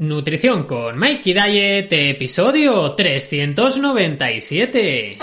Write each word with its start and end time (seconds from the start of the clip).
Nutrición 0.00 0.64
con 0.64 0.96
Mikey 0.96 1.34
Diet, 1.34 1.92
episodio 1.92 2.92
397. 2.92 5.18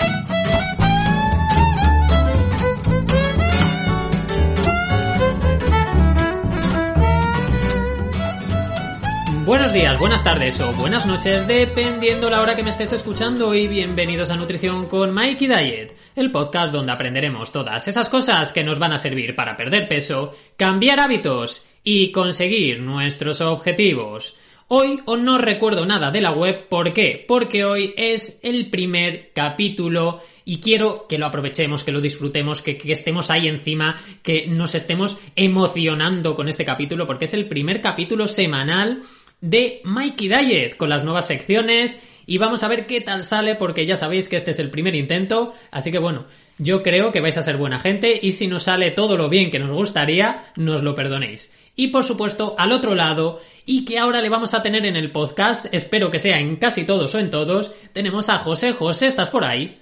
Buenos 9.43 9.73
días, 9.73 9.97
buenas 9.97 10.23
tardes 10.23 10.61
o 10.61 10.71
buenas 10.73 11.07
noches, 11.07 11.47
dependiendo 11.47 12.29
la 12.29 12.43
hora 12.43 12.55
que 12.55 12.61
me 12.61 12.69
estés 12.69 12.93
escuchando 12.93 13.55
y 13.55 13.67
bienvenidos 13.67 14.29
a 14.29 14.35
Nutrición 14.35 14.85
con 14.85 15.11
Mikey 15.11 15.47
Diet, 15.47 15.97
el 16.15 16.29
podcast 16.29 16.71
donde 16.71 16.91
aprenderemos 16.91 17.51
todas 17.51 17.87
esas 17.87 18.09
cosas 18.09 18.53
que 18.53 18.63
nos 18.63 18.77
van 18.77 18.93
a 18.93 18.99
servir 18.99 19.35
para 19.35 19.57
perder 19.57 19.87
peso, 19.87 20.35
cambiar 20.55 20.99
hábitos 20.99 21.65
y 21.83 22.11
conseguir 22.11 22.79
nuestros 22.79 23.41
objetivos. 23.41 24.37
Hoy 24.69 24.99
os 25.05 25.17
no 25.17 25.37
recuerdo 25.37 25.85
nada 25.85 26.11
de 26.11 26.19
la 26.19 26.31
web, 26.31 26.67
¿por 26.67 26.91
qué? 26.91 27.23
Porque 27.25 27.63
hoy 27.63 27.93
es 27.95 28.41
el 28.43 28.69
primer 28.69 29.31
capítulo 29.33 30.19
y 30.43 30.59
quiero 30.59 31.07
que 31.07 31.17
lo 31.17 31.25
aprovechemos, 31.25 31.85
que 31.85 31.93
lo 31.93 32.01
disfrutemos, 32.01 32.61
que, 32.61 32.77
estemos 32.83 33.31
ahí 33.31 33.47
encima, 33.47 33.95
que 34.23 34.45
nos 34.47 34.75
estemos 34.75 35.17
emocionando 35.37 36.35
con 36.35 36.49
este 36.49 36.65
capítulo, 36.65 37.07
porque 37.07 37.25
es 37.25 37.33
el 37.33 37.45
primer 37.45 37.79
capítulo 37.79 38.27
semanal 38.27 39.03
de 39.39 39.79
Mikey 39.85 40.27
Diet, 40.27 40.75
con 40.75 40.89
las 40.89 41.05
nuevas 41.05 41.27
secciones 41.27 42.03
y 42.25 42.37
vamos 42.37 42.61
a 42.61 42.67
ver 42.67 42.87
qué 42.87 42.99
tal 42.99 43.23
sale, 43.23 43.55
porque 43.55 43.85
ya 43.85 43.95
sabéis 43.95 44.27
que 44.27 44.35
este 44.35 44.51
es 44.51 44.59
el 44.59 44.69
primer 44.69 44.95
intento, 44.95 45.53
así 45.71 45.93
que 45.93 45.99
bueno, 45.99 46.25
yo 46.57 46.83
creo 46.83 47.13
que 47.13 47.21
vais 47.21 47.37
a 47.37 47.43
ser 47.43 47.55
buena 47.55 47.79
gente 47.79 48.19
y 48.21 48.33
si 48.33 48.47
no 48.47 48.59
sale 48.59 48.91
todo 48.91 49.15
lo 49.15 49.29
bien 49.29 49.49
que 49.49 49.59
nos 49.59 49.71
gustaría, 49.71 50.51
nos 50.57 50.83
lo 50.83 50.93
perdonéis. 50.93 51.53
Y 51.79 51.89
por 51.89 52.03
supuesto, 52.03 52.55
al 52.57 52.71
otro 52.71 52.95
lado, 52.95 53.39
y 53.63 53.85
que 53.85 53.99
ahora 53.99 54.19
le 54.19 54.29
vamos 54.29 54.55
a 54.55 54.63
tener 54.63 54.83
en 54.87 54.95
el 54.95 55.11
podcast, 55.11 55.67
espero 55.71 56.09
que 56.09 56.17
sea 56.17 56.39
en 56.39 56.55
casi 56.55 56.85
todos 56.85 57.13
o 57.13 57.19
en 57.19 57.29
todos, 57.29 57.71
tenemos 57.93 58.29
a 58.29 58.39
José. 58.39 58.73
José, 58.73 59.05
¿estás 59.05 59.29
por 59.29 59.45
ahí? 59.45 59.79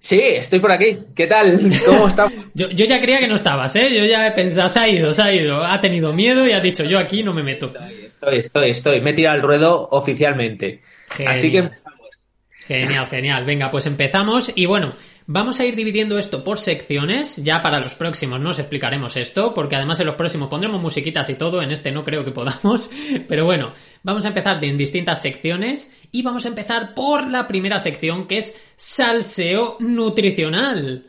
Sí, 0.00 0.18
estoy 0.18 0.60
por 0.60 0.72
aquí. 0.72 0.96
¿Qué 1.14 1.26
tal? 1.26 1.60
¿Cómo 1.84 2.08
estamos? 2.08 2.32
yo, 2.54 2.70
yo, 2.70 2.86
ya 2.86 3.02
creía 3.02 3.20
que 3.20 3.28
no 3.28 3.34
estabas, 3.34 3.76
¿eh? 3.76 3.94
Yo 3.94 4.06
ya 4.06 4.26
he 4.26 4.32
pensado, 4.32 4.70
se 4.70 4.78
ha 4.78 4.88
ido, 4.88 5.12
se 5.12 5.20
ha 5.20 5.30
ido. 5.30 5.62
Ha 5.62 5.78
tenido 5.78 6.14
miedo 6.14 6.46
y 6.46 6.52
ha 6.52 6.60
dicho, 6.60 6.84
yo 6.84 6.98
aquí 6.98 7.22
no 7.22 7.34
me 7.34 7.42
meto. 7.42 7.70
Estoy, 8.06 8.38
estoy, 8.38 8.70
estoy. 8.70 9.02
Me 9.02 9.10
he 9.10 9.12
tirado 9.12 9.36
al 9.36 9.42
ruedo 9.42 9.88
oficialmente. 9.90 10.80
Genial. 11.10 11.34
Así 11.34 11.52
que 11.52 11.58
empezamos. 11.58 12.24
Genial, 12.60 13.06
genial. 13.08 13.44
Venga, 13.44 13.70
pues 13.70 13.84
empezamos. 13.84 14.52
Y 14.54 14.64
bueno, 14.64 14.90
Vamos 15.26 15.60
a 15.60 15.64
ir 15.64 15.76
dividiendo 15.76 16.18
esto 16.18 16.42
por 16.42 16.58
secciones, 16.58 17.36
ya 17.44 17.62
para 17.62 17.78
los 17.78 17.94
próximos 17.94 18.40
no 18.40 18.50
os 18.50 18.58
explicaremos 18.58 19.16
esto, 19.16 19.54
porque 19.54 19.76
además 19.76 20.00
en 20.00 20.06
los 20.06 20.16
próximos 20.16 20.48
pondremos 20.48 20.80
musiquitas 20.80 21.28
y 21.30 21.34
todo, 21.34 21.62
en 21.62 21.70
este 21.70 21.92
no 21.92 22.04
creo 22.04 22.24
que 22.24 22.32
podamos, 22.32 22.90
pero 23.28 23.44
bueno, 23.44 23.72
vamos 24.02 24.24
a 24.24 24.28
empezar 24.28 24.62
en 24.64 24.76
distintas 24.76 25.22
secciones 25.22 25.94
y 26.10 26.22
vamos 26.22 26.44
a 26.46 26.48
empezar 26.48 26.94
por 26.94 27.28
la 27.28 27.46
primera 27.46 27.78
sección 27.78 28.26
que 28.26 28.38
es 28.38 28.60
salseo 28.76 29.76
nutricional. 29.78 31.06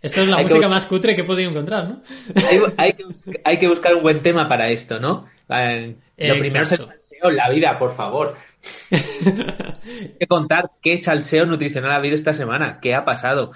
Esto 0.00 0.22
es 0.22 0.28
la 0.28 0.36
hay 0.36 0.42
música 0.44 0.60
que... 0.60 0.68
más 0.68 0.86
cutre 0.86 1.14
que 1.14 1.22
he 1.22 1.24
podido 1.24 1.50
encontrar, 1.50 1.88
¿no? 1.88 2.02
Hay, 2.48 2.60
hay, 2.76 2.92
que, 2.92 3.04
hay, 3.44 3.56
que, 3.58 3.68
buscar 3.68 3.94
un 3.94 4.02
buen 4.02 4.22
tema 4.22 4.48
para 4.48 4.68
esto, 4.70 5.00
¿no? 5.00 5.28
Lo 5.48 6.38
primero 6.38 6.62
es 6.62 6.72
el 6.72 6.78
salseo, 7.20 7.30
la 7.30 7.48
vida, 7.48 7.78
por 7.78 7.94
favor. 7.94 8.34
hay 8.90 10.16
que 10.18 10.26
contar 10.26 10.70
qué 10.82 10.98
salseo 10.98 11.46
nutricional 11.46 11.92
ha 11.92 11.96
habido 11.96 12.16
esta 12.16 12.34
semana, 12.34 12.80
qué 12.80 12.94
ha 12.94 13.04
pasado. 13.04 13.52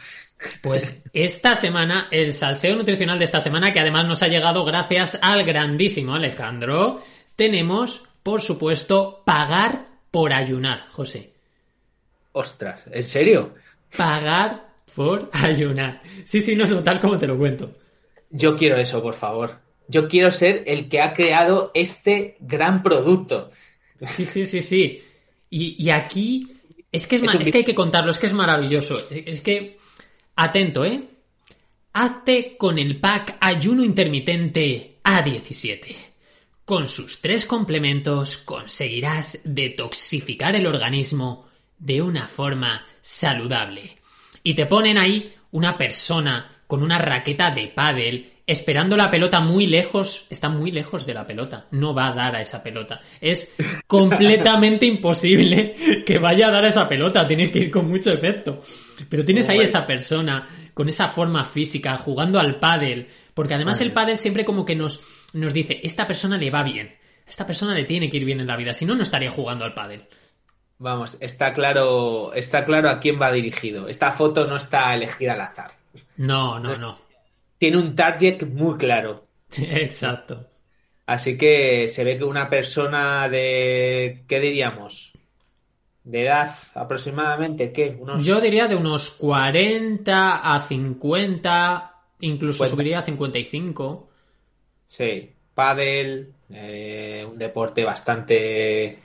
Pues 0.63 1.05
esta 1.13 1.57
semana, 1.57 2.09
el 2.11 2.33
salseo 2.33 2.75
nutricional 2.77 3.19
de 3.19 3.25
esta 3.25 3.41
semana, 3.41 3.73
que 3.73 3.81
además 3.81 4.07
nos 4.07 4.23
ha 4.23 4.29
llegado 4.29 4.65
gracias 4.65 5.19
al 5.23 5.45
grandísimo 5.45 6.15
Alejandro, 6.15 7.03
tenemos, 7.37 8.05
por 8.23 8.43
supuesto, 8.43 9.23
pagar 9.25 9.85
por 10.11 10.33
ayunar, 10.33 10.87
José. 10.89 11.33
Ostras, 12.33 12.81
¿en 12.91 13.03
serio? 13.03 13.55
Pagar 13.97 14.69
por 14.95 15.31
ayunar. 15.33 16.03
Sí, 16.25 16.41
sí, 16.41 16.57
no, 16.57 16.67
no, 16.67 16.83
tal 16.83 17.01
como 17.01 17.17
te 17.17 17.27
lo 17.27 17.39
cuento. 17.39 17.73
Yo 18.31 18.57
quiero 18.57 18.77
eso, 18.77 19.03
por 19.03 19.15
favor. 19.15 19.59
Yo 19.93 20.09
quiero 20.09 20.31
ser 20.31 20.65
el 20.67 20.89
que 20.89 21.01
ha 21.03 21.13
creado 21.13 21.71
este 21.75 22.37
gran 22.41 22.83
producto. 22.83 23.51
Sí, 24.01 24.25
sí, 24.25 24.47
sí, 24.47 24.63
sí. 24.63 25.03
Y, 25.51 25.83
y 25.83 25.91
aquí 25.91 26.51
es 26.91 27.07
que 27.07 27.17
es, 27.17 27.23
es, 27.23 27.35
un... 27.35 27.43
es, 27.43 27.53
que 27.53 27.59
hay 27.59 27.65
que 27.65 27.75
contarlo, 27.75 28.11
es 28.11 28.19
que 28.19 28.27
es 28.27 28.33
maravilloso. 28.33 29.07
Es 29.11 29.43
que, 29.43 29.79
atento, 30.35 30.85
¿eh? 30.85 31.05
Hazte 31.93 32.57
con 32.57 32.79
el 32.79 32.99
pack 32.99 33.37
ayuno 33.39 33.85
intermitente 33.85 34.97
A17. 35.05 35.95
Con 36.65 36.89
sus 36.89 37.21
tres 37.21 37.45
complementos 37.45 38.39
conseguirás 38.39 39.41
detoxificar 39.45 40.57
el 40.57 40.67
organismo 40.67 41.49
de 41.79 42.01
una 42.01 42.27
forma 42.27 42.87
saludable 43.01 43.99
y 44.43 44.55
te 44.55 44.67
ponen 44.67 44.99
ahí 44.99 45.35
una 45.51 45.77
persona 45.77 46.61
con 46.67 46.83
una 46.83 46.99
raqueta 46.99 47.51
de 47.51 47.69
pádel 47.69 48.32
esperando 48.53 48.97
la 48.97 49.11
pelota 49.11 49.41
muy 49.41 49.67
lejos, 49.67 50.27
está 50.31 50.49
muy 50.49 50.71
lejos 50.71 51.07
de 51.07 51.15
la 51.15 51.27
pelota, 51.27 51.67
no 51.71 51.95
va 51.95 52.09
a 52.09 52.15
dar 52.15 52.37
a 52.37 52.43
esa 52.43 52.63
pelota. 52.63 53.01
Es 53.21 53.55
completamente 53.87 54.87
imposible 54.87 56.05
que 56.07 56.19
vaya 56.19 56.49
a 56.49 56.51
dar 56.51 56.65
a 56.65 56.69
esa 56.69 56.89
pelota, 56.89 57.27
tiene 57.27 57.51
que 57.51 57.61
ir 57.61 57.71
con 57.71 57.89
mucho 57.89 58.13
efecto. 58.13 58.61
Pero 59.09 59.25
tienes 59.25 59.49
ahí 59.49 59.61
esa 59.61 59.87
persona 59.87 60.47
con 60.75 60.89
esa 60.89 61.09
forma 61.09 61.45
física 61.45 61.97
jugando 61.99 62.39
al 62.39 62.61
pádel, 62.61 63.09
porque 63.35 63.55
además 63.55 63.81
el 63.81 63.93
pádel 63.93 64.19
siempre 64.19 64.45
como 64.45 64.65
que 64.65 64.77
nos 64.77 65.01
nos 65.33 65.55
dice, 65.55 65.81
esta 65.83 66.07
persona 66.07 66.37
le 66.37 66.51
va 66.51 66.63
bien, 66.63 66.95
esta 67.27 67.47
persona 67.47 67.75
le 67.75 67.85
tiene 67.85 68.11
que 68.11 68.19
ir 68.19 68.25
bien 68.25 68.41
en 68.41 68.47
la 68.47 68.57
vida, 68.57 68.75
si 68.75 68.85
no 68.85 68.95
no 68.95 69.03
estaría 69.03 69.31
jugando 69.31 69.65
al 69.65 69.75
pádel. 69.75 70.07
Vamos, 70.79 71.17
está 71.21 71.55
claro, 71.55 72.33
está 72.35 72.65
claro 72.65 72.91
a 72.91 72.99
quién 72.99 73.21
va 73.21 73.31
dirigido. 73.31 73.89
Esta 73.89 74.11
foto 74.11 74.47
no 74.47 74.57
está 74.57 74.93
elegida 74.95 75.35
al 75.35 75.43
azar. 75.43 75.71
No, 76.17 76.59
no, 76.59 76.75
no. 76.77 76.99
Tiene 77.63 77.79
un 77.79 77.95
target 77.95 78.45
muy 78.45 78.77
claro. 78.77 79.29
Exacto. 79.57 80.49
Así 81.07 81.39
que 81.39 81.89
se 81.89 82.03
ve 82.03 82.19
que 82.19 82.25
una 82.25 82.51
persona 82.51 83.29
de, 83.29 84.25
¿qué 84.27 84.41
diríamos? 84.41 85.13
De 86.03 86.23
edad 86.23 86.53
aproximadamente, 86.75 87.71
¿qué? 87.71 87.97
Unos... 88.01 88.25
Yo 88.25 88.41
diría 88.41 88.67
de 88.67 88.75
unos 88.75 89.13
40 89.13 90.55
a 90.55 90.59
50, 90.59 91.95
incluso 92.19 92.65
50. 92.65 92.75
subiría 92.75 92.99
a 92.99 93.03
55. 93.03 94.11
Sí, 94.85 95.31
pádel, 95.55 96.33
eh, 96.51 97.25
un 97.31 97.39
deporte 97.39 97.85
bastante 97.85 98.99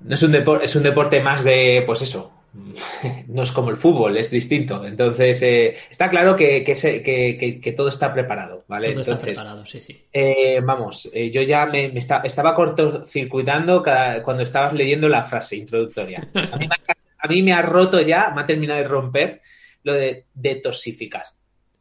no 0.00 0.14
es 0.14 0.22
un 0.22 0.30
deporte, 0.30 0.66
es 0.66 0.76
un 0.76 0.82
deporte 0.82 1.20
más 1.20 1.42
de, 1.42 1.82
pues 1.86 2.02
eso, 2.02 2.32
no 3.28 3.42
es 3.42 3.52
como 3.52 3.70
el 3.70 3.76
fútbol, 3.76 4.16
es 4.16 4.30
distinto. 4.30 4.84
Entonces, 4.84 5.42
eh, 5.42 5.76
está 5.90 6.10
claro 6.10 6.36
que, 6.36 6.62
que, 6.62 6.74
se, 6.74 7.02
que, 7.02 7.60
que, 7.62 7.72
todo 7.72 7.88
está 7.88 8.12
preparado, 8.12 8.64
¿vale? 8.68 8.88
Todo 8.88 9.00
Entonces, 9.00 9.28
está 9.28 9.42
preparado, 9.42 9.66
sí, 9.66 9.80
sí. 9.80 10.04
Eh, 10.12 10.60
vamos, 10.62 11.08
eh, 11.12 11.30
yo 11.30 11.42
ya 11.42 11.66
me, 11.66 11.88
me 11.88 12.00
está, 12.00 12.20
estaba 12.20 12.54
cortocircuitando 12.54 13.82
cada, 13.82 14.22
cuando 14.22 14.42
estabas 14.42 14.72
leyendo 14.72 15.08
la 15.08 15.22
frase 15.22 15.56
introductoria. 15.56 16.28
A 16.34 16.56
mí, 16.56 16.68
me, 16.68 16.76
a 17.18 17.28
mí 17.28 17.42
me 17.42 17.52
ha 17.52 17.62
roto 17.62 18.00
ya, 18.00 18.30
me 18.34 18.42
ha 18.42 18.46
terminado 18.46 18.80
de 18.80 18.88
romper 18.88 19.42
lo 19.82 19.94
de 19.94 20.26
detoxificar. 20.34 21.24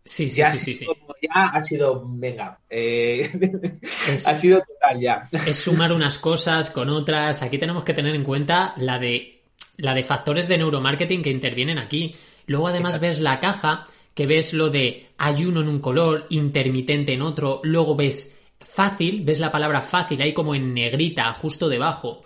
Sí, 0.06 0.30
sí, 0.30 0.38
ya 0.38 0.51
sí, 0.51 0.60
sí, 0.60 0.75
sí. 0.75 0.86
Ya 1.19 1.45
ha 1.45 1.62
sido, 1.63 2.04
venga, 2.06 2.60
eh, 2.69 3.28
es, 4.07 4.28
ha 4.28 4.36
sido 4.36 4.62
total 4.62 5.01
ya. 5.01 5.28
Es 5.48 5.57
sumar 5.57 5.92
unas 5.92 6.19
cosas 6.19 6.69
con 6.69 6.89
otras. 6.89 7.42
Aquí 7.42 7.57
tenemos 7.57 7.83
que 7.83 7.95
tener 7.95 8.13
en 8.13 8.24
cuenta 8.24 8.75
la 8.78 9.00
de, 9.00 9.35
la 9.77 9.94
de 9.94 10.04
factores 10.04 10.48
de 10.48 10.57
neuromarketing 10.57 11.22
que 11.22 11.31
intervienen 11.31 11.77
aquí. 11.77 12.16
Luego 12.48 12.68
además 12.68 12.95
Exacto. 12.95 13.07
ves 13.07 13.19
la 13.22 13.39
caja, 13.39 13.86
que 14.13 14.27
ves 14.27 14.54
lo 14.54 14.69
de 14.69 15.07
ayuno 15.18 15.62
en 15.62 15.69
un 15.69 15.80
color, 15.80 16.27
intermitente 16.30 17.13
en 17.13 17.22
otro, 17.22 17.62
luego 17.63 17.95
ves 17.95 18.39
fácil, 18.60 19.24
ves 19.24 19.39
la 19.39 19.51
palabra 19.51 19.81
fácil 19.81 20.22
ahí 20.22 20.33
como 20.33 20.56
en 20.56 20.74
negrita, 20.74 21.31
justo 21.33 21.69
debajo. 21.69 22.22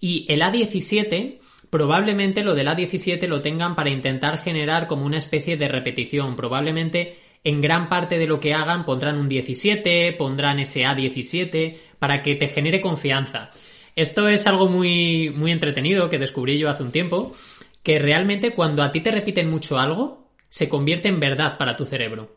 Y 0.00 0.26
el 0.28 0.42
A17 0.42 1.38
probablemente 1.72 2.42
lo 2.42 2.54
del 2.54 2.68
A17 2.68 3.26
lo 3.26 3.40
tengan 3.40 3.74
para 3.74 3.88
intentar 3.88 4.36
generar 4.36 4.86
como 4.86 5.06
una 5.06 5.16
especie 5.16 5.56
de 5.56 5.68
repetición. 5.68 6.36
Probablemente 6.36 7.16
en 7.44 7.62
gran 7.62 7.88
parte 7.88 8.18
de 8.18 8.26
lo 8.26 8.38
que 8.38 8.52
hagan 8.52 8.84
pondrán 8.84 9.16
un 9.16 9.26
17, 9.26 10.12
pondrán 10.12 10.58
ese 10.58 10.84
A17 10.84 11.76
para 11.98 12.22
que 12.22 12.34
te 12.34 12.48
genere 12.48 12.82
confianza. 12.82 13.50
Esto 13.94 14.28
es 14.28 14.46
algo 14.46 14.68
muy, 14.68 15.30
muy 15.30 15.52
entretenido 15.52 16.08
que 16.08 16.18
descubrí 16.18 16.58
yo 16.58 16.70
hace 16.70 16.82
un 16.82 16.92
tiempo, 16.92 17.34
que 17.82 17.98
realmente 17.98 18.52
cuando 18.52 18.82
a 18.82 18.92
ti 18.92 19.00
te 19.00 19.10
repiten 19.10 19.50
mucho 19.50 19.78
algo, 19.78 20.28
se 20.48 20.68
convierte 20.68 21.08
en 21.08 21.20
verdad 21.20 21.58
para 21.58 21.76
tu 21.76 21.84
cerebro. 21.84 22.34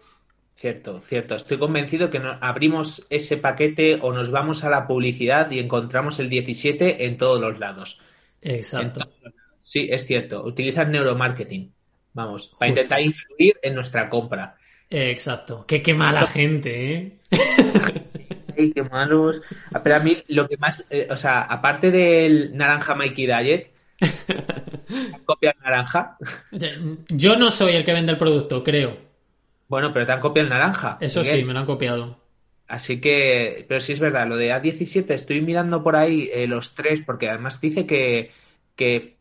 Cierto, 0.55 1.01
cierto. 1.01 1.35
Estoy 1.35 1.57
convencido 1.59 2.09
que 2.09 2.21
abrimos 2.41 3.05
ese 3.09 3.37
paquete 3.37 3.99
o 4.01 4.13
nos 4.13 4.31
vamos 4.31 4.63
a 4.63 4.69
la 4.69 4.87
publicidad 4.87 5.51
y 5.51 5.59
encontramos 5.59 6.19
el 6.19 6.29
17 6.29 7.05
en 7.05 7.17
todos 7.17 7.41
los 7.41 7.59
lados. 7.59 8.01
Exacto. 8.41 9.01
Sí, 9.61 9.89
es 9.91 10.05
cierto. 10.05 10.43
Utilizan 10.43 10.91
neuromarketing. 10.91 11.73
Vamos, 12.13 12.55
para 12.57 12.69
intentar 12.69 13.01
influir 13.01 13.59
en 13.61 13.75
nuestra 13.75 14.09
compra. 14.09 14.55
Exacto. 14.89 15.65
Qué, 15.67 15.81
qué 15.81 15.93
mala 15.93 16.25
gente, 16.25 16.93
¿eh? 16.93 17.19
Ay, 18.57 18.71
qué 18.71 18.83
malos. 18.83 19.41
Pero 19.83 19.95
a 19.95 19.99
mí 19.99 20.23
lo 20.27 20.47
que 20.47 20.57
más, 20.57 20.85
eh, 20.89 21.07
o 21.09 21.17
sea, 21.17 21.41
aparte 21.41 21.91
del 21.91 22.55
naranja 22.55 22.95
Mikey 22.95 23.25
Diet, 23.25 23.71
copia 25.25 25.51
el 25.51 25.63
naranja. 25.63 26.17
Yo 27.09 27.35
no 27.35 27.51
soy 27.51 27.73
el 27.73 27.83
que 27.83 27.93
vende 27.93 28.11
el 28.11 28.17
producto, 28.17 28.63
creo. 28.63 28.97
Bueno, 29.67 29.91
pero 29.93 30.05
te 30.05 30.11
han 30.11 30.19
copiado 30.19 30.47
el 30.47 30.53
naranja. 30.53 30.97
Eso 31.01 31.23
sí, 31.23 31.43
me 31.43 31.53
lo 31.53 31.59
han 31.59 31.65
copiado. 31.65 32.19
Así 32.67 32.99
que, 32.99 33.65
pero 33.67 33.79
sí 33.79 33.93
es 33.93 33.99
verdad, 33.99 34.27
lo 34.27 34.37
de 34.37 34.51
A17, 34.51 35.11
estoy 35.11 35.41
mirando 35.41 35.83
por 35.83 35.95
ahí 35.95 36.29
eh, 36.33 36.47
los 36.47 36.73
tres, 36.73 37.01
porque 37.05 37.29
además 37.29 37.61
dice 37.61 37.85
que, 37.85 38.31
que 38.75 39.17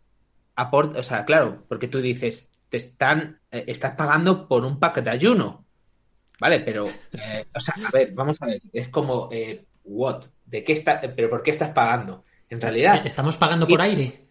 aporta, 0.56 1.00
o 1.00 1.02
sea, 1.02 1.24
claro, 1.26 1.62
porque 1.68 1.88
tú 1.88 2.00
dices, 2.00 2.52
te 2.70 2.78
están, 2.78 3.40
eh, 3.50 3.64
estás 3.66 3.96
pagando 3.96 4.48
por 4.48 4.64
un 4.64 4.78
pack 4.80 5.02
de 5.02 5.10
ayuno, 5.10 5.63
¿vale? 6.40 6.60
Pero, 6.60 6.86
eh, 7.12 7.46
o 7.54 7.60
sea, 7.60 7.74
a 7.86 7.90
ver, 7.90 8.12
vamos 8.12 8.40
a 8.42 8.46
ver, 8.46 8.60
es 8.72 8.88
como, 8.88 9.28
what, 9.84 10.24
¿de 10.46 10.64
qué 10.64 10.72
está, 10.72 11.00
pero 11.00 11.30
por 11.30 11.42
qué 11.42 11.50
estás 11.50 11.70
pagando? 11.70 12.24
En 12.50 12.60
realidad. 12.60 13.06
Estamos 13.06 13.36
pagando 13.36 13.66
por 13.66 13.80
aire. 13.80 14.24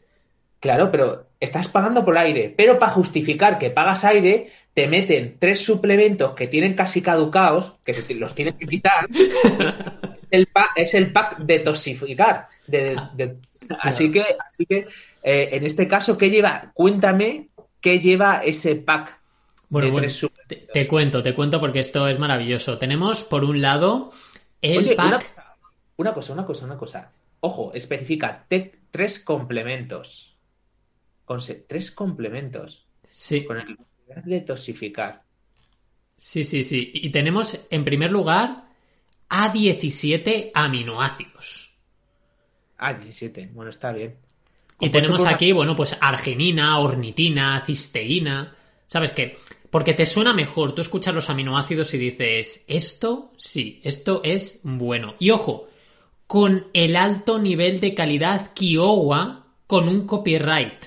Claro, 0.59 0.89
pero 0.89 1.27
estás 1.41 1.67
pagando 1.67 2.05
por 2.05 2.17
aire. 2.17 2.53
Pero 2.55 2.79
para 2.79 2.93
justificar 2.93 3.59
que 3.59 3.69
pagas 3.69 4.05
aire, 4.05 4.49
te 4.73 4.87
meten 4.87 5.35
tres 5.37 5.61
suplementos 5.61 6.33
que 6.35 6.47
tienen 6.47 6.73
casi 6.73 7.01
caducados, 7.01 7.73
que 7.83 8.15
los 8.15 8.33
tienes 8.33 8.55
que 8.55 8.65
quitar. 8.65 9.09
el 10.31 10.47
es 10.77 10.93
el 10.93 11.11
pack 11.11 11.39
de 11.39 11.59
toxificar. 11.59 12.47
Ah, 12.71 13.11
así 13.81 14.09
que, 14.09 14.23
así 14.47 14.65
que 14.65 14.85
eh, 15.21 15.49
en 15.51 15.65
este 15.65 15.85
caso, 15.87 16.17
¿qué 16.17 16.29
lleva? 16.29 16.71
Cuéntame 16.73 17.49
qué 17.81 17.99
lleva 17.99 18.41
ese 18.43 18.75
pack. 18.75 19.19
Bueno, 19.73 19.91
bueno 19.91 20.07
te, 20.71 20.87
cuento, 20.87 21.23
te 21.23 21.33
cuento 21.33 21.59
porque 21.59 21.79
esto 21.79 22.07
es 22.07 22.19
maravilloso. 22.19 22.77
Tenemos, 22.77 23.23
por 23.23 23.43
un 23.43 23.61
lado, 23.61 24.11
el 24.61 24.95
pack. 24.95 25.25
Una, 25.97 26.13
cosa, 26.13 26.33
una 26.33 26.45
cosa, 26.45 26.65
una 26.65 26.77
cosa. 26.77 27.11
Ojo, 27.39 27.71
especifica 27.73 28.45
tres 28.91 29.19
complementos 29.19 30.33
con 31.25 31.39
tres 31.67 31.91
complementos. 31.91 32.85
Sí. 33.09 33.45
Con 33.45 33.59
el 33.59 33.77
de 34.07 34.21
detoxificar. 34.25 35.23
Sí, 36.15 36.43
sí, 36.43 36.63
sí. 36.63 36.91
Y 36.93 37.09
tenemos, 37.09 37.67
en 37.69 37.83
primer 37.83 38.11
lugar, 38.11 38.65
A17 39.29 40.51
aminoácidos. 40.53 41.73
A17, 42.77 43.51
bueno, 43.53 43.69
está 43.69 43.91
bien. 43.91 44.15
Y 44.79 44.89
tenemos 44.89 45.25
aquí, 45.25 45.51
bueno, 45.51 45.75
pues 45.75 45.97
arginina, 45.99 46.77
ornitina, 46.79 47.61
cisteína. 47.65 48.55
¿Sabes 48.87 49.11
qué? 49.13 49.37
Porque 49.73 49.95
te 49.95 50.05
suena 50.05 50.35
mejor. 50.35 50.73
Tú 50.73 50.83
escuchas 50.83 51.15
los 51.15 51.31
aminoácidos 51.31 51.95
y 51.95 51.97
dices, 51.97 52.63
esto 52.67 53.31
sí, 53.39 53.81
esto 53.83 54.21
es 54.23 54.59
bueno. 54.61 55.15
Y 55.17 55.31
ojo, 55.31 55.67
con 56.27 56.67
el 56.73 56.95
alto 56.95 57.39
nivel 57.39 57.79
de 57.79 57.95
calidad 57.95 58.53
Kiowa 58.53 59.47
con 59.65 59.89
un 59.89 60.05
copyright. 60.05 60.85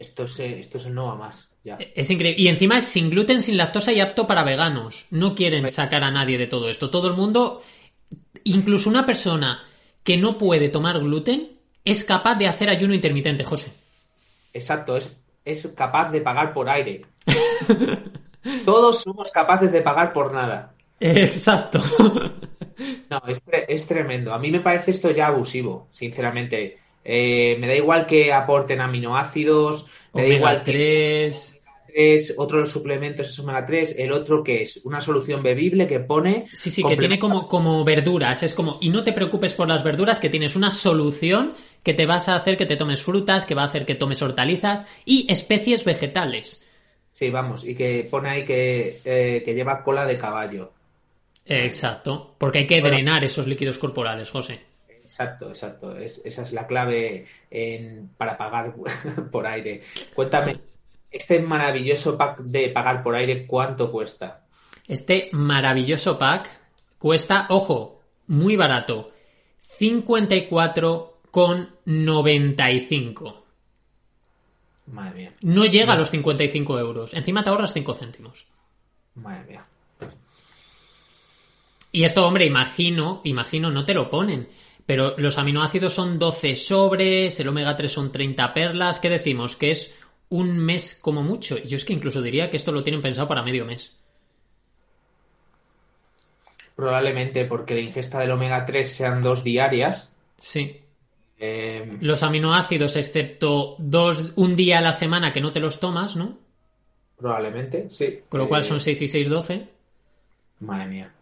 esto 0.00 0.26
se, 0.26 0.58
esto 0.58 0.80
se 0.80 0.90
no 0.90 1.06
va 1.06 1.14
más. 1.14 1.48
Ya. 1.62 1.78
Es 1.94 2.10
increíble. 2.10 2.42
Y 2.42 2.48
encima 2.48 2.78
es 2.78 2.86
sin 2.86 3.08
gluten, 3.08 3.40
sin 3.40 3.56
lactosa 3.56 3.92
y 3.92 4.00
apto 4.00 4.26
para 4.26 4.42
veganos. 4.42 5.06
No 5.10 5.36
quieren 5.36 5.68
sacar 5.68 6.02
a 6.02 6.10
nadie 6.10 6.38
de 6.38 6.48
todo 6.48 6.70
esto. 6.70 6.90
Todo 6.90 7.06
el 7.06 7.14
mundo, 7.14 7.62
incluso 8.42 8.90
una 8.90 9.06
persona 9.06 9.64
que 10.02 10.16
no 10.16 10.38
puede 10.38 10.70
tomar 10.70 10.98
gluten, 10.98 11.52
es 11.84 12.02
capaz 12.02 12.34
de 12.34 12.48
hacer 12.48 12.68
ayuno 12.68 12.92
intermitente, 12.94 13.44
José. 13.44 13.70
Exacto, 14.56 14.96
es, 14.96 15.14
es 15.44 15.68
capaz 15.74 16.10
de 16.10 16.22
pagar 16.22 16.52
por 16.54 16.68
aire. 16.68 17.04
Todos 18.64 19.02
somos 19.02 19.30
capaces 19.30 19.70
de 19.70 19.82
pagar 19.82 20.12
por 20.12 20.32
nada. 20.32 20.74
Exacto. 21.00 21.80
No, 23.08 23.22
es, 23.26 23.42
es 23.68 23.86
tremendo. 23.86 24.34
A 24.34 24.38
mí 24.38 24.50
me 24.50 24.60
parece 24.60 24.90
esto 24.90 25.10
ya 25.10 25.28
abusivo, 25.28 25.86
sinceramente. 25.90 26.76
Eh, 27.02 27.56
me 27.58 27.68
da 27.68 27.74
igual 27.74 28.06
que 28.06 28.34
aporten 28.34 28.82
aminoácidos, 28.82 29.86
me 30.12 30.28
da 30.28 30.28
igual 30.28 30.62
que 30.62 31.32
otro 32.36 32.58
de 32.58 32.62
los 32.62 32.70
suplementos 32.70 33.28
es 33.28 33.38
omega 33.38 33.64
3, 33.64 33.96
el 33.98 34.12
otro 34.12 34.44
que 34.44 34.62
es 34.62 34.80
una 34.84 35.00
solución 35.00 35.42
bebible 35.42 35.86
que 35.86 36.00
pone... 36.00 36.46
Sí, 36.52 36.70
sí, 36.70 36.82
que 36.82 36.96
tiene 36.96 37.18
como, 37.18 37.48
como 37.48 37.84
verduras, 37.84 38.42
es 38.42 38.52
como, 38.52 38.78
y 38.80 38.90
no 38.90 39.02
te 39.02 39.12
preocupes 39.12 39.54
por 39.54 39.66
las 39.66 39.82
verduras, 39.82 40.18
que 40.18 40.28
tienes 40.28 40.56
una 40.56 40.70
solución 40.70 41.54
que 41.86 41.94
te 41.94 42.04
vas 42.04 42.28
a 42.28 42.34
hacer 42.34 42.56
que 42.56 42.66
te 42.66 42.74
tomes 42.74 43.00
frutas, 43.00 43.46
que 43.46 43.54
va 43.54 43.62
a 43.62 43.66
hacer 43.66 43.86
que 43.86 43.94
tomes 43.94 44.20
hortalizas 44.20 44.84
y 45.04 45.24
especies 45.30 45.84
vegetales. 45.84 46.60
Sí, 47.12 47.30
vamos, 47.30 47.62
y 47.62 47.76
que 47.76 48.08
pone 48.10 48.28
ahí 48.28 48.44
que, 48.44 48.98
eh, 49.04 49.40
que 49.44 49.54
lleva 49.54 49.84
cola 49.84 50.04
de 50.04 50.18
caballo. 50.18 50.72
Exacto, 51.44 52.34
porque 52.38 52.58
hay 52.58 52.66
que 52.66 52.80
drenar 52.80 53.22
esos 53.22 53.46
líquidos 53.46 53.78
corporales, 53.78 54.30
José. 54.30 54.58
Exacto, 54.88 55.50
exacto. 55.50 55.96
esa 55.96 56.42
es 56.42 56.52
la 56.52 56.66
clave 56.66 57.24
para 58.16 58.36
pagar 58.36 58.74
por 59.30 59.46
aire. 59.46 59.82
Cuéntame, 60.12 60.58
este 61.08 61.38
maravilloso 61.38 62.18
pack 62.18 62.40
de 62.40 62.70
pagar 62.70 63.00
por 63.00 63.14
aire, 63.14 63.46
¿cuánto 63.46 63.92
cuesta? 63.92 64.40
Este 64.88 65.28
maravilloso 65.30 66.18
pack 66.18 66.48
cuesta, 66.98 67.46
ojo, 67.48 68.00
muy 68.26 68.56
barato, 68.56 69.12
54,95. 71.36 73.42
Madre 74.86 75.18
mía. 75.18 75.34
No 75.42 75.66
llega 75.66 75.92
a 75.92 75.96
los 75.96 76.10
55 76.10 76.78
euros. 76.78 77.12
Encima 77.12 77.44
te 77.44 77.50
ahorras 77.50 77.74
5 77.74 77.94
céntimos. 77.94 78.46
Madre 79.16 79.44
mía. 79.44 79.66
Y 81.92 82.04
esto, 82.04 82.26
hombre, 82.26 82.46
imagino, 82.46 83.20
imagino, 83.24 83.70
no 83.70 83.84
te 83.84 83.92
lo 83.94 84.08
ponen. 84.08 84.48
Pero 84.86 85.14
los 85.18 85.36
aminoácidos 85.38 85.92
son 85.92 86.18
12 86.18 86.56
sobres, 86.56 87.38
el 87.40 87.48
omega 87.48 87.76
3 87.76 87.90
son 87.90 88.12
30 88.12 88.54
perlas. 88.54 89.00
¿Qué 89.00 89.10
decimos? 89.10 89.56
Que 89.56 89.72
es 89.72 89.98
un 90.28 90.58
mes 90.58 90.98
como 91.00 91.22
mucho. 91.22 91.58
Yo 91.58 91.76
es 91.76 91.84
que 91.84 91.92
incluso 91.92 92.22
diría 92.22 92.50
que 92.50 92.56
esto 92.56 92.72
lo 92.72 92.82
tienen 92.82 93.02
pensado 93.02 93.26
para 93.26 93.42
medio 93.42 93.64
mes. 93.64 93.96
Probablemente 96.76 97.46
porque 97.46 97.74
la 97.74 97.80
ingesta 97.80 98.20
del 98.20 98.30
omega 98.30 98.64
3 98.64 98.90
sean 98.90 99.22
dos 99.22 99.42
diarias. 99.42 100.12
Sí. 100.38 100.82
Eh, 101.38 101.98
los 102.00 102.22
aminoácidos, 102.22 102.96
excepto 102.96 103.76
dos, 103.78 104.32
un 104.36 104.56
día 104.56 104.78
a 104.78 104.82
la 104.82 104.92
semana 104.92 105.32
que 105.32 105.40
no 105.40 105.52
te 105.52 105.60
los 105.60 105.80
tomas, 105.80 106.16
¿no? 106.16 106.38
Probablemente, 107.16 107.88
sí. 107.90 108.20
Con 108.28 108.40
lo 108.40 108.48
cual 108.48 108.64
son 108.64 108.80
6 108.80 109.02
y 109.02 109.08
6, 109.08 109.28
12. 109.28 109.68
Madre 110.60 110.86
mía. 110.86 111.12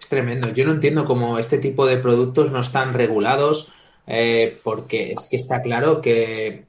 Es 0.00 0.08
tremendo. 0.08 0.52
Yo 0.52 0.64
no 0.64 0.72
entiendo 0.72 1.04
cómo 1.04 1.38
este 1.38 1.58
tipo 1.58 1.86
de 1.86 1.96
productos 1.96 2.50
no 2.50 2.60
están 2.60 2.94
regulados, 2.94 3.72
eh, 4.06 4.58
porque 4.62 5.12
es 5.12 5.28
que 5.28 5.36
está 5.36 5.62
claro 5.62 6.00
que, 6.00 6.66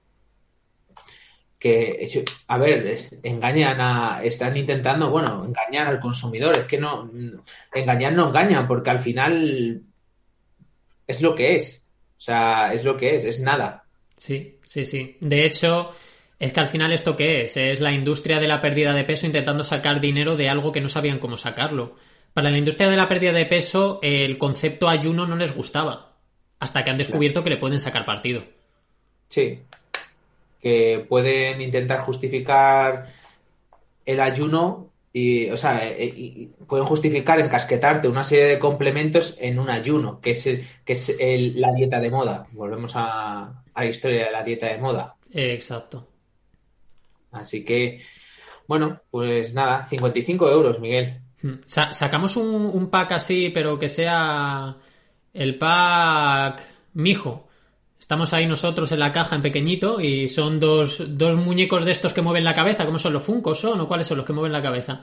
que 1.57 2.25
a 2.47 2.57
ver, 2.57 2.99
engañan 3.23 3.81
a, 3.81 4.23
están 4.23 4.57
intentando, 4.57 5.09
bueno, 5.09 5.45
engañar 5.45 5.87
al 5.87 5.99
consumidor. 5.99 6.55
Es 6.55 6.65
que 6.65 6.79
no, 6.79 7.09
engañar 7.73 8.13
no 8.13 8.27
engañan, 8.27 8.67
porque 8.67 8.91
al 8.91 8.99
final 8.99 9.83
es 11.07 11.21
lo 11.21 11.35
que 11.35 11.55
es. 11.55 11.82
O 12.23 12.25
sea, 12.25 12.73
es 12.73 12.85
lo 12.85 12.95
que 12.95 13.17
es, 13.17 13.25
es 13.25 13.39
nada. 13.41 13.83
Sí, 14.15 14.57
sí, 14.65 14.85
sí. 14.85 15.17
De 15.19 15.45
hecho, 15.45 15.93
es 16.39 16.53
que 16.53 16.59
al 16.61 16.69
final 16.69 16.93
esto 16.93 17.17
qué 17.17 17.43
es? 17.43 17.57
Es 17.57 17.81
la 17.81 17.91
industria 17.91 18.39
de 18.39 18.47
la 18.47 18.61
pérdida 18.61 18.93
de 18.93 19.03
peso 19.03 19.25
intentando 19.25 19.65
sacar 19.65 19.99
dinero 19.99 20.37
de 20.37 20.47
algo 20.47 20.71
que 20.71 20.79
no 20.79 20.87
sabían 20.87 21.19
cómo 21.19 21.35
sacarlo. 21.35 21.97
Para 22.33 22.49
la 22.49 22.57
industria 22.57 22.89
de 22.89 22.95
la 22.95 23.09
pérdida 23.09 23.33
de 23.33 23.45
peso, 23.45 23.99
el 24.01 24.37
concepto 24.37 24.87
ayuno 24.87 25.27
no 25.27 25.35
les 25.35 25.53
gustaba. 25.53 26.13
Hasta 26.59 26.85
que 26.85 26.91
han 26.91 26.97
descubierto 26.97 27.43
que 27.43 27.49
le 27.49 27.57
pueden 27.57 27.81
sacar 27.81 28.05
partido. 28.05 28.45
Sí. 29.27 29.59
Que 30.61 31.05
pueden 31.09 31.59
intentar 31.59 31.99
justificar 31.99 33.09
el 34.05 34.21
ayuno 34.21 34.92
y, 35.15 35.47
o 35.51 35.57
sea, 35.57 35.87
eh, 35.87 36.49
pueden 36.67 36.87
justificar 36.87 37.39
encasquetarte 37.39 38.07
una 38.07 38.23
serie 38.23 38.45
de 38.45 38.59
complementos 38.59 39.37
en 39.39 39.59
un 39.59 39.69
ayuno, 39.69 40.19
que 40.19 40.31
es, 40.31 40.43
que 40.43 40.93
es 40.93 41.15
la 41.55 41.71
dieta 41.71 41.99
de 41.99 42.09
moda. 42.09 42.47
Volvemos 42.51 42.95
a, 42.95 43.63
a, 43.73 43.83
la 43.83 43.85
historia 43.85 44.25
de 44.25 44.31
la 44.31 44.43
dieta 44.43 44.67
de 44.67 44.79
moda. 44.79 45.15
exacto. 45.31 46.07
Así 47.31 47.63
que, 47.63 47.99
bueno, 48.67 49.01
pues 49.11 49.53
nada, 49.53 49.83
55 49.83 50.49
euros, 50.51 50.79
Miguel. 50.79 51.19
Hmm. 51.41 51.55
Sa- 51.65 51.93
sacamos 51.93 52.35
un, 52.37 52.65
un 52.65 52.89
pack 52.89 53.13
así, 53.13 53.49
pero 53.49 53.77
que 53.77 53.89
sea 53.89 54.77
el 55.33 55.57
pack 55.57 56.61
mijo. 56.93 57.47
Estamos 58.03 58.33
ahí 58.33 58.45
nosotros 58.45 58.91
en 58.91 58.99
la 58.99 59.13
caja 59.13 59.37
en 59.37 59.41
pequeñito 59.41 60.01
y 60.01 60.27
son 60.27 60.59
dos, 60.59 61.01
dos 61.17 61.37
muñecos 61.37 61.85
de 61.85 61.93
estos 61.93 62.13
que 62.13 62.21
mueven 62.21 62.43
la 62.43 62.53
cabeza. 62.53 62.85
¿Cómo 62.85 62.99
son 62.99 63.13
los 63.13 63.23
funcos 63.23 63.61
son 63.61 63.79
o 63.79 63.87
cuáles 63.87 64.07
son 64.07 64.17
los 64.17 64.25
que 64.25 64.33
mueven 64.33 64.51
la 64.51 64.61
cabeza? 64.61 64.99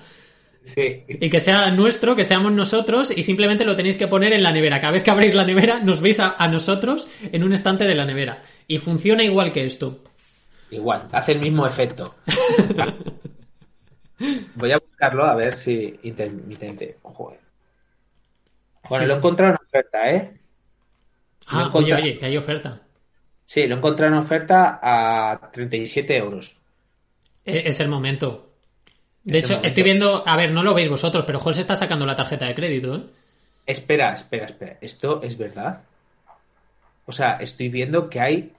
Sí. 0.62 1.04
Y 1.09 1.30
que 1.30 1.40
sea 1.40 1.71
nuestro, 1.71 2.14
que 2.14 2.26
seamos 2.26 2.52
nosotros 2.52 3.11
y 3.11 3.23
simplemente 3.23 3.64
lo 3.64 3.75
tenéis 3.75 3.97
que 3.97 4.07
poner 4.07 4.35
en 4.35 4.42
la 4.42 4.52
nevera. 4.52 4.80
Cada 4.80 4.92
vez 4.92 5.02
que 5.02 5.11
abréis 5.11 5.33
la 5.33 5.45
nevera 5.45 5.80
nos 5.80 6.02
veis 6.02 6.21
a, 6.21 6.37
a 6.38 6.47
nosotros 6.49 7.09
en 7.23 7.42
un 7.42 7.54
estante 7.54 7.85
de 7.85 7.95
la 7.95 8.04
nevera. 8.04 8.42
Y 8.69 8.76
funciona 8.76 9.25
igual 9.25 9.50
que 9.50 9.64
esto. 9.64 10.00
Igual, 10.71 11.09
hace 11.11 11.33
el 11.33 11.40
mismo 11.40 11.66
efecto. 11.66 12.16
Voy 14.57 14.73
a 14.73 14.78
buscarlo 14.78 15.25
a 15.25 15.35
ver 15.37 15.54
si 15.54 15.99
intermitente. 16.02 16.99
Joder. 17.00 17.40
Bueno, 18.90 19.04
Sí, 19.04 19.09
lo 19.09 19.14
he 19.14 19.16
encontrado 19.16 19.52
en 19.54 19.59
oferta, 19.66 20.11
¿eh? 20.11 20.38
Ah, 21.47 21.71
oye, 21.73 21.95
oye, 21.95 22.19
que 22.19 22.26
hay 22.26 22.37
oferta. 22.37 22.83
Sí, 23.52 23.66
lo 23.66 23.75
he 23.75 23.78
encontrado 23.78 24.12
en 24.12 24.19
oferta 24.21 24.78
a 24.80 25.50
37 25.50 26.16
euros. 26.16 26.57
E- 27.45 27.64
Es 27.69 27.80
el 27.80 27.88
momento. 27.88 28.49
De 29.25 29.38
Es 29.38 29.45
hecho, 29.45 29.54
momento. 29.54 29.66
estoy 29.66 29.83
viendo, 29.83 30.23
a 30.25 30.37
ver, 30.37 30.52
no 30.52 30.62
lo 30.62 30.73
veis 30.73 30.88
vosotros, 30.88 31.25
pero 31.25 31.40
José 31.40 31.62
está 31.62 31.75
sacando 31.75 32.07
la 32.07 32.14
tarjeta 32.14 32.47
de 32.47 32.54
crédito, 32.54 32.95
¿eh? 32.95 33.02
Espera, 33.66 34.12
espera, 34.14 34.47
espera. 34.47 34.78
¿Esto 34.80 35.21
es 35.25 35.37
verdad? 35.37 35.83
O 37.07 37.11
sea, 37.12 37.38
estoy 37.40 37.71
viendo 37.71 38.09
que 38.09 38.21
hay. 38.21 38.52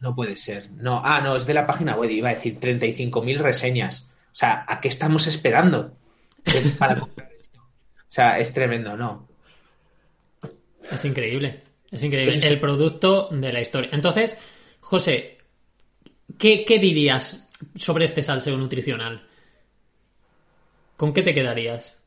No 0.00 0.12
puede 0.16 0.36
ser. 0.36 0.70
No, 0.72 1.00
ah, 1.04 1.20
no, 1.20 1.36
es 1.36 1.46
de 1.46 1.54
la 1.54 1.68
página 1.68 1.94
web. 1.94 2.10
Iba 2.10 2.30
a 2.30 2.34
decir 2.34 2.58
35.000 2.58 3.38
reseñas. 3.38 4.08
O 4.32 4.34
sea, 4.34 4.64
¿a 4.66 4.80
qué 4.80 4.88
estamos 4.88 5.28
esperando 5.28 5.92
para 6.80 6.98
comprar 6.98 7.30
esto? 7.38 7.60
O 7.60 8.08
sea, 8.08 8.40
es 8.40 8.52
tremendo, 8.52 8.96
¿no? 8.96 9.27
Es 10.90 11.04
increíble. 11.04 11.58
Es 11.90 12.02
increíble. 12.02 12.32
Sí. 12.40 12.46
El 12.46 12.60
producto 12.60 13.28
de 13.30 13.52
la 13.52 13.60
historia. 13.60 13.90
Entonces, 13.92 14.38
José, 14.80 15.38
¿qué, 16.38 16.64
qué 16.64 16.78
dirías 16.78 17.48
sobre 17.76 18.04
este 18.04 18.22
salseo 18.22 18.56
nutricional? 18.56 19.26
¿Con 20.96 21.12
qué 21.12 21.22
te 21.22 21.34
quedarías? 21.34 22.02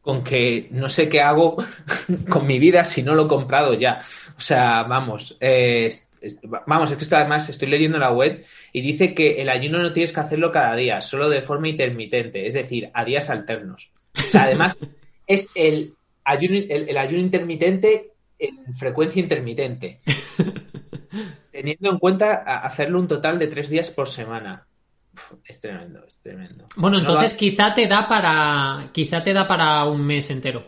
Con 0.00 0.24
que 0.24 0.68
no 0.70 0.88
sé 0.88 1.08
qué 1.08 1.20
hago 1.20 1.56
con 2.28 2.46
mi 2.46 2.58
vida 2.58 2.84
si 2.84 3.02
no 3.02 3.14
lo 3.14 3.24
he 3.24 3.28
comprado 3.28 3.74
ya. 3.74 4.00
O 4.36 4.40
sea, 4.40 4.82
vamos, 4.84 5.36
eh, 5.40 5.86
es- 5.86 6.08
es- 6.20 6.38
vamos, 6.66 6.90
es 6.90 6.96
que 6.96 7.04
esto 7.04 7.16
además 7.16 7.48
estoy 7.48 7.68
leyendo 7.68 7.98
la 7.98 8.10
web 8.10 8.44
y 8.72 8.80
dice 8.80 9.14
que 9.14 9.42
el 9.42 9.48
ayuno 9.50 9.78
no 9.78 9.92
tienes 9.92 10.12
que 10.12 10.20
hacerlo 10.20 10.50
cada 10.52 10.74
día, 10.74 11.00
solo 11.02 11.28
de 11.28 11.42
forma 11.42 11.68
intermitente, 11.68 12.46
es 12.46 12.54
decir, 12.54 12.90
a 12.94 13.04
días 13.04 13.28
alternos. 13.30 13.90
O 14.18 14.22
sea, 14.30 14.44
además 14.44 14.78
es 15.26 15.48
el 15.54 15.94
ayuno, 16.24 16.56
el, 16.56 16.88
el 16.88 16.98
ayuno 16.98 17.20
intermitente 17.22 18.12
en 18.38 18.74
frecuencia 18.74 19.20
intermitente, 19.20 20.00
teniendo 21.52 21.90
en 21.90 21.98
cuenta 21.98 22.34
hacerlo 22.34 23.00
un 23.00 23.08
total 23.08 23.38
de 23.38 23.46
tres 23.46 23.68
días 23.70 23.90
por 23.90 24.08
semana. 24.08 24.66
Uf, 25.14 25.34
es 25.46 25.60
tremendo, 25.60 26.04
es 26.06 26.18
tremendo. 26.18 26.66
Bueno, 26.76 26.96
No 26.96 27.00
entonces 27.02 27.34
va- 27.34 27.36
quizá 27.38 27.74
te 27.74 27.86
da 27.86 28.08
para. 28.08 28.90
Quizá 28.92 29.22
te 29.22 29.32
da 29.32 29.46
para 29.46 29.84
un 29.84 30.04
mes 30.04 30.30
entero 30.30 30.62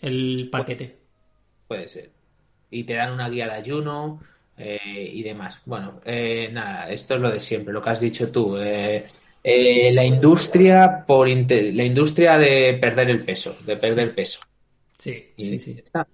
el 0.00 0.48
paquete. 0.50 0.96
Puede 1.68 1.88
ser. 1.88 2.10
Y 2.70 2.84
te 2.84 2.94
dan 2.94 3.12
una 3.12 3.28
guía 3.28 3.46
de 3.46 3.52
ayuno 3.52 4.20
eh, 4.56 5.10
y 5.12 5.22
demás. 5.22 5.60
Bueno, 5.66 6.00
eh, 6.04 6.48
nada, 6.52 6.90
esto 6.90 7.16
es 7.16 7.20
lo 7.20 7.30
de 7.30 7.40
siempre, 7.40 7.72
lo 7.74 7.82
que 7.82 7.90
has 7.90 8.00
dicho 8.00 8.30
tú. 8.30 8.56
eh, 8.58 9.04
eh, 9.42 9.90
la 9.92 10.04
industria 10.04 11.04
por 11.06 11.26
la 11.28 11.84
industria 11.84 12.36
de 12.38 12.78
perder 12.80 13.10
el 13.10 13.24
peso, 13.24 13.56
de 13.66 13.76
perder 13.76 14.14
peso. 14.14 14.40
Sí, 15.00 15.32
Y 15.36 15.44
sí, 15.44 15.60
sí. 15.60 15.72
está. 15.80 16.06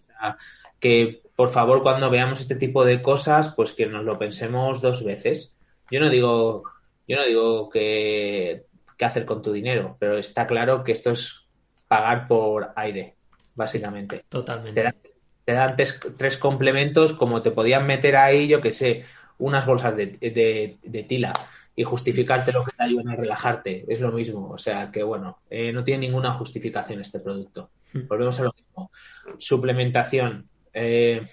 Que 0.81 1.23
por 1.35 1.49
favor 1.51 1.83
cuando 1.83 2.11
veamos 2.11 2.41
este 2.41 2.57
tipo 2.57 2.85
de 2.85 3.03
cosas, 3.03 3.53
pues 3.55 3.73
que 3.73 3.87
nos 3.87 4.05
lo 4.05 4.15
pensemos 4.19 4.81
dos 4.81 5.05
veces. 5.05 5.57
Yo 5.91 6.01
no 6.01 6.11
digo, 6.11 6.65
yo 7.07 7.17
no 7.17 7.25
digo 7.27 7.69
que 7.71 8.67
qué 8.99 9.05
hacer 9.05 9.27
con 9.27 9.43
tu 9.43 9.53
dinero, 9.53 9.97
pero 10.01 10.19
está 10.19 10.47
claro 10.47 10.85
que 10.85 10.93
esto 10.93 11.11
es 11.11 11.49
pagar 11.89 12.27
por 12.29 12.73
aire, 12.77 13.17
básicamente 13.55 14.19
te 14.19 14.25
Totalmente. 14.29 14.83
dan, 14.83 14.97
te 15.45 15.53
dan 15.53 15.77
tres, 15.77 16.01
tres 16.17 16.39
complementos 16.39 17.13
como 17.13 17.43
te 17.43 17.51
podían 17.51 17.87
meter 17.87 18.17
ahí, 18.17 18.49
yo 18.49 18.61
que 18.61 18.73
sé, 18.73 19.05
unas 19.39 19.67
bolsas 19.67 19.97
de, 19.97 20.07
de- 20.21 20.79
de 20.83 21.03
tila 21.05 21.33
y 21.79 21.85
justificarte 21.85 22.53
lo 22.53 22.65
que 22.65 22.73
te 22.73 22.85
ayudan 22.85 23.11
a 23.11 23.17
relajarte. 23.17 23.85
Es 23.87 24.01
lo 24.01 24.11
mismo. 24.11 24.49
O 24.49 24.59
sea 24.59 24.91
que, 24.91 25.03
bueno, 25.03 25.39
eh, 25.51 25.73
no 25.73 25.85
tiene 25.85 26.07
ninguna 26.07 26.33
justificación 26.33 27.03
este 27.03 27.21
producto. 27.21 27.71
Hmm. 27.93 28.09
Volvemos 28.09 28.41
a 28.41 28.45
lo 28.45 28.55
mismo. 28.57 28.91
Suplementación. 29.39 30.47
Eh, 30.73 31.29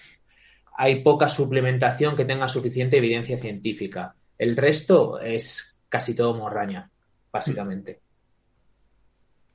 hay 0.76 1.02
poca 1.02 1.30
suplementación 1.30 2.14
que 2.14 2.26
tenga 2.26 2.48
suficiente 2.48 2.98
evidencia 2.98 3.38
científica. 3.38 4.14
El 4.36 4.56
resto 4.56 5.18
es 5.18 5.76
casi 5.88 6.14
todo 6.14 6.34
morraña, 6.34 6.90
básicamente. 7.32 8.00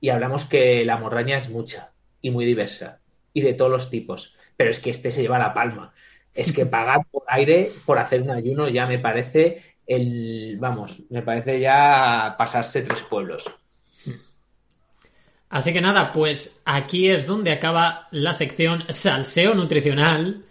Y 0.01 0.09
hablamos 0.09 0.45
que 0.45 0.83
la 0.85 0.97
morraña 0.97 1.37
es 1.37 1.49
mucha 1.49 1.91
y 2.21 2.31
muy 2.31 2.45
diversa 2.45 2.99
y 3.31 3.41
de 3.41 3.53
todos 3.53 3.69
los 3.69 3.91
tipos. 3.91 4.35
Pero 4.57 4.71
es 4.71 4.79
que 4.79 4.89
este 4.89 5.11
se 5.11 5.21
lleva 5.21 5.37
la 5.37 5.53
palma. 5.53 5.93
Es 6.33 6.51
que 6.51 6.65
pagar 6.65 7.05
por 7.11 7.23
aire 7.27 7.71
por 7.85 7.99
hacer 7.99 8.23
un 8.23 8.31
ayuno 8.31 8.69
ya 8.69 8.87
me 8.87 8.97
parece 8.97 9.68
el, 9.89 10.57
vamos, 10.59 11.01
me 11.09 11.23
parece 11.23 11.59
ya 11.59 12.35
pasarse 12.37 12.83
tres 12.83 13.01
pueblos. 13.01 13.49
Así 15.49 15.73
que 15.73 15.81
nada, 15.81 16.11
pues 16.11 16.61
aquí 16.63 17.09
es 17.09 17.25
donde 17.25 17.51
acaba 17.51 18.07
la 18.11 18.33
sección 18.33 18.85
salseo 18.89 19.55
nutricional 19.55 20.45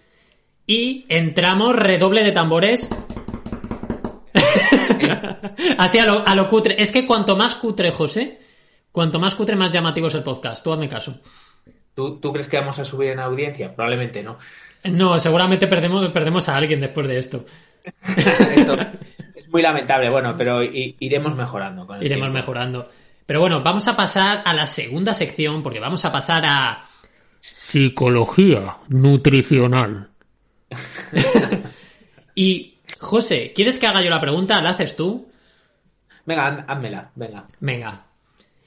y 0.67 1.07
entramos 1.09 1.77
redoble 1.77 2.25
de 2.25 2.33
tambores. 2.33 2.91
Así 5.79 6.01
a 6.01 6.07
lo, 6.07 6.27
a 6.27 6.35
lo 6.35 6.49
cutre. 6.49 6.83
Es 6.83 6.91
que 6.91 7.07
cuanto 7.07 7.37
más 7.37 7.55
cutre, 7.55 7.93
José, 7.93 8.41
cuanto 8.91 9.21
más 9.21 9.37
cutre, 9.37 9.55
más 9.55 9.71
llamativo 9.71 10.09
es 10.09 10.15
el 10.15 10.25
podcast. 10.25 10.65
Tú 10.65 10.73
hazme 10.73 10.89
caso. 10.89 11.21
¿Tú, 11.95 12.19
tú 12.19 12.33
crees 12.33 12.49
que 12.49 12.59
vamos 12.59 12.81
a 12.81 12.85
subir 12.85 13.11
en 13.11 13.21
audiencia? 13.21 13.73
Probablemente 13.73 14.21
no. 14.25 14.39
No, 14.83 15.19
seguramente 15.21 15.69
perdemos, 15.69 16.09
perdemos 16.11 16.49
a 16.49 16.57
alguien 16.57 16.81
después 16.81 17.07
de 17.07 17.19
esto. 17.19 17.45
Esto 18.17 18.77
es 19.35 19.49
muy 19.49 19.63
lamentable, 19.63 20.11
bueno, 20.11 20.35
pero 20.37 20.63
iremos 20.63 21.35
mejorando 21.35 21.87
con 21.87 21.99
el 21.99 22.05
Iremos 22.05 22.25
tiempo. 22.27 22.39
mejorando. 22.39 22.89
Pero 23.27 23.41
bueno, 23.41 23.63
vamos 23.63 23.87
a 23.89 23.97
pasar 23.97 24.43
a 24.45 24.55
la 24.55 24.67
segunda 24.67 25.15
sección 25.15 25.63
porque 25.63 25.81
vamos 25.81 26.05
a 26.05 26.13
pasar 26.13 26.45
a 26.47 26.89
psicología 27.41 28.75
nutricional. 28.89 30.09
y 32.35 32.79
José, 32.99 33.53
¿quieres 33.55 33.79
que 33.79 33.87
haga 33.87 34.03
yo 34.03 34.11
la 34.11 34.21
pregunta? 34.21 34.61
¿La 34.61 34.71
haces 34.71 34.97
tú? 34.97 35.29
Venga, 36.25 36.65
házmela, 36.67 37.11
venga. 37.15 37.45
Venga. 37.61 38.05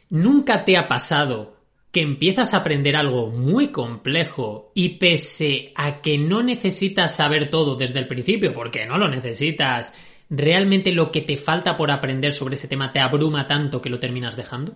¿Nunca 0.10 0.66
te 0.66 0.78
ha 0.78 0.88
pasado 0.88 1.51
que 1.92 2.02
empiezas 2.02 2.54
a 2.54 2.58
aprender 2.58 2.96
algo 2.96 3.28
muy 3.28 3.70
complejo 3.70 4.72
y 4.74 4.98
pese 4.98 5.74
a 5.76 6.02
que 6.02 6.18
no 6.18 6.42
necesitas 6.42 7.16
saber 7.16 7.50
todo 7.50 7.76
desde 7.76 8.00
el 8.00 8.08
principio, 8.08 8.54
porque 8.54 8.86
no 8.86 8.98
lo 8.98 9.10
necesitas, 9.10 9.94
realmente 10.30 10.94
lo 10.94 11.12
que 11.12 11.22
te 11.22 11.36
falta 11.36 11.76
por 11.76 11.92
aprender 11.92 12.32
sobre 12.32 12.56
ese 12.56 12.70
tema 12.70 12.94
te 12.94 13.00
abruma 13.00 13.46
tanto 13.46 13.82
que 13.82 13.90
lo 13.90 14.00
terminas 14.00 14.38
dejando? 14.38 14.76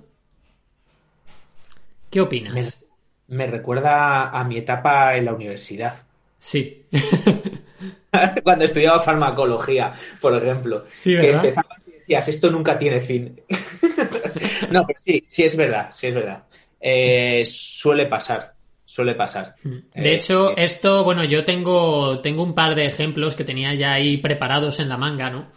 ¿Qué 2.09 2.19
opinas? 2.19 2.85
Me, 3.27 3.37
me 3.37 3.47
recuerda 3.47 4.29
a 4.29 4.43
mi 4.43 4.57
etapa 4.57 5.15
en 5.15 5.25
la 5.25 5.33
universidad. 5.33 5.95
Sí. 6.37 6.85
Cuando 8.43 8.65
estudiaba 8.65 8.99
farmacología, 8.99 9.93
por 10.19 10.35
ejemplo. 10.35 10.85
Sí, 10.89 11.11
que 11.11 11.27
¿verdad? 11.27 11.45
empezabas 11.45 11.87
y 11.87 11.91
decías, 11.91 12.27
esto 12.27 12.51
nunca 12.51 12.77
tiene 12.77 12.99
fin. 12.99 13.41
no, 14.71 14.85
pero 14.85 14.99
sí, 15.03 15.23
sí 15.25 15.43
es 15.43 15.55
verdad, 15.55 15.89
sí 15.91 16.07
es 16.07 16.13
verdad. 16.13 16.43
Eh, 16.87 17.43
suele 17.45 18.05
pasar, 18.05 18.53
suele 18.85 19.15
pasar. 19.15 19.55
De 19.63 19.79
Eh, 19.95 20.15
hecho, 20.15 20.51
eh, 20.51 20.65
esto, 20.65 21.03
bueno, 21.03 21.23
yo 21.23 21.43
tengo, 21.43 22.19
tengo 22.19 22.43
un 22.43 22.53
par 22.53 22.75
de 22.75 22.85
ejemplos 22.85 23.33
que 23.35 23.43
tenía 23.43 23.73
ya 23.73 23.93
ahí 23.93 24.17
preparados 24.17 24.79
en 24.79 24.89
la 24.89 24.95
manga, 24.97 25.31
¿no? 25.31 25.51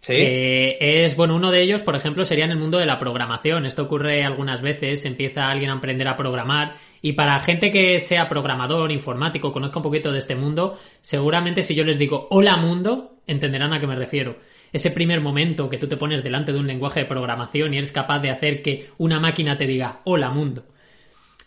sí, 0.00 0.14
Que 0.14 0.78
es, 1.04 1.16
bueno, 1.16 1.34
uno 1.34 1.50
de 1.50 1.60
ellos, 1.62 1.82
por 1.82 1.96
ejemplo, 1.96 2.24
sería 2.24 2.44
en 2.44 2.52
el 2.52 2.58
mundo 2.58 2.78
de 2.78 2.86
la 2.86 3.00
programación. 3.00 3.66
Esto 3.66 3.82
ocurre 3.82 4.22
algunas 4.22 4.62
veces, 4.62 5.04
empieza 5.06 5.48
alguien 5.50 5.70
a 5.70 5.74
aprender 5.74 6.06
a 6.06 6.16
programar 6.16 6.74
y 7.02 7.14
para 7.14 7.36
gente 7.40 7.72
que 7.72 7.98
sea 7.98 8.28
programador, 8.28 8.92
informático, 8.92 9.50
conozca 9.50 9.80
un 9.80 9.82
poquito 9.82 10.12
de 10.12 10.20
este 10.20 10.36
mundo, 10.36 10.78
seguramente 11.00 11.64
si 11.64 11.74
yo 11.74 11.82
les 11.82 11.98
digo 11.98 12.28
hola 12.30 12.56
mundo, 12.56 13.16
entenderán 13.26 13.72
a 13.72 13.80
qué 13.80 13.88
me 13.88 13.96
refiero. 13.96 14.38
Ese 14.72 14.90
primer 14.90 15.20
momento 15.20 15.68
que 15.68 15.78
tú 15.78 15.88
te 15.88 15.96
pones 15.96 16.22
delante 16.22 16.52
de 16.52 16.58
un 16.58 16.66
lenguaje 16.66 17.00
de 17.00 17.06
programación 17.06 17.74
y 17.74 17.78
eres 17.78 17.92
capaz 17.92 18.20
de 18.20 18.30
hacer 18.30 18.62
que 18.62 18.90
una 18.98 19.20
máquina 19.20 19.56
te 19.56 19.66
diga 19.66 20.00
hola 20.04 20.30
mundo. 20.30 20.64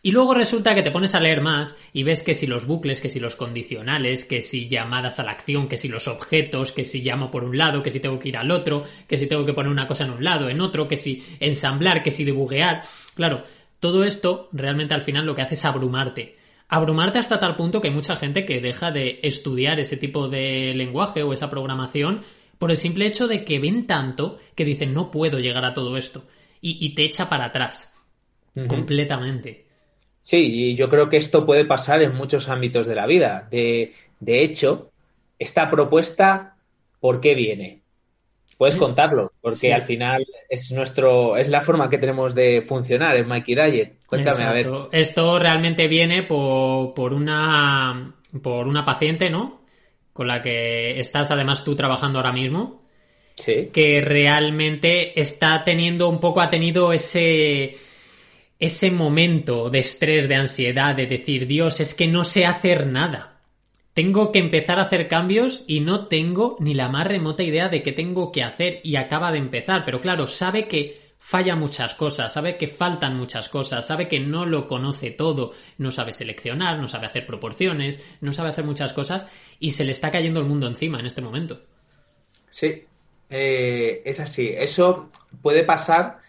Y 0.05 0.11
luego 0.11 0.33
resulta 0.33 0.75
que 0.75 0.81
te 0.81 0.91
pones 0.91 1.15
a 1.15 1.21
leer 1.21 1.39
más 1.39 1.77
y 1.93 2.03
ves 2.03 2.23
que 2.23 2.35
si 2.35 2.45
los 2.45 2.67
bucles, 2.67 2.99
que 2.99 3.09
si 3.09 3.21
los 3.21 3.37
condicionales, 3.37 4.25
que 4.25 4.41
si 4.41 4.67
llamadas 4.67 5.21
a 5.21 5.23
la 5.23 5.31
acción, 5.31 5.69
que 5.69 5.77
si 5.77 5.87
los 5.87 6.09
objetos, 6.09 6.73
que 6.73 6.83
si 6.83 7.01
llamo 7.01 7.31
por 7.31 7.45
un 7.45 7.57
lado, 7.57 7.81
que 7.81 7.89
si 7.89 8.01
tengo 8.01 8.19
que 8.19 8.27
ir 8.27 8.35
al 8.35 8.51
otro, 8.51 8.83
que 9.07 9.17
si 9.17 9.27
tengo 9.27 9.45
que 9.45 9.53
poner 9.53 9.71
una 9.71 9.87
cosa 9.87 10.03
en 10.03 10.11
un 10.11 10.21
lado, 10.21 10.49
en 10.49 10.59
otro, 10.59 10.89
que 10.89 10.97
si 10.97 11.25
ensamblar, 11.39 12.03
que 12.03 12.11
si 12.11 12.25
debuguear. 12.25 12.81
Claro, 13.15 13.43
todo 13.79 14.03
esto 14.03 14.49
realmente 14.51 14.93
al 14.93 15.03
final 15.03 15.25
lo 15.25 15.35
que 15.35 15.41
hace 15.41 15.53
es 15.53 15.63
abrumarte. 15.63 16.35
Abrumarte 16.67 17.19
hasta 17.19 17.39
tal 17.39 17.55
punto 17.55 17.79
que 17.79 17.87
hay 17.87 17.93
mucha 17.93 18.17
gente 18.17 18.45
que 18.45 18.59
deja 18.59 18.91
de 18.91 19.21
estudiar 19.23 19.79
ese 19.79 19.95
tipo 19.95 20.27
de 20.27 20.73
lenguaje 20.75 21.23
o 21.23 21.31
esa 21.31 21.49
programación 21.49 22.23
por 22.57 22.71
el 22.71 22.77
simple 22.77 23.05
hecho 23.05 23.27
de 23.27 23.43
que 23.43 23.59
ven 23.59 23.87
tanto 23.87 24.39
que 24.55 24.65
dicen 24.65 24.93
no 24.93 25.11
puedo 25.11 25.39
llegar 25.39 25.65
a 25.65 25.73
todo 25.73 25.97
esto 25.97 26.25
y, 26.61 26.95
te 26.95 27.03
echa 27.03 27.27
para 27.27 27.45
atrás 27.45 27.93
completamente. 28.69 29.65
Sí, 30.21 30.69
y 30.69 30.75
yo 30.75 30.89
creo 30.89 31.09
que 31.09 31.17
esto 31.17 31.45
puede 31.45 31.65
pasar 31.65 32.01
en 32.01 32.15
muchos 32.15 32.47
ámbitos 32.47 32.85
de 32.85 32.95
la 32.95 33.05
vida. 33.05 33.49
De, 33.51 33.93
de 34.21 34.43
hecho, 34.43 34.91
esta 35.37 35.69
propuesta, 35.69 36.55
¿por 37.01 37.19
qué 37.19 37.35
viene? 37.35 37.81
Puedes 38.57 38.77
contarlo, 38.77 39.33
porque 39.41 39.73
al 39.73 39.81
final 39.81 40.25
es 40.47 40.71
nuestro, 40.71 41.35
es 41.35 41.49
la 41.49 41.59
forma 41.59 41.89
que 41.89 41.97
tenemos 41.97 42.33
de 42.33 42.61
funcionar 42.61 43.17
en 43.17 43.27
Mikey 43.27 43.55
Diet. 43.55 43.97
Cuéntame, 44.07 44.43
a 44.43 44.53
ver. 44.53 44.69
Esto 44.93 45.37
realmente 45.39 45.89
viene 45.89 46.23
por, 46.23 46.93
por 46.93 47.13
una 47.13 48.13
por 48.41 48.67
una 48.67 48.85
paciente, 48.85 49.29
¿no? 49.29 49.62
Con 50.13 50.27
la 50.27 50.41
que 50.41 50.99
estás 50.99 51.31
además 51.31 51.63
tú 51.63 51.75
trabajando 51.75 52.19
ahora 52.19 52.31
mismo. 52.31 52.83
Sí. 53.35 53.69
Que 53.73 53.99
realmente 53.99 55.19
está 55.19 55.63
teniendo 55.63 56.07
un 56.07 56.19
poco, 56.19 56.39
ha 56.39 56.49
tenido 56.49 56.93
ese 56.93 57.75
ese 58.63 58.91
momento 58.91 59.69
de 59.69 59.79
estrés, 59.79 60.29
de 60.29 60.35
ansiedad, 60.35 60.95
de 60.95 61.05
decir, 61.05 61.47
Dios, 61.47 61.81
es 61.81 61.93
que 61.93 62.07
no 62.07 62.23
sé 62.23 62.45
hacer 62.45 62.87
nada. 62.87 63.41
Tengo 63.93 64.31
que 64.31 64.39
empezar 64.39 64.79
a 64.79 64.83
hacer 64.83 65.09
cambios 65.09 65.65
y 65.67 65.81
no 65.81 66.07
tengo 66.07 66.55
ni 66.59 66.73
la 66.73 66.87
más 66.87 67.05
remota 67.05 67.43
idea 67.43 67.67
de 67.67 67.83
qué 67.83 67.91
tengo 67.91 68.31
que 68.31 68.41
hacer 68.41 68.79
y 68.83 68.95
acaba 68.95 69.33
de 69.33 69.39
empezar. 69.39 69.83
Pero 69.83 69.99
claro, 69.99 70.27
sabe 70.27 70.67
que 70.67 71.02
falla 71.23 71.55
muchas 71.55 71.95
cosas, 71.95 72.33
sabe 72.33 72.57
que 72.57 72.67
faltan 72.67 73.15
muchas 73.15 73.47
cosas, 73.47 73.87
sabe 73.87 74.09
que 74.09 74.19
no 74.19 74.45
lo 74.45 74.67
conoce 74.67 75.09
todo, 75.09 75.53
no 75.77 75.89
sabe 75.89 76.11
seleccionar, 76.11 76.77
no 76.79 76.89
sabe 76.89 77.05
hacer 77.05 77.25
proporciones, 77.25 78.05
no 78.19 78.33
sabe 78.33 78.49
hacer 78.49 78.65
muchas 78.65 78.91
cosas 78.91 79.25
y 79.57 79.71
se 79.71 79.85
le 79.85 79.93
está 79.93 80.11
cayendo 80.11 80.41
el 80.41 80.47
mundo 80.47 80.67
encima 80.67 80.99
en 80.99 81.05
este 81.05 81.21
momento. 81.21 81.61
Sí, 82.49 82.83
eh, 83.29 84.01
es 84.03 84.19
así. 84.19 84.53
Eso 84.53 85.11
puede 85.41 85.63
pasar 85.63 86.19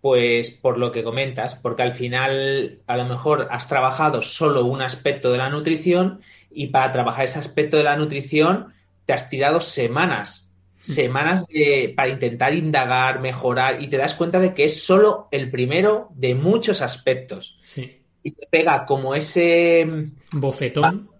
pues 0.00 0.52
por 0.52 0.78
lo 0.78 0.92
que 0.92 1.02
comentas, 1.02 1.56
porque 1.56 1.82
al 1.82 1.92
final 1.92 2.78
a 2.86 2.96
lo 2.96 3.06
mejor 3.06 3.48
has 3.50 3.66
trabajado 3.66 4.22
solo 4.22 4.66
un 4.66 4.82
aspecto 4.82 5.32
de 5.32 5.38
la 5.38 5.50
nutrición 5.50 6.20
y 6.48 6.68
para 6.68 6.92
trabajar 6.92 7.24
ese 7.24 7.40
aspecto 7.40 7.76
de 7.76 7.82
la 7.82 7.96
nutrición 7.96 8.72
te 9.04 9.14
has 9.14 9.28
tirado 9.28 9.60
semanas, 9.60 10.47
semanas 10.80 11.46
de, 11.48 11.92
para 11.96 12.08
intentar 12.08 12.54
indagar, 12.54 13.20
mejorar 13.20 13.82
y 13.82 13.88
te 13.88 13.96
das 13.96 14.14
cuenta 14.14 14.38
de 14.38 14.54
que 14.54 14.64
es 14.64 14.82
solo 14.82 15.28
el 15.30 15.50
primero 15.50 16.08
de 16.14 16.34
muchos 16.34 16.82
aspectos. 16.82 17.58
Sí. 17.62 18.02
Y 18.22 18.32
te 18.32 18.46
pega 18.46 18.86
como 18.86 19.14
ese 19.14 19.86
bofetón. 20.32 21.10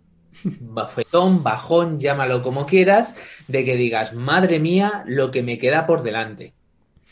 bofetón, 0.61 1.43
bajón, 1.43 1.99
llámalo 1.99 2.43
como 2.43 2.67
quieras, 2.67 3.17
de 3.47 3.65
que 3.65 3.77
digas, 3.77 4.15
madre 4.15 4.59
mía, 4.59 5.05
lo 5.07 5.31
que 5.31 5.43
me 5.43 5.59
queda 5.59 5.87
por 5.87 6.03
delante. 6.03 6.55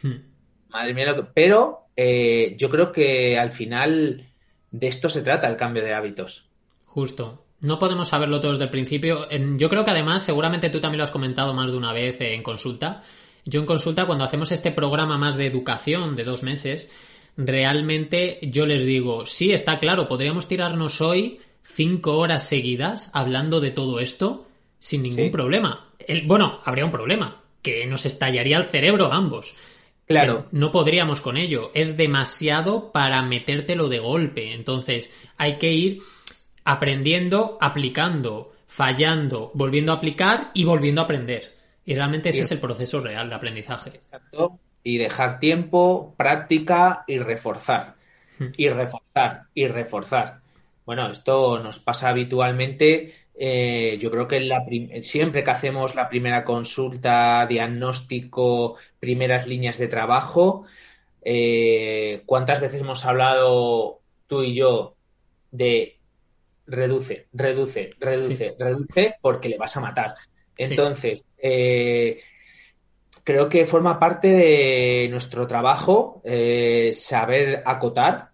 Hmm. 0.02 0.16
Madre 0.68 0.94
mía, 0.94 1.12
lo 1.12 1.16
que... 1.16 1.30
pero 1.34 1.88
eh, 1.96 2.54
yo 2.58 2.70
creo 2.70 2.92
que 2.92 3.38
al 3.38 3.50
final 3.50 4.28
de 4.70 4.86
esto 4.88 5.08
se 5.08 5.22
trata 5.22 5.48
el 5.48 5.56
cambio 5.56 5.82
de 5.82 5.94
hábitos. 5.94 6.48
Justo. 6.84 7.45
No 7.60 7.78
podemos 7.78 8.08
saberlo 8.08 8.40
todo 8.40 8.52
desde 8.52 8.64
el 8.64 8.70
principio. 8.70 9.28
Yo 9.56 9.68
creo 9.68 9.84
que 9.84 9.90
además, 9.90 10.22
seguramente 10.22 10.70
tú 10.70 10.80
también 10.80 10.98
lo 10.98 11.04
has 11.04 11.10
comentado 11.10 11.54
más 11.54 11.70
de 11.70 11.76
una 11.76 11.92
vez 11.92 12.20
en 12.20 12.42
consulta. 12.42 13.02
Yo 13.44 13.60
en 13.60 13.66
consulta, 13.66 14.06
cuando 14.06 14.24
hacemos 14.24 14.52
este 14.52 14.72
programa 14.72 15.16
más 15.18 15.36
de 15.36 15.46
educación 15.46 16.16
de 16.16 16.24
dos 16.24 16.42
meses, 16.42 16.90
realmente 17.36 18.38
yo 18.42 18.66
les 18.66 18.84
digo, 18.84 19.24
sí, 19.24 19.52
está 19.52 19.78
claro, 19.78 20.08
podríamos 20.08 20.48
tirarnos 20.48 21.00
hoy 21.00 21.38
cinco 21.62 22.18
horas 22.18 22.48
seguidas 22.48 23.10
hablando 23.12 23.60
de 23.60 23.70
todo 23.70 24.00
esto 24.00 24.46
sin 24.78 25.02
ningún 25.02 25.30
problema. 25.30 25.88
bueno, 26.24 26.58
habría 26.64 26.84
un 26.84 26.90
problema, 26.90 27.42
que 27.62 27.86
nos 27.86 28.06
estallaría 28.06 28.58
el 28.58 28.64
cerebro 28.64 29.12
ambos. 29.12 29.54
Claro. 30.06 30.46
No 30.52 30.70
podríamos 30.70 31.20
con 31.20 31.36
ello. 31.36 31.72
Es 31.74 31.96
demasiado 31.96 32.92
para 32.92 33.22
metértelo 33.22 33.88
de 33.88 33.98
golpe. 33.98 34.52
Entonces, 34.52 35.12
hay 35.36 35.56
que 35.56 35.72
ir 35.72 36.02
aprendiendo, 36.66 37.56
aplicando, 37.60 38.52
fallando, 38.66 39.50
volviendo 39.54 39.92
a 39.92 39.96
aplicar 39.96 40.50
y 40.52 40.64
volviendo 40.64 41.00
a 41.00 41.04
aprender. 41.04 41.54
Y 41.84 41.94
realmente 41.94 42.28
ese 42.28 42.42
es 42.42 42.50
el 42.52 42.60
proceso 42.60 43.00
real 43.00 43.28
de 43.30 43.36
aprendizaje. 43.36 43.90
Exacto. 43.94 44.58
Y 44.82 44.98
dejar 44.98 45.38
tiempo, 45.38 46.14
práctica 46.16 47.04
y 47.06 47.18
reforzar. 47.18 47.94
Hmm. 48.38 48.48
Y 48.56 48.68
reforzar, 48.68 49.44
y 49.54 49.66
reforzar. 49.68 50.40
Bueno, 50.84 51.10
esto 51.10 51.58
nos 51.58 51.78
pasa 51.78 52.10
habitualmente 52.10 53.14
eh, 53.38 53.98
yo 54.00 54.10
creo 54.10 54.26
que 54.26 54.40
la 54.40 54.64
siempre 55.02 55.44
que 55.44 55.50
hacemos 55.50 55.94
la 55.94 56.08
primera 56.08 56.42
consulta, 56.44 57.46
diagnóstico, 57.46 58.76
primeras 58.98 59.46
líneas 59.46 59.76
de 59.78 59.88
trabajo, 59.88 60.64
eh, 61.22 62.22
¿cuántas 62.24 62.60
veces 62.60 62.80
hemos 62.80 63.04
hablado 63.04 64.00
tú 64.26 64.42
y 64.42 64.54
yo 64.54 64.96
de 65.50 65.95
reduce, 66.66 67.28
reduce, 67.32 67.90
reduce, 67.98 68.54
reduce 68.58 69.14
porque 69.20 69.48
le 69.48 69.58
vas 69.58 69.76
a 69.76 69.80
matar? 69.80 70.14
Entonces, 70.56 71.26
eh, 71.38 72.20
creo 73.24 73.48
que 73.48 73.64
forma 73.64 73.98
parte 73.98 74.28
de 74.28 75.08
nuestro 75.10 75.46
trabajo 75.46 76.22
saber 76.92 77.62
acotar 77.64 78.30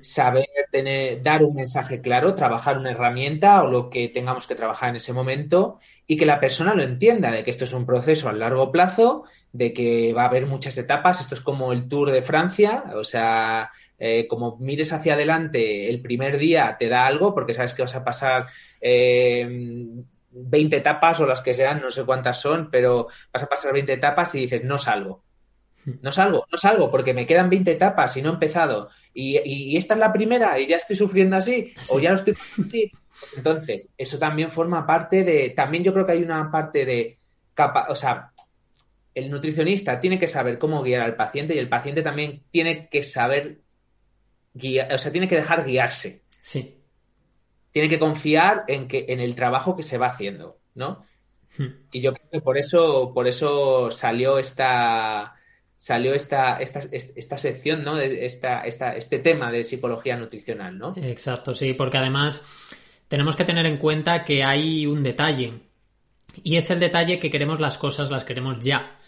saber 0.00 0.46
tener, 0.70 1.22
dar 1.22 1.42
un 1.42 1.54
mensaje 1.54 2.00
claro, 2.00 2.34
trabajar 2.34 2.78
una 2.78 2.92
herramienta 2.92 3.62
o 3.62 3.68
lo 3.68 3.90
que 3.90 4.08
tengamos 4.08 4.46
que 4.46 4.54
trabajar 4.54 4.90
en 4.90 4.96
ese 4.96 5.12
momento 5.12 5.78
y 6.06 6.16
que 6.16 6.26
la 6.26 6.40
persona 6.40 6.74
lo 6.74 6.82
entienda, 6.82 7.30
de 7.30 7.44
que 7.44 7.50
esto 7.50 7.64
es 7.64 7.72
un 7.72 7.86
proceso 7.86 8.28
a 8.28 8.32
largo 8.32 8.70
plazo, 8.70 9.24
de 9.52 9.72
que 9.72 10.12
va 10.12 10.22
a 10.22 10.28
haber 10.28 10.46
muchas 10.46 10.76
etapas, 10.78 11.20
esto 11.20 11.34
es 11.34 11.40
como 11.40 11.72
el 11.72 11.88
Tour 11.88 12.10
de 12.10 12.22
Francia, 12.22 12.84
o 12.94 13.04
sea, 13.04 13.70
eh, 13.98 14.26
como 14.28 14.56
mires 14.58 14.92
hacia 14.92 15.14
adelante, 15.14 15.88
el 15.88 16.00
primer 16.00 16.38
día 16.38 16.76
te 16.78 16.88
da 16.88 17.06
algo 17.06 17.34
porque 17.34 17.54
sabes 17.54 17.74
que 17.74 17.82
vas 17.82 17.94
a 17.94 18.04
pasar 18.04 18.46
eh, 18.80 19.46
20 20.30 20.76
etapas 20.76 21.20
o 21.20 21.26
las 21.26 21.42
que 21.42 21.54
sean, 21.54 21.80
no 21.80 21.90
sé 21.90 22.04
cuántas 22.04 22.40
son, 22.40 22.70
pero 22.70 23.08
vas 23.32 23.42
a 23.42 23.48
pasar 23.48 23.72
20 23.72 23.92
etapas 23.92 24.34
y 24.34 24.40
dices, 24.40 24.64
no 24.64 24.78
salgo. 24.78 25.22
No 26.00 26.12
salgo, 26.12 26.46
no 26.50 26.58
salgo 26.58 26.90
porque 26.92 27.12
me 27.12 27.26
quedan 27.26 27.50
20 27.50 27.72
etapas 27.72 28.16
y 28.16 28.22
no 28.22 28.30
he 28.30 28.34
empezado 28.34 28.90
y, 29.14 29.76
esta 29.76 29.94
es 29.94 30.00
la 30.00 30.12
primera 30.12 30.58
y 30.58 30.66
ya 30.66 30.76
estoy 30.76 30.96
sufriendo 30.96 31.36
así, 31.36 31.72
o 31.90 32.00
ya 32.00 32.10
lo 32.10 32.16
estoy 32.16 32.34
así. 32.64 32.92
Entonces, 33.36 33.88
eso 33.96 34.18
también 34.18 34.50
forma 34.50 34.86
parte 34.86 35.22
de, 35.24 35.50
también 35.50 35.84
yo 35.84 35.92
creo 35.92 36.06
que 36.06 36.12
hay 36.12 36.22
una 36.22 36.50
parte 36.50 36.84
de, 36.84 37.18
capa, 37.54 37.86
o 37.88 37.94
sea, 37.94 38.32
el 39.14 39.30
nutricionista 39.30 40.00
tiene 40.00 40.18
que 40.18 40.28
saber 40.28 40.58
cómo 40.58 40.82
guiar 40.82 41.02
al 41.02 41.16
paciente 41.16 41.54
y 41.54 41.58
el 41.58 41.68
paciente 41.68 42.02
también 42.02 42.42
tiene 42.50 42.88
que 42.88 43.02
saber 43.02 43.60
o 44.54 44.98
sea, 44.98 45.12
tiene 45.12 45.28
que 45.28 45.36
dejar 45.36 45.64
guiarse. 45.64 46.22
Sí. 46.40 46.78
Tiene 47.70 47.88
que 47.88 47.98
confiar 47.98 48.64
en 48.68 48.88
que, 48.88 49.06
en 49.08 49.20
el 49.20 49.34
trabajo 49.34 49.76
que 49.76 49.82
se 49.82 49.98
va 49.98 50.08
haciendo, 50.08 50.58
¿no? 50.74 51.04
Hmm. 51.56 51.68
Y 51.90 52.00
yo 52.00 52.12
creo 52.12 52.30
que 52.30 52.40
por 52.40 52.58
eso, 52.58 53.12
por 53.14 53.26
eso 53.26 53.90
salió 53.90 54.38
esta, 54.38 55.34
salió 55.76 56.14
esta, 56.14 56.56
esta, 56.56 56.80
esta 56.92 57.38
sección, 57.38 57.82
¿no? 57.82 57.98
Esta, 57.98 58.60
esta, 58.62 58.94
este 58.94 59.18
tema 59.18 59.50
de 59.50 59.64
psicología 59.64 60.16
nutricional, 60.16 60.78
¿no? 60.78 60.94
Exacto, 60.96 61.54
sí, 61.54 61.74
porque 61.74 61.98
además 61.98 62.44
tenemos 63.08 63.36
que 63.36 63.44
tener 63.44 63.66
en 63.66 63.78
cuenta 63.78 64.24
que 64.24 64.44
hay 64.44 64.86
un 64.86 65.02
detalle. 65.02 65.54
Y 66.42 66.56
es 66.56 66.70
el 66.70 66.80
detalle 66.80 67.18
que 67.18 67.30
queremos 67.30 67.60
las 67.60 67.78
cosas, 67.78 68.10
las 68.10 68.24
queremos 68.24 68.64
ya. 68.64 68.98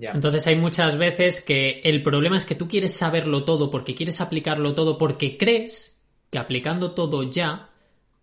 Entonces 0.00 0.46
hay 0.46 0.56
muchas 0.56 0.96
veces 0.96 1.40
que 1.40 1.80
el 1.84 2.02
problema 2.02 2.36
es 2.36 2.46
que 2.46 2.54
tú 2.54 2.66
quieres 2.66 2.94
saberlo 2.94 3.44
todo 3.44 3.70
porque 3.70 3.94
quieres 3.94 4.20
aplicarlo 4.20 4.74
todo 4.74 4.96
porque 4.96 5.36
crees 5.36 6.02
que 6.30 6.38
aplicando 6.38 6.92
todo 6.92 7.30
ya 7.30 7.68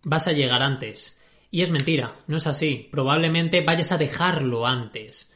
vas 0.02 0.26
a 0.26 0.32
llegar 0.32 0.62
antes. 0.62 1.20
Y 1.50 1.62
es 1.62 1.70
mentira, 1.70 2.16
no 2.26 2.36
es 2.36 2.46
así. 2.46 2.88
Probablemente 2.90 3.60
vayas 3.64 3.92
a 3.92 3.98
dejarlo 3.98 4.66
antes. 4.66 5.32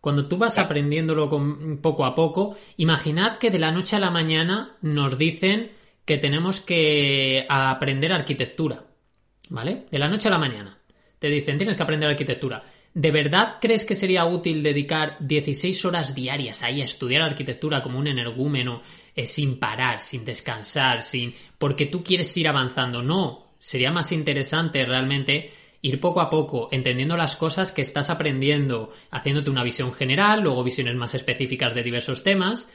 Cuando 0.00 0.26
tú 0.26 0.36
vas 0.36 0.58
aprendiéndolo 0.58 1.28
poco 1.80 2.04
a 2.04 2.14
poco, 2.14 2.56
imaginad 2.76 3.36
que 3.36 3.50
de 3.50 3.60
la 3.60 3.70
noche 3.70 3.96
a 3.96 4.00
la 4.00 4.10
mañana 4.10 4.76
nos 4.82 5.16
dicen 5.16 5.72
que 6.04 6.18
tenemos 6.18 6.60
que 6.60 7.46
aprender 7.48 8.12
arquitectura. 8.12 8.84
¿Vale? 9.48 9.86
De 9.90 9.98
la 9.98 10.08
noche 10.08 10.28
a 10.28 10.30
la 10.30 10.38
mañana. 10.38 10.78
Te 11.18 11.28
dicen, 11.28 11.56
tienes 11.56 11.76
que 11.76 11.82
aprender 11.82 12.08
arquitectura. 12.08 12.64
¿De 12.94 13.10
verdad 13.10 13.56
crees 13.60 13.86
que 13.86 13.96
sería 13.96 14.26
útil 14.26 14.62
dedicar 14.62 15.16
16 15.20 15.84
horas 15.86 16.14
diarias 16.14 16.62
ahí 16.62 16.82
a 16.82 16.84
estudiar 16.84 17.22
arquitectura 17.22 17.82
como 17.82 17.98
un 17.98 18.06
energúmeno, 18.06 18.82
eh, 19.16 19.26
sin 19.26 19.58
parar, 19.58 20.00
sin 20.00 20.24
descansar, 20.24 21.00
sin. 21.00 21.34
porque 21.58 21.86
tú 21.86 22.02
quieres 22.04 22.36
ir 22.36 22.48
avanzando? 22.48 23.02
No. 23.02 23.52
Sería 23.58 23.92
más 23.92 24.12
interesante 24.12 24.84
realmente 24.84 25.52
ir 25.80 26.00
poco 26.00 26.20
a 26.20 26.28
poco, 26.28 26.68
entendiendo 26.70 27.16
las 27.16 27.36
cosas 27.36 27.72
que 27.72 27.82
estás 27.82 28.10
aprendiendo, 28.10 28.90
haciéndote 29.10 29.50
una 29.50 29.64
visión 29.64 29.92
general, 29.92 30.42
luego 30.42 30.62
visiones 30.62 30.94
más 30.94 31.14
específicas 31.14 31.74
de 31.74 31.82
diversos 31.82 32.22
temas. 32.22 32.68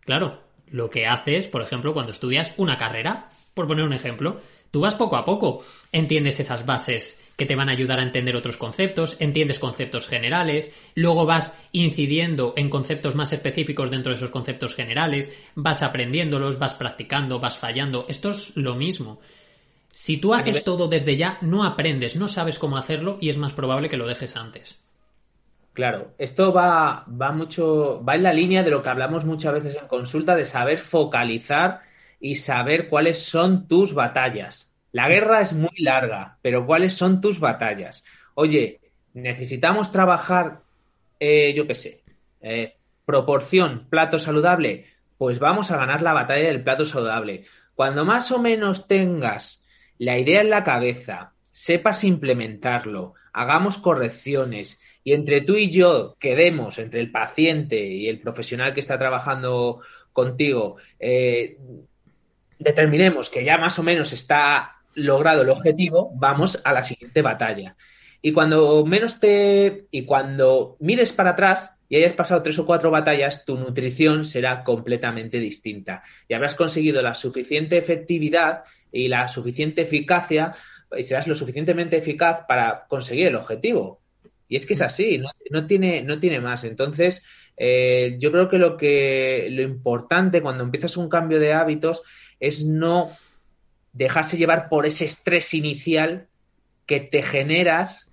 Claro, 0.00 0.42
lo 0.68 0.88
que 0.88 1.06
haces, 1.06 1.48
por 1.48 1.62
ejemplo, 1.62 1.94
cuando 1.94 2.12
estudias 2.12 2.54
una 2.58 2.78
carrera, 2.78 3.30
por 3.54 3.66
poner 3.66 3.84
un 3.84 3.92
ejemplo, 3.92 4.40
tú 4.70 4.80
vas 4.80 4.94
poco 4.94 5.16
a 5.16 5.24
poco, 5.24 5.64
entiendes 5.92 6.40
esas 6.40 6.64
bases 6.64 7.23
que 7.36 7.46
te 7.46 7.56
van 7.56 7.68
a 7.68 7.72
ayudar 7.72 7.98
a 7.98 8.02
entender 8.02 8.36
otros 8.36 8.56
conceptos, 8.56 9.16
entiendes 9.18 9.58
conceptos 9.58 10.08
generales, 10.08 10.74
luego 10.94 11.26
vas 11.26 11.60
incidiendo 11.72 12.54
en 12.56 12.70
conceptos 12.70 13.14
más 13.14 13.32
específicos 13.32 13.90
dentro 13.90 14.10
de 14.10 14.16
esos 14.16 14.30
conceptos 14.30 14.74
generales, 14.74 15.32
vas 15.54 15.82
aprendiéndolos, 15.82 16.58
vas 16.58 16.74
practicando, 16.74 17.40
vas 17.40 17.58
fallando. 17.58 18.06
Esto 18.08 18.30
es 18.30 18.56
lo 18.56 18.74
mismo. 18.76 19.20
Si 19.90 20.16
tú 20.16 20.34
haces 20.34 20.64
todo 20.64 20.88
desde 20.88 21.16
ya, 21.16 21.38
no 21.40 21.64
aprendes, 21.64 22.16
no 22.16 22.28
sabes 22.28 22.58
cómo 22.58 22.76
hacerlo 22.76 23.18
y 23.20 23.28
es 23.28 23.36
más 23.36 23.52
probable 23.52 23.88
que 23.88 23.96
lo 23.96 24.08
dejes 24.08 24.36
antes. 24.36 24.76
Claro, 25.72 26.12
esto 26.18 26.52
va, 26.52 27.04
va 27.08 27.32
mucho, 27.32 28.02
va 28.04 28.14
en 28.14 28.22
la 28.22 28.32
línea 28.32 28.62
de 28.62 28.70
lo 28.70 28.82
que 28.82 28.88
hablamos 28.90 29.24
muchas 29.24 29.54
veces 29.54 29.76
en 29.80 29.88
consulta, 29.88 30.36
de 30.36 30.46
saber 30.46 30.78
focalizar 30.78 31.80
y 32.20 32.36
saber 32.36 32.88
cuáles 32.88 33.24
son 33.24 33.66
tus 33.66 33.92
batallas. 33.92 34.73
La 34.94 35.08
guerra 35.08 35.40
es 35.40 35.52
muy 35.54 35.76
larga, 35.78 36.38
pero 36.40 36.66
¿cuáles 36.66 36.94
son 36.94 37.20
tus 37.20 37.40
batallas? 37.40 38.04
Oye, 38.34 38.78
necesitamos 39.12 39.90
trabajar, 39.90 40.60
eh, 41.18 41.52
yo 41.52 41.66
qué 41.66 41.74
sé, 41.74 42.04
eh, 42.40 42.76
proporción, 43.04 43.88
plato 43.90 44.20
saludable, 44.20 44.86
pues 45.18 45.40
vamos 45.40 45.72
a 45.72 45.78
ganar 45.78 46.00
la 46.00 46.12
batalla 46.12 46.46
del 46.46 46.62
plato 46.62 46.86
saludable. 46.86 47.44
Cuando 47.74 48.04
más 48.04 48.30
o 48.30 48.38
menos 48.38 48.86
tengas 48.86 49.64
la 49.98 50.16
idea 50.16 50.42
en 50.42 50.50
la 50.50 50.62
cabeza, 50.62 51.32
sepas 51.50 52.04
implementarlo, 52.04 53.14
hagamos 53.32 53.78
correcciones 53.78 54.80
y 55.02 55.14
entre 55.14 55.40
tú 55.40 55.56
y 55.56 55.72
yo 55.72 56.14
quedemos, 56.20 56.78
entre 56.78 57.00
el 57.00 57.10
paciente 57.10 57.84
y 57.84 58.06
el 58.08 58.20
profesional 58.20 58.72
que 58.72 58.80
está 58.80 58.96
trabajando 58.96 59.80
contigo, 60.12 60.76
eh, 61.00 61.58
determinemos 62.60 63.28
que 63.28 63.42
ya 63.42 63.58
más 63.58 63.76
o 63.80 63.82
menos 63.82 64.12
está 64.12 64.74
logrado 64.94 65.42
el 65.42 65.50
objetivo, 65.50 66.12
vamos 66.14 66.60
a 66.64 66.72
la 66.72 66.82
siguiente 66.82 67.22
batalla. 67.22 67.76
Y 68.22 68.32
cuando 68.32 68.86
menos 68.86 69.20
te. 69.20 69.86
Y 69.90 70.06
cuando 70.06 70.76
mires 70.80 71.12
para 71.12 71.30
atrás 71.30 71.76
y 71.90 71.96
hayas 71.96 72.14
pasado 72.14 72.42
tres 72.42 72.58
o 72.58 72.64
cuatro 72.64 72.90
batallas, 72.90 73.44
tu 73.44 73.58
nutrición 73.58 74.24
será 74.24 74.64
completamente 74.64 75.38
distinta. 75.38 76.02
Y 76.26 76.32
habrás 76.32 76.54
conseguido 76.54 77.02
la 77.02 77.12
suficiente 77.12 77.76
efectividad 77.76 78.62
y 78.90 79.08
la 79.08 79.28
suficiente 79.28 79.82
eficacia, 79.82 80.54
y 80.96 81.02
serás 81.02 81.26
lo 81.26 81.34
suficientemente 81.34 81.98
eficaz 81.98 82.44
para 82.48 82.86
conseguir 82.88 83.26
el 83.26 83.36
objetivo. 83.36 84.00
Y 84.48 84.56
es 84.56 84.66
que 84.66 84.74
es 84.74 84.80
así, 84.80 85.20
no, 85.50 85.66
tiene, 85.66 86.02
no 86.02 86.18
tiene 86.18 86.40
más. 86.40 86.64
Entonces, 86.64 87.24
eh, 87.56 88.16
yo 88.18 88.32
creo 88.32 88.48
que 88.48 88.58
lo 88.58 88.76
que 88.76 89.48
lo 89.50 89.62
importante 89.62 90.40
cuando 90.40 90.64
empiezas 90.64 90.96
un 90.96 91.08
cambio 91.08 91.40
de 91.40 91.52
hábitos 91.52 92.02
es 92.40 92.64
no 92.64 93.10
dejarse 93.94 94.36
llevar 94.36 94.68
por 94.68 94.84
ese 94.84 95.06
estrés 95.06 95.54
inicial 95.54 96.28
que 96.84 97.00
te 97.00 97.22
generas 97.22 98.10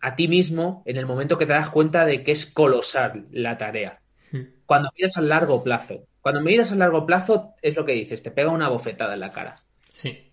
a 0.00 0.16
ti 0.16 0.26
mismo 0.26 0.82
en 0.86 0.96
el 0.96 1.06
momento 1.06 1.38
que 1.38 1.46
te 1.46 1.52
das 1.52 1.68
cuenta 1.68 2.04
de 2.04 2.24
que 2.24 2.32
es 2.32 2.46
colosal 2.46 3.26
la 3.30 3.58
tarea. 3.58 4.00
Hmm. 4.32 4.44
Cuando 4.66 4.90
miras 4.96 5.16
a 5.16 5.20
largo 5.20 5.62
plazo. 5.62 6.06
Cuando 6.22 6.40
miras 6.40 6.72
a 6.72 6.76
largo 6.76 7.06
plazo 7.06 7.54
es 7.62 7.76
lo 7.76 7.84
que 7.84 7.92
dices, 7.92 8.22
te 8.22 8.30
pega 8.30 8.50
una 8.50 8.68
bofetada 8.68 9.14
en 9.14 9.20
la 9.20 9.30
cara. 9.30 9.62
Sí. 9.88 10.26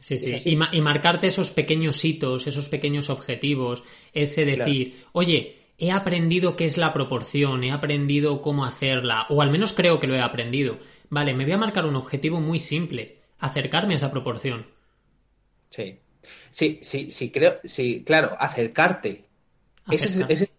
Sí, 0.00 0.18
sí. 0.18 0.36
Y, 0.44 0.80
marcarte 0.82 1.28
esos 1.28 1.50
pequeños 1.50 2.04
hitos, 2.04 2.46
esos 2.46 2.68
pequeños 2.68 3.08
objetivos, 3.08 3.84
ese 4.12 4.44
decir, 4.44 5.02
oye, 5.12 5.64
he 5.78 5.90
aprendido 5.92 6.56
qué 6.56 6.66
es 6.66 6.76
la 6.76 6.92
proporción, 6.92 7.64
he 7.64 7.72
aprendido 7.72 8.42
cómo 8.42 8.66
hacerla, 8.66 9.24
o 9.30 9.40
al 9.40 9.50
menos 9.50 9.72
creo 9.72 10.00
que 10.00 10.06
lo 10.06 10.14
he 10.14 10.20
aprendido. 10.20 10.78
Vale, 11.10 11.34
me 11.34 11.44
voy 11.44 11.52
a 11.52 11.58
marcar 11.58 11.86
un 11.86 11.96
objetivo 11.96 12.40
muy 12.40 12.58
simple, 12.58 13.18
acercarme 13.38 13.94
a 13.94 13.96
esa 13.96 14.10
proporción. 14.10 14.66
Sí, 15.70 16.00
sí, 16.50 16.78
sí, 16.82 17.10
sí, 17.10 17.30
creo, 17.30 17.60
sí, 17.64 18.02
claro, 18.04 18.36
acercarte. 18.38 19.26
Ese 19.90 20.24
es, 20.32 20.50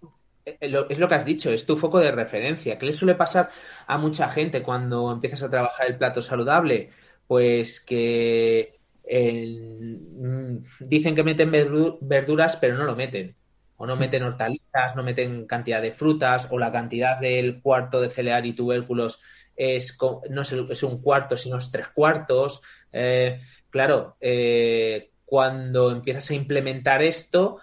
es, 0.46 0.72
lo, 0.72 0.88
que 1.08 1.16
has 1.16 1.26
dicho, 1.26 1.50
es 1.50 1.66
tu 1.66 1.78
foco 1.78 2.00
de 2.00 2.12
referencia. 2.12 2.78
¿Qué 2.78 2.86
le 2.86 2.94
suele 2.94 3.16
pasar 3.16 3.50
a 3.88 3.98
mucha 3.98 4.30
gente 4.30 4.62
cuando 4.62 5.12
empiezas 5.12 5.42
a 5.42 5.50
trabajar 5.50 5.88
el 5.88 5.98
plato 5.98 6.22
saludable? 6.22 6.92
Pues 7.28 7.82
que 7.82 8.80
mm, 9.04 10.58
dicen 10.82 11.16
que 11.16 11.24
meten 11.24 11.52
verduras, 11.52 12.58
pero 12.58 12.78
no 12.78 12.84
lo 12.84 12.96
meten. 12.96 13.36
O 13.78 13.86
no 13.86 13.98
meten 13.98 14.24
hortalizas, 14.24 14.96
no 14.96 15.04
meten 15.04 15.48
cantidad 15.48 15.82
de 15.82 15.92
frutas, 15.92 16.48
o 16.50 16.60
la 16.60 16.72
cantidad 16.72 17.20
del 17.20 17.62
cuarto 17.62 18.00
de 18.00 18.10
cereal 18.10 18.46
y 18.46 18.54
tubérculos 18.54 19.20
es, 19.56 19.98
no 20.30 20.42
es, 20.42 20.84
un 20.84 21.02
cuarto, 21.02 21.38
sino 21.38 21.58
es 21.58 21.72
tres 21.72 21.88
cuartos. 21.90 22.62
Eh, 22.92 23.42
claro, 23.70 24.18
eh, 24.20 25.12
cuando 25.26 25.92
empiezas 25.92 26.30
a 26.30 26.36
implementar 26.36 27.02
esto, 27.02 27.60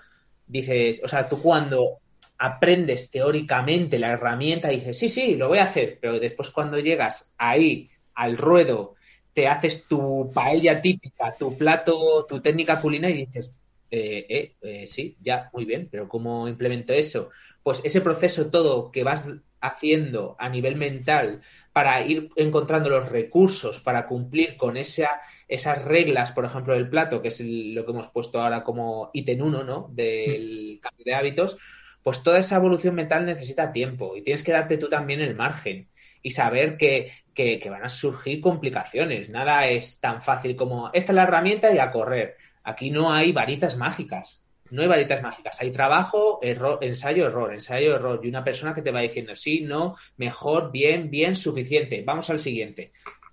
dices, 0.46 1.00
o 1.04 1.08
sea, 1.08 1.28
tú 1.28 1.40
cuando 1.40 1.98
aprendes 2.38 3.10
teóricamente 3.10 3.98
la 3.98 4.12
herramienta, 4.12 4.68
dices, 4.68 4.98
sí, 4.98 5.08
sí, 5.08 5.36
lo 5.36 5.48
voy 5.48 5.58
a 5.58 5.64
hacer, 5.64 5.98
pero 6.00 6.18
después 6.18 6.50
cuando 6.50 6.78
llegas 6.78 7.32
ahí 7.38 7.90
al 8.14 8.36
ruedo, 8.36 8.96
te 9.32 9.46
haces 9.46 9.86
tu 9.86 10.30
paella 10.34 10.82
típica, 10.82 11.36
tu 11.36 11.56
plato, 11.56 12.26
tu 12.28 12.40
técnica 12.40 12.80
culinaria 12.80 13.16
y 13.16 13.26
dices, 13.26 13.52
eh, 13.90 14.54
eh, 14.60 14.86
sí, 14.86 15.16
ya, 15.20 15.50
muy 15.52 15.64
bien, 15.64 15.88
pero 15.90 16.08
¿cómo 16.08 16.48
implemento 16.48 16.92
eso? 16.92 17.28
Pues 17.62 17.80
ese 17.84 18.00
proceso 18.00 18.50
todo 18.50 18.90
que 18.90 19.04
vas 19.04 19.28
haciendo 19.62 20.36
a 20.38 20.48
nivel 20.48 20.76
mental 20.76 21.40
para 21.72 22.02
ir 22.02 22.28
encontrando 22.36 22.90
los 22.90 23.08
recursos 23.08 23.80
para 23.80 24.06
cumplir 24.06 24.56
con 24.56 24.76
esa, 24.76 25.22
esas 25.48 25.82
reglas, 25.84 26.32
por 26.32 26.44
ejemplo, 26.44 26.74
del 26.74 26.90
plato, 26.90 27.22
que 27.22 27.28
es 27.28 27.40
lo 27.40 27.86
que 27.86 27.92
hemos 27.92 28.08
puesto 28.08 28.40
ahora 28.40 28.62
como 28.62 29.10
ítem 29.14 29.40
uno, 29.40 29.64
¿no? 29.64 29.88
Del 29.92 30.78
cambio 30.82 31.04
de 31.04 31.14
hábitos, 31.14 31.56
pues 32.02 32.22
toda 32.22 32.38
esa 32.38 32.56
evolución 32.56 32.94
mental 32.94 33.24
necesita 33.24 33.72
tiempo 33.72 34.16
y 34.16 34.22
tienes 34.22 34.42
que 34.42 34.52
darte 34.52 34.76
tú 34.76 34.88
también 34.88 35.20
el 35.20 35.36
margen 35.36 35.88
y 36.20 36.32
saber 36.32 36.76
que, 36.76 37.12
que, 37.32 37.58
que 37.58 37.70
van 37.70 37.84
a 37.84 37.88
surgir 37.88 38.40
complicaciones. 38.40 39.30
Nada 39.30 39.66
es 39.66 40.00
tan 40.00 40.20
fácil 40.20 40.56
como 40.56 40.90
esta 40.92 41.12
es 41.12 41.16
la 41.16 41.22
herramienta 41.22 41.72
y 41.72 41.78
a 41.78 41.90
correr. 41.90 42.36
Aquí 42.64 42.90
no 42.90 43.12
hay 43.12 43.32
varitas 43.32 43.76
mágicas 43.76 44.41
no 44.72 44.80
hay 44.80 44.88
varitas 44.88 45.22
mágicas, 45.22 45.60
hay 45.60 45.70
trabajo, 45.70 46.38
error, 46.42 46.78
ensayo, 46.80 47.26
error, 47.26 47.52
ensayo, 47.52 47.94
error, 47.94 48.20
y 48.22 48.28
una 48.28 48.42
persona 48.42 48.74
que 48.74 48.80
te 48.80 48.90
va 48.90 49.02
diciendo 49.02 49.36
sí, 49.36 49.60
no, 49.60 49.96
mejor, 50.16 50.72
bien, 50.72 51.10
bien, 51.10 51.36
suficiente, 51.36 52.02
vamos 52.02 52.30
al 52.30 52.38
siguiente. 52.38 52.92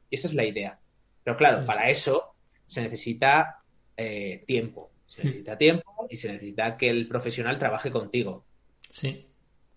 Y 0.09 0.15
esa 0.15 0.27
es 0.27 0.33
la 0.33 0.43
idea. 0.43 0.77
Pero 1.23 1.37
claro, 1.37 1.65
para 1.65 1.89
eso 1.89 2.35
se 2.65 2.81
necesita 2.81 3.61
eh, 3.95 4.43
tiempo, 4.45 4.91
se 5.07 5.23
necesita 5.23 5.57
tiempo 5.57 6.07
y 6.09 6.17
se 6.17 6.29
necesita 6.29 6.75
que 6.75 6.89
el 6.89 7.07
profesional 7.07 7.57
trabaje 7.57 7.89
contigo. 7.89 8.43
Sí, 8.89 9.25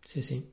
sí, 0.04 0.20
sí. 0.20 0.50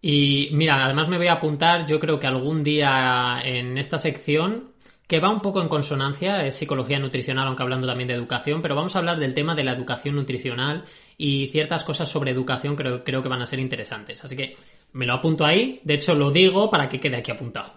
Y 0.00 0.48
mira, 0.52 0.84
además 0.84 1.08
me 1.08 1.16
voy 1.16 1.28
a 1.28 1.34
apuntar, 1.34 1.86
yo 1.86 2.00
creo 2.00 2.18
que 2.18 2.26
algún 2.26 2.64
día 2.64 3.40
en 3.44 3.78
esta 3.78 4.00
sección 4.00 4.71
que 5.12 5.20
va 5.20 5.28
un 5.28 5.42
poco 5.42 5.60
en 5.60 5.68
consonancia, 5.68 6.46
es 6.46 6.54
psicología 6.54 6.98
nutricional, 6.98 7.46
aunque 7.46 7.62
hablando 7.62 7.86
también 7.86 8.08
de 8.08 8.14
educación, 8.14 8.62
pero 8.62 8.74
vamos 8.74 8.96
a 8.96 9.00
hablar 9.00 9.18
del 9.18 9.34
tema 9.34 9.54
de 9.54 9.62
la 9.62 9.72
educación 9.72 10.14
nutricional 10.14 10.86
y 11.18 11.48
ciertas 11.48 11.84
cosas 11.84 12.08
sobre 12.08 12.30
educación 12.30 12.76
creo, 12.76 13.04
creo 13.04 13.22
que 13.22 13.28
van 13.28 13.42
a 13.42 13.46
ser 13.46 13.58
interesantes. 13.58 14.24
Así 14.24 14.34
que 14.34 14.56
me 14.92 15.04
lo 15.04 15.12
apunto 15.12 15.44
ahí, 15.44 15.82
de 15.84 15.92
hecho 15.92 16.14
lo 16.14 16.30
digo 16.30 16.70
para 16.70 16.88
que 16.88 16.98
quede 16.98 17.18
aquí 17.18 17.30
apuntado. 17.30 17.74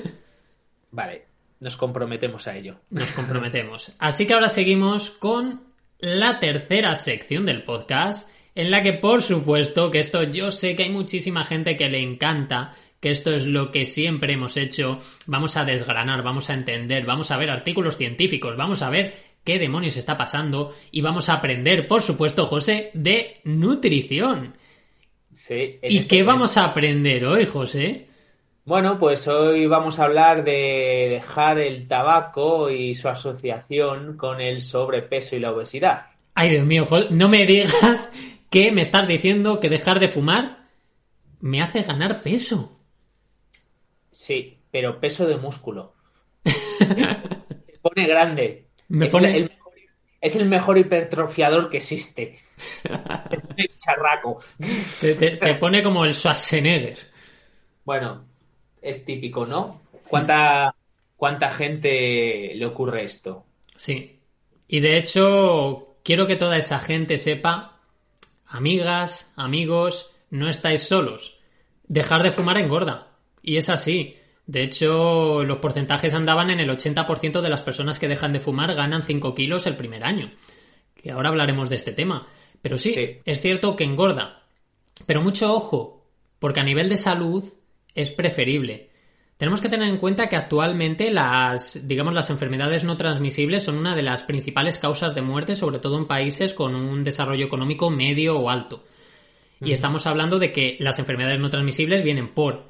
vale, 0.90 1.26
nos 1.60 1.76
comprometemos 1.76 2.48
a 2.48 2.56
ello. 2.56 2.76
Nos 2.88 3.12
comprometemos. 3.12 3.92
Así 3.98 4.26
que 4.26 4.32
ahora 4.32 4.48
seguimos 4.48 5.10
con 5.10 5.64
la 5.98 6.40
tercera 6.40 6.96
sección 6.96 7.44
del 7.44 7.62
podcast, 7.62 8.30
en 8.54 8.70
la 8.70 8.82
que 8.82 8.94
por 8.94 9.20
supuesto 9.20 9.90
que 9.90 9.98
esto 9.98 10.22
yo 10.22 10.50
sé 10.50 10.76
que 10.76 10.84
hay 10.84 10.90
muchísima 10.90 11.44
gente 11.44 11.76
que 11.76 11.90
le 11.90 12.00
encanta, 12.00 12.72
que 13.00 13.10
esto 13.10 13.34
es 13.34 13.46
lo 13.46 13.70
que 13.70 13.86
siempre 13.86 14.32
hemos 14.32 14.56
hecho, 14.56 15.00
vamos 15.26 15.56
a 15.56 15.64
desgranar, 15.64 16.22
vamos 16.22 16.50
a 16.50 16.54
entender, 16.54 17.04
vamos 17.04 17.30
a 17.30 17.36
ver 17.36 17.50
artículos 17.50 17.96
científicos, 17.96 18.56
vamos 18.56 18.82
a 18.82 18.90
ver 18.90 19.14
qué 19.44 19.58
demonios 19.58 19.96
está 19.96 20.16
pasando 20.16 20.74
y 20.90 21.00
vamos 21.00 21.28
a 21.28 21.34
aprender, 21.34 21.86
por 21.86 22.02
supuesto, 22.02 22.46
José, 22.46 22.90
de 22.94 23.40
nutrición. 23.44 24.56
Sí, 25.32 25.78
¿Y 25.82 25.98
este 25.98 26.16
qué 26.16 26.22
vamos 26.24 26.56
a 26.56 26.64
aprender 26.64 27.24
hoy, 27.24 27.46
José? 27.46 28.08
Bueno, 28.64 28.98
pues 28.98 29.26
hoy 29.28 29.66
vamos 29.66 29.98
a 29.98 30.04
hablar 30.04 30.44
de 30.44 31.06
dejar 31.08 31.58
el 31.58 31.88
tabaco 31.88 32.68
y 32.68 32.94
su 32.94 33.08
asociación 33.08 34.18
con 34.18 34.42
el 34.42 34.60
sobrepeso 34.60 35.36
y 35.36 35.40
la 35.40 35.52
obesidad. 35.52 36.02
Ay, 36.34 36.50
Dios 36.50 36.66
mío, 36.66 36.86
no 37.10 37.28
me 37.28 37.46
digas 37.46 38.12
que 38.50 38.70
me 38.70 38.82
estás 38.82 39.08
diciendo 39.08 39.58
que 39.60 39.70
dejar 39.70 40.00
de 40.00 40.08
fumar 40.08 40.66
me 41.40 41.62
hace 41.62 41.82
ganar 41.82 42.20
peso. 42.22 42.77
Sí, 44.18 44.58
pero 44.72 44.98
peso 44.98 45.26
de 45.28 45.36
músculo. 45.36 45.94
Te 46.44 47.78
pone 47.80 48.04
grande. 48.08 48.66
Me 48.88 49.06
es, 49.06 49.12
pone- 49.12 49.28
el, 49.30 49.36
el 49.44 49.48
mejor, 49.50 49.72
es 50.20 50.36
el 50.36 50.48
mejor 50.48 50.78
hipertrofiador 50.78 51.70
que 51.70 51.76
existe. 51.76 52.40
Te 52.82 53.38
pone 53.38 53.70
charraco. 53.78 54.40
Te, 55.00 55.14
te- 55.14 55.36
te 55.36 55.54
pone 55.54 55.84
como 55.84 56.04
el 56.04 56.12
Schwarzenegger. 56.14 56.98
Bueno, 57.84 58.24
es 58.82 59.04
típico, 59.04 59.46
¿no? 59.46 59.82
¿Cuánta, 60.08 60.74
¿Cuánta 61.16 61.50
gente 61.50 62.52
le 62.56 62.66
ocurre 62.66 63.04
esto? 63.04 63.46
Sí. 63.76 64.18
Y 64.66 64.80
de 64.80 64.96
hecho, 64.98 65.96
quiero 66.02 66.26
que 66.26 66.34
toda 66.34 66.56
esa 66.56 66.80
gente 66.80 67.18
sepa, 67.18 67.80
amigas, 68.46 69.32
amigos, 69.36 70.12
no 70.30 70.48
estáis 70.50 70.82
solos. 70.82 71.38
Dejar 71.86 72.24
de 72.24 72.32
fumar 72.32 72.58
engorda. 72.58 73.07
Y 73.42 73.56
es 73.56 73.68
así. 73.68 74.16
De 74.46 74.62
hecho, 74.62 75.44
los 75.44 75.58
porcentajes 75.58 76.14
andaban 76.14 76.50
en 76.50 76.60
el 76.60 76.70
80% 76.70 77.40
de 77.42 77.48
las 77.50 77.62
personas 77.62 77.98
que 77.98 78.08
dejan 78.08 78.32
de 78.32 78.40
fumar 78.40 78.74
ganan 78.74 79.02
5 79.02 79.34
kilos 79.34 79.66
el 79.66 79.76
primer 79.76 80.04
año. 80.04 80.30
Que 80.94 81.10
ahora 81.10 81.28
hablaremos 81.28 81.68
de 81.68 81.76
este 81.76 81.92
tema. 81.92 82.26
Pero 82.62 82.78
sí, 82.78 82.92
Sí. 82.92 83.18
es 83.24 83.40
cierto 83.40 83.76
que 83.76 83.84
engorda. 83.84 84.42
Pero 85.06 85.22
mucho 85.22 85.52
ojo, 85.54 86.06
porque 86.38 86.60
a 86.60 86.64
nivel 86.64 86.88
de 86.88 86.96
salud 86.96 87.44
es 87.94 88.10
preferible. 88.10 88.88
Tenemos 89.36 89.60
que 89.60 89.68
tener 89.68 89.88
en 89.88 89.98
cuenta 89.98 90.28
que 90.28 90.34
actualmente 90.34 91.12
las, 91.12 91.86
digamos, 91.86 92.12
las 92.12 92.30
enfermedades 92.30 92.82
no 92.82 92.96
transmisibles 92.96 93.62
son 93.62 93.76
una 93.76 93.94
de 93.94 94.02
las 94.02 94.24
principales 94.24 94.78
causas 94.78 95.14
de 95.14 95.22
muerte, 95.22 95.54
sobre 95.54 95.78
todo 95.78 95.96
en 95.96 96.06
países 96.06 96.54
con 96.54 96.74
un 96.74 97.04
desarrollo 97.04 97.46
económico 97.46 97.88
medio 97.90 98.36
o 98.38 98.50
alto. 98.50 98.84
Y 99.60 99.72
estamos 99.72 100.06
hablando 100.06 100.38
de 100.38 100.52
que 100.52 100.76
las 100.80 100.98
enfermedades 100.98 101.38
no 101.38 101.50
transmisibles 101.50 102.02
vienen 102.02 102.28
por 102.34 102.67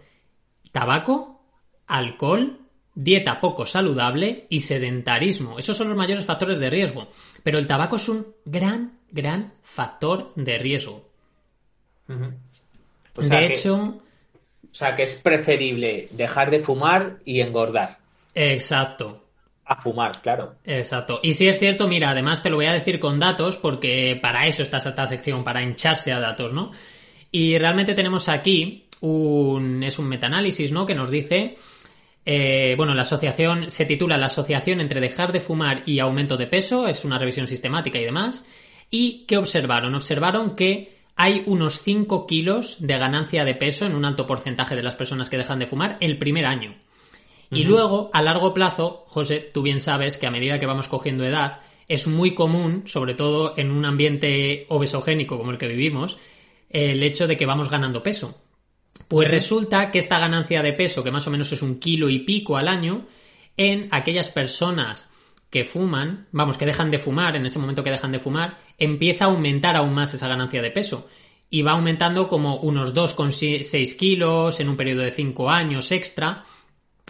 tabaco, 0.79 1.41
alcohol, 1.87 2.59
dieta 2.95 3.41
poco 3.41 3.65
saludable 3.67 4.47
y 4.49 4.61
sedentarismo. 4.61 5.59
Esos 5.59 5.77
son 5.77 5.89
los 5.89 5.97
mayores 5.97 6.25
factores 6.25 6.59
de 6.59 6.71
riesgo. 6.71 7.09
Pero 7.43 7.59
el 7.59 7.67
tabaco 7.67 7.97
es 7.97 8.09
un 8.09 8.27
gran, 8.45 8.99
gran 9.11 9.53
factor 9.63 10.33
de 10.35 10.59
riesgo. 10.59 11.09
Ujú. 12.09 12.33
O 13.17 13.23
sea 13.23 13.41
de 13.41 13.47
que- 13.49 13.55
hecho, 13.55 13.99
O 14.71 14.75
sea, 14.75 14.95
que 14.95 15.03
es 15.05 15.15
preferible 15.17 16.09
dejar 16.13 16.51
de 16.51 16.61
fumar 16.61 17.19
y 17.25 17.41
engordar. 17.41 17.99
exacto. 18.35 19.25
A 19.71 19.77
fumar, 19.77 20.23
claro. 20.23 20.55
Exacto. 20.65 21.21
Y 21.23 21.35
si 21.35 21.47
es 21.47 21.59
cierto, 21.59 21.89
mira, 21.89 22.09
además 22.11 22.43
te 22.43 22.49
lo 22.49 22.57
voy 22.57 22.65
a 22.67 22.73
decir 22.73 22.99
con 22.99 23.19
datos, 23.19 23.59
porque 23.59 24.19
para 24.23 24.47
eso 24.47 24.63
está 24.63 24.79
esta 24.79 25.07
sección, 25.07 25.45
para 25.45 25.63
hincharse 25.63 26.11
a 26.11 26.19
datos, 26.21 26.55
¿no? 26.55 26.71
Y 27.31 27.59
realmente 27.59 27.95
tenemos 27.95 28.31
aquí 28.31 28.88
un. 29.01 29.83
es 29.83 29.99
un 29.99 30.09
metaanálisis, 30.09 30.73
¿no? 30.73 30.87
Que 30.87 30.95
nos 30.95 31.11
dice. 31.11 31.57
eh, 32.25 32.75
bueno, 32.77 32.95
la 32.95 33.03
asociación 33.03 33.71
se 33.71 33.87
titula 33.87 34.19
La 34.19 34.27
asociación 34.27 34.81
entre 34.81 35.01
dejar 35.01 35.33
de 35.33 35.41
fumar 35.41 35.83
y 35.87 35.99
aumento 35.99 36.37
de 36.37 36.47
peso, 36.47 36.87
es 36.87 37.05
una 37.05 37.19
revisión 37.19 37.47
sistemática 37.47 37.99
y 37.99 38.05
demás. 38.05 38.45
¿Y 38.91 39.25
qué 39.27 39.37
observaron? 39.37 39.95
Observaron 39.95 40.57
que 40.57 40.99
hay 41.17 41.43
unos 41.47 41.81
5 41.81 42.27
kilos 42.27 42.77
de 42.79 42.97
ganancia 42.97 43.45
de 43.45 43.55
peso 43.55 43.87
en 43.87 43.95
un 43.95 44.05
alto 44.05 44.27
porcentaje 44.27 44.77
de 44.77 44.83
las 44.83 44.95
personas 44.95 45.29
que 45.29 45.37
dejan 45.37 45.59
de 45.59 45.67
fumar 45.67 45.97
el 46.01 46.17
primer 46.17 46.47
año. 46.47 46.77
Y 47.51 47.65
luego, 47.65 48.11
a 48.13 48.23
largo 48.23 48.53
plazo, 48.53 49.05
José, 49.09 49.41
tú 49.53 49.63
bien 49.63 49.81
sabes 49.81 50.19
que 50.19 50.27
a 50.27 50.31
medida 50.31 50.59
que 50.59 50.67
vamos 50.67 50.87
cogiendo 50.87 51.25
edad, 51.25 51.61
es 51.89 52.07
muy 52.07 52.35
común, 52.35 52.83
sobre 52.87 53.15
todo 53.15 53.55
en 53.57 53.71
un 53.71 53.87
ambiente 53.87 54.67
obesogénico 54.69 55.39
como 55.39 55.51
el 55.51 55.59
que 55.59 55.67
vivimos, 55.67 56.19
el 56.69 57.03
hecho 57.03 57.27
de 57.27 57.39
que 57.39 57.47
vamos 57.47 57.71
ganando 57.71 58.03
peso. 58.03 58.39
Pues 59.09 59.29
resulta 59.31 59.91
que 59.91 59.99
esta 59.99 60.19
ganancia 60.19 60.63
de 60.63 60.75
peso, 60.75 61.03
que 61.03 61.11
más 61.11 61.27
o 61.27 61.31
menos 61.31 61.51
es 61.53 61.63
un 61.63 61.79
kilo 61.79 62.11
y 62.11 62.21
pico 62.21 62.57
al 62.57 62.69
año, 62.69 63.07
en 63.57 63.89
aquellas 63.91 64.29
personas 64.29 65.11
que 65.51 65.65
fuman, 65.65 66.27
vamos, 66.31 66.59
que 66.59 66.67
dejan 66.67 66.91
de 66.91 66.99
fumar, 66.99 67.35
en 67.35 67.47
ese 67.47 67.59
momento 67.59 67.83
que 67.83 67.91
dejan 67.91 68.13
de 68.13 68.19
fumar, 68.19 68.59
empieza 68.77 69.25
a 69.25 69.29
aumentar 69.29 69.77
aún 69.77 69.95
más 69.95 70.13
esa 70.13 70.29
ganancia 70.29 70.61
de 70.61 70.71
peso. 70.71 71.09
Y 71.51 71.63
va 71.63 71.73
aumentando 71.73 72.29
como 72.29 72.57
unos 72.57 72.93
2,6 72.95 73.97
kilos 73.97 74.61
en 74.61 74.69
un 74.69 74.77
periodo 74.77 75.01
de 75.03 75.11
5 75.11 75.49
años 75.49 75.91
extra. 75.91 76.45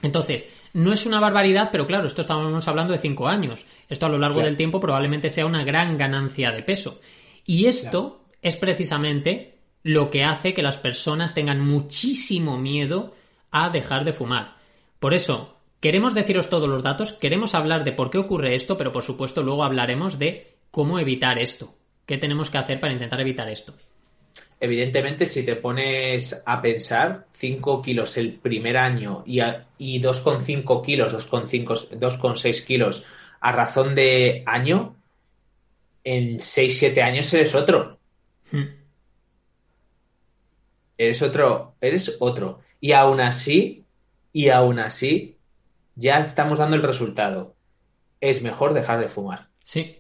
Entonces, 0.00 0.46
no 0.74 0.92
es 0.92 1.04
una 1.06 1.18
barbaridad, 1.18 1.70
pero 1.72 1.88
claro, 1.88 2.06
esto 2.06 2.22
estamos 2.22 2.68
hablando 2.68 2.92
de 2.92 3.00
5 3.00 3.26
años. 3.26 3.64
Esto 3.88 4.06
a 4.06 4.08
lo 4.08 4.18
largo 4.18 4.36
Claro. 4.36 4.46
del 4.46 4.56
tiempo 4.56 4.78
probablemente 4.80 5.30
sea 5.30 5.44
una 5.46 5.64
gran 5.64 5.98
ganancia 5.98 6.52
de 6.52 6.62
peso. 6.62 7.00
Y 7.44 7.66
esto 7.66 8.22
es 8.40 8.54
precisamente 8.54 9.57
lo 9.88 10.10
que 10.10 10.22
hace 10.22 10.52
que 10.52 10.62
las 10.62 10.76
personas 10.76 11.32
tengan 11.32 11.62
muchísimo 11.62 12.58
miedo 12.58 13.14
a 13.50 13.70
dejar 13.70 14.04
de 14.04 14.12
fumar. 14.12 14.56
Por 14.98 15.14
eso, 15.14 15.56
queremos 15.80 16.12
deciros 16.12 16.50
todos 16.50 16.68
los 16.68 16.82
datos, 16.82 17.14
queremos 17.14 17.54
hablar 17.54 17.84
de 17.84 17.92
por 17.92 18.10
qué 18.10 18.18
ocurre 18.18 18.54
esto, 18.54 18.76
pero 18.76 18.92
por 18.92 19.02
supuesto 19.02 19.42
luego 19.42 19.64
hablaremos 19.64 20.18
de 20.18 20.56
cómo 20.70 20.98
evitar 20.98 21.38
esto. 21.38 21.74
¿Qué 22.04 22.18
tenemos 22.18 22.50
que 22.50 22.58
hacer 22.58 22.80
para 22.80 22.92
intentar 22.92 23.18
evitar 23.22 23.48
esto? 23.48 23.72
Evidentemente, 24.60 25.24
si 25.24 25.42
te 25.42 25.56
pones 25.56 26.42
a 26.44 26.60
pensar, 26.60 27.24
5 27.32 27.80
kilos 27.80 28.18
el 28.18 28.34
primer 28.34 28.76
año 28.76 29.22
y, 29.24 29.40
y 29.78 30.02
2,5 30.02 30.84
kilos, 30.84 31.14
2,5 31.14 31.98
2,6 31.98 32.66
kilos 32.66 33.06
a 33.40 33.52
razón 33.52 33.94
de 33.94 34.42
año, 34.44 34.96
en 36.04 36.40
6-7 36.40 37.02
años 37.02 37.32
eres 37.32 37.54
otro. 37.54 37.98
Hmm. 38.52 38.76
Eres 40.98 41.22
otro, 41.22 41.76
eres 41.80 42.16
otro. 42.18 42.60
Y 42.80 42.92
aún 42.92 43.20
así, 43.20 43.84
y 44.32 44.48
aún 44.48 44.80
así, 44.80 45.36
ya 45.94 46.18
estamos 46.18 46.58
dando 46.58 46.76
el 46.76 46.82
resultado. 46.82 47.54
Es 48.20 48.42
mejor 48.42 48.74
dejar 48.74 48.98
de 49.00 49.08
fumar. 49.08 49.48
Sí, 49.62 49.96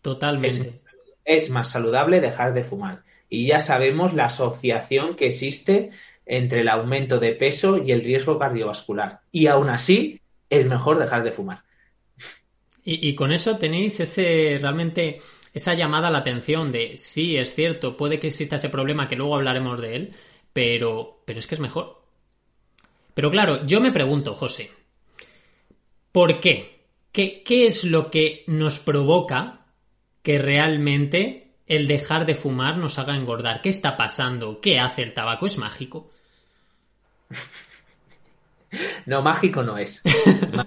totalmente. 0.00 0.68
Es, 0.68 1.44
es 1.44 1.50
más 1.50 1.70
saludable 1.70 2.20
dejar 2.20 2.54
de 2.54 2.64
fumar. 2.64 3.02
Y 3.28 3.46
ya 3.46 3.60
sabemos 3.60 4.14
la 4.14 4.26
asociación 4.26 5.16
que 5.16 5.26
existe 5.26 5.90
entre 6.24 6.62
el 6.62 6.68
aumento 6.68 7.18
de 7.18 7.32
peso 7.32 7.76
y 7.76 7.92
el 7.92 8.02
riesgo 8.02 8.38
cardiovascular. 8.38 9.20
Y 9.30 9.48
aún 9.48 9.68
así, 9.68 10.20
es 10.48 10.64
mejor 10.66 10.98
dejar 10.98 11.24
de 11.24 11.32
fumar. 11.32 11.62
Y, 12.84 13.06
y 13.08 13.14
con 13.14 13.32
eso 13.32 13.58
tenéis 13.58 14.00
ese 14.00 14.58
realmente 14.60 15.20
esa 15.56 15.72
llamada 15.72 16.08
a 16.08 16.10
la 16.10 16.18
atención 16.18 16.70
de 16.70 16.98
sí, 16.98 17.38
es 17.38 17.54
cierto, 17.54 17.96
puede 17.96 18.20
que 18.20 18.26
exista 18.26 18.56
ese 18.56 18.68
problema 18.68 19.08
que 19.08 19.16
luego 19.16 19.36
hablaremos 19.36 19.80
de 19.80 19.96
él, 19.96 20.14
pero, 20.52 21.22
pero 21.24 21.38
es 21.38 21.46
que 21.46 21.54
es 21.54 21.62
mejor. 21.62 22.02
Pero 23.14 23.30
claro, 23.30 23.64
yo 23.64 23.80
me 23.80 23.90
pregunto, 23.90 24.34
José, 24.34 24.70
¿por 26.12 26.40
qué? 26.40 26.84
¿Qué, 27.10 27.42
qué 27.42 27.64
es 27.64 27.84
lo 27.84 28.10
que 28.10 28.44
nos 28.48 28.80
provoca 28.80 29.64
que 30.22 30.38
realmente 30.38 31.54
el 31.66 31.86
dejar 31.86 32.26
de 32.26 32.34
fumar 32.34 32.76
nos 32.76 32.98
haga 32.98 33.16
engordar? 33.16 33.62
¿Qué 33.62 33.70
está 33.70 33.96
pasando? 33.96 34.60
¿Qué 34.60 34.78
hace 34.78 35.04
el 35.04 35.14
tabaco? 35.14 35.46
¿Es 35.46 35.56
mágico? 35.56 36.10
No, 39.06 39.22
mágico 39.22 39.62
no 39.62 39.78
es. 39.78 40.02
A 40.04 40.66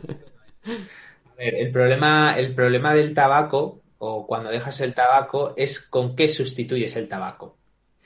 ver, 1.38 1.54
el 1.54 1.72
problema, 1.72 2.34
el 2.38 2.56
problema 2.56 2.96
del 2.96 3.14
tabaco, 3.14 3.84
o 4.00 4.26
cuando 4.26 4.50
dejas 4.50 4.80
el 4.82 4.94
tabaco, 4.94 5.54
es 5.56 5.80
con 5.80 6.16
qué 6.16 6.28
sustituyes 6.28 6.96
el 6.96 7.08
tabaco. 7.08 7.58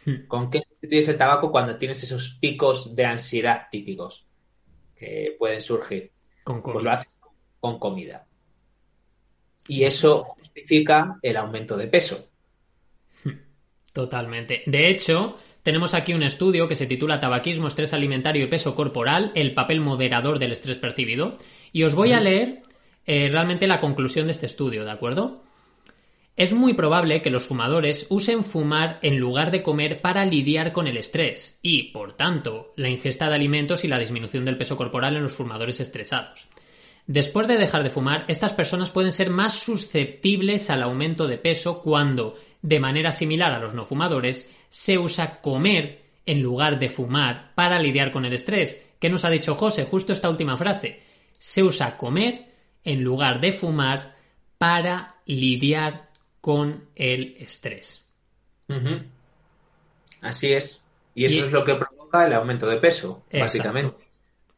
Hmm. 0.05 0.27
¿Con 0.27 0.49
qué 0.51 0.61
sustituyes 0.61 1.07
el 1.07 1.17
tabaco 1.17 1.51
cuando 1.51 1.77
tienes 1.77 2.03
esos 2.03 2.37
picos 2.41 2.95
de 2.95 3.05
ansiedad 3.05 3.67
típicos 3.71 4.27
que 4.97 5.35
pueden 5.39 5.61
surgir? 5.61 6.11
Con 6.43 6.61
Pues 6.61 6.73
comida. 6.73 6.83
lo 6.83 6.91
haces 6.91 7.13
con 7.59 7.79
comida. 7.79 8.25
Y 9.67 9.85
eso 9.85 10.25
justifica 10.25 11.17
el 11.21 11.37
aumento 11.37 11.77
de 11.77 11.87
peso. 11.87 12.27
Totalmente. 13.93 14.63
De 14.65 14.89
hecho, 14.89 15.37
tenemos 15.61 15.93
aquí 15.93 16.13
un 16.13 16.23
estudio 16.23 16.67
que 16.67 16.75
se 16.75 16.87
titula 16.87 17.19
Tabaquismo, 17.19 17.67
estrés 17.67 17.93
alimentario 17.93 18.43
y 18.43 18.47
peso 18.47 18.75
corporal, 18.75 19.31
el 19.35 19.53
papel 19.53 19.79
moderador 19.79 20.39
del 20.39 20.51
estrés 20.51 20.79
percibido. 20.79 21.37
Y 21.71 21.83
os 21.83 21.95
voy 21.95 22.11
a 22.11 22.19
leer 22.19 22.63
eh, 23.05 23.29
realmente 23.29 23.67
la 23.67 23.79
conclusión 23.79 24.25
de 24.25 24.31
este 24.31 24.47
estudio, 24.47 24.83
¿de 24.83 24.91
acuerdo? 24.91 25.43
Es 26.35 26.51
muy 26.51 26.73
probable 26.73 27.21
que 27.21 27.29
los 27.29 27.43
fumadores 27.43 28.07
usen 28.09 28.43
fumar 28.43 28.97
en 29.03 29.19
lugar 29.19 29.51
de 29.51 29.61
comer 29.61 30.01
para 30.01 30.25
lidiar 30.25 30.71
con 30.71 30.87
el 30.87 30.97
estrés 30.97 31.59
y, 31.61 31.91
por 31.91 32.13
tanto, 32.13 32.73
la 32.75 32.89
ingesta 32.89 33.29
de 33.29 33.35
alimentos 33.35 33.83
y 33.83 33.87
la 33.87 33.99
disminución 33.99 34.43
del 34.43 34.57
peso 34.57 34.75
corporal 34.75 35.15
en 35.15 35.21
los 35.21 35.35
fumadores 35.35 35.79
estresados. 35.79 36.47
Después 37.05 37.47
de 37.47 37.57
dejar 37.57 37.83
de 37.83 37.91
fumar, 37.91 38.25
estas 38.27 38.51
personas 38.53 38.89
pueden 38.89 39.11
ser 39.11 39.29
más 39.29 39.59
susceptibles 39.59 40.71
al 40.71 40.81
aumento 40.81 41.27
de 41.27 41.37
peso 41.37 41.83
cuando, 41.83 42.35
de 42.63 42.79
manera 42.79 43.11
similar 43.11 43.51
a 43.51 43.59
los 43.59 43.75
no 43.75 43.85
fumadores, 43.85 44.49
se 44.69 44.97
usa 44.97 45.39
comer 45.39 46.01
en 46.25 46.41
lugar 46.41 46.79
de 46.79 46.89
fumar 46.89 47.53
para 47.53 47.77
lidiar 47.77 48.11
con 48.11 48.25
el 48.25 48.33
estrés. 48.33 48.81
¿Qué 48.99 49.09
nos 49.09 49.23
ha 49.23 49.29
dicho 49.29 49.53
José? 49.53 49.83
Justo 49.83 50.13
esta 50.13 50.29
última 50.29 50.57
frase. 50.57 51.03
Se 51.37 51.61
usa 51.61 51.95
comer 51.95 52.53
en 52.83 53.03
lugar 53.03 53.39
de 53.39 53.51
fumar 53.51 54.15
para 54.57 55.17
lidiar 55.25 56.12
con 56.43 56.89
el 56.93 57.37
estrés. 57.39 58.05
Así 60.21 60.51
es. 60.51 60.81
Y 61.15 61.23
eso 61.23 61.45
es 61.45 61.53
lo 61.53 61.63
que 61.63 61.75
provoca 61.75 62.27
el 62.27 62.33
aumento 62.33 62.67
de 62.67 62.75
peso, 62.75 63.23
básicamente. 63.31 63.95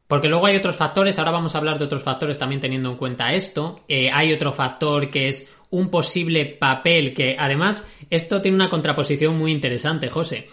Porque 0.07 0.27
luego 0.27 0.47
hay 0.47 0.55
otros 0.55 0.75
factores, 0.75 1.19
ahora 1.19 1.29
vamos 1.29 1.53
a 1.53 1.59
hablar 1.59 1.77
de 1.77 1.85
otros 1.85 2.01
factores 2.01 2.39
también 2.39 2.59
teniendo 2.59 2.89
en 2.89 2.97
cuenta 2.97 3.35
esto. 3.35 3.83
Eh, 3.87 4.09
hay 4.11 4.33
otro 4.33 4.51
factor 4.51 5.11
que 5.11 5.29
es 5.29 5.47
un 5.69 5.91
posible 5.91 6.47
papel 6.47 7.13
que 7.13 7.35
además 7.37 7.87
esto 8.09 8.41
tiene 8.41 8.55
una 8.55 8.69
contraposición 8.71 9.37
muy 9.37 9.51
interesante, 9.51 10.09
José. 10.09 10.47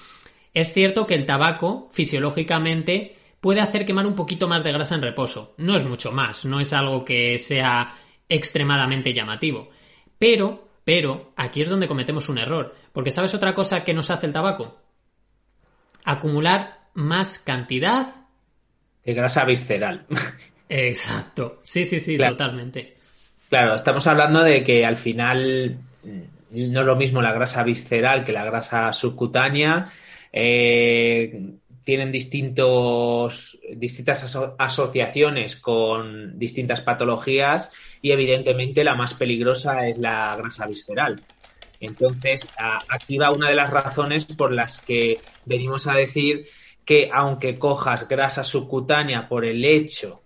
Es 0.53 0.75
cierto 0.75 1.07
que 1.07 1.15
el 1.15 1.25
tabaco 1.25 1.89
fisiológicamente 1.93 3.17
puede 3.41 3.61
hacer 3.61 3.87
quemar 3.87 4.07
un 4.07 4.15
poquito 4.15 4.49
más 4.49 4.65
de 4.65 4.73
grasa 4.73 4.97
en 4.97 5.03
reposo. 5.03 5.55
No 5.57 5.77
es 5.77 5.87
mucho 5.87 6.13
más, 6.13 6.45
no 6.45 6.61
es 6.61 6.75
algo 6.75 7.07
que 7.07 7.39
sea 7.39 7.95
extremadamente 8.29 9.15
llamativo. 9.15 9.71
Pero, 10.19 10.72
pero, 10.85 11.33
aquí 11.37 11.63
es 11.63 11.69
donde 11.69 11.89
cometemos 11.89 12.29
un 12.29 12.39
error. 12.39 12.75
Porque 12.93 13.11
¿sabes 13.11 13.35
otra 13.35 13.55
cosa 13.55 13.85
que 13.85 13.95
nos 13.95 14.11
hace 14.11 14.27
el 14.27 14.33
tabaco? 14.33 14.79
Acumular 16.05 16.81
más 16.95 17.39
cantidad 17.39 18.23
de 19.05 19.15
grasa 19.15 19.45
visceral. 19.45 20.07
Exacto. 20.69 21.61
Sí, 21.63 21.85
sí, 21.85 22.01
sí, 22.01 22.17
totalmente. 22.17 22.97
Claro, 23.49 23.75
estamos 23.75 24.07
hablando 24.07 24.43
de 24.43 24.63
que 24.63 24.87
al 24.87 24.97
final 24.97 25.79
mm, 26.03 26.73
no 26.73 26.81
es 26.81 26.87
lo 26.87 26.97
mismo 26.97 27.21
la 27.21 27.33
grasa 27.33 27.63
visceral 27.63 28.25
que 28.25 28.33
la 28.33 28.45
grasa 28.45 28.93
subcutánea. 28.93 29.89
Eh, 30.33 31.57
tienen 31.85 32.13
distintos, 32.13 33.59
distintas 33.75 34.37
asociaciones 34.59 35.57
con 35.57 36.39
distintas 36.39 36.81
patologías 36.81 37.71
y 38.01 38.13
evidentemente 38.13 38.85
la 38.85 38.95
más 38.95 39.15
peligrosa 39.15 39.89
es 39.89 39.99
la 39.99 40.37
grasa 40.37 40.67
visceral. 40.67 41.23
Entonces, 41.81 42.49
aquí 42.89 43.19
va 43.19 43.33
una 43.33 43.49
de 43.49 43.57
las 43.57 43.71
razones 43.71 44.25
por 44.25 44.55
las 44.55 44.81
que 44.81 45.21
venimos 45.45 45.89
a 45.89 45.95
decir 45.95 46.47
que 46.85 47.11
aunque 47.13 47.59
cojas 47.59 48.09
grasa 48.09 48.45
subcutánea 48.45 49.29
por 49.29 49.45
el 49.45 49.65
hecho, 49.65 50.23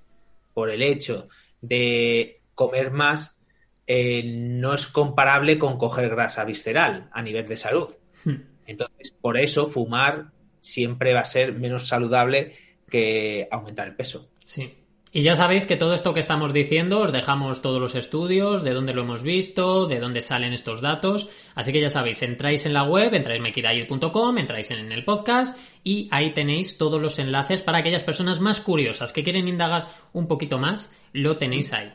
por 0.53 0.71
el 0.71 0.83
hecho 0.83 1.29
de 1.63 2.43
comer 2.55 2.91
más, 2.91 3.39
eh, 3.87 4.23
no 4.25 4.75
es 4.75 4.87
comparable 4.87 5.59
con 5.59 5.79
coger 5.79 6.11
grasa 6.11 6.45
visceral 6.45 7.09
a 7.13 7.23
nivel 7.23 7.47
de 7.47 7.57
salud. 7.57 7.95
Hmm. 8.25 8.43
Entonces, 8.67 9.13
por 9.13 9.39
eso 9.39 9.67
fumar 9.67 10.33
siempre 10.67 11.15
va 11.15 11.21
a 11.21 11.25
ser 11.25 11.53
menos 11.53 11.89
saludable 11.89 12.55
que 12.91 13.49
aumentar 13.51 13.89
el 13.89 13.97
peso. 13.97 14.29
Sí. 14.45 14.75
Y 15.13 15.23
ya 15.23 15.35
sabéis 15.35 15.65
que 15.65 15.77
todo 15.77 15.95
esto 15.95 16.13
que 16.13 16.21
estamos 16.21 16.53
diciendo 16.53 17.01
os 17.01 17.11
dejamos 17.11 17.63
todos 17.63 17.81
los 17.81 17.95
estudios, 17.95 18.63
de 18.63 18.75
dónde 18.75 18.93
lo 18.93 19.01
hemos 19.01 19.23
visto, 19.23 19.87
de 19.87 19.99
dónde 19.99 20.21
salen 20.21 20.53
estos 20.53 20.83
datos. 20.83 21.31
Así 21.55 21.73
que 21.73 21.81
ya 21.81 21.89
sabéis, 21.89 22.23
entráis 22.23 22.67
en 22.67 22.75
la 22.75 22.83
web, 22.83 23.15
entráis 23.15 23.41
en 23.41 24.39
entráis 24.39 24.71
en 24.73 24.93
el 24.93 25.05
podcast 25.05 25.59
y 25.83 26.09
ahí 26.11 26.33
tenéis 26.33 26.77
todos 26.77 27.01
los 27.01 27.19
enlaces 27.19 27.63
para 27.63 27.79
aquellas 27.79 28.03
personas 28.03 28.41
más 28.41 28.61
curiosas 28.61 29.13
que 29.13 29.25
quieren 29.25 29.49
indagar 29.49 29.89
un 30.13 30.29
poquito 30.29 30.59
más, 30.59 30.95
lo 31.15 31.39
tenéis 31.39 31.73
ahí. 31.73 31.95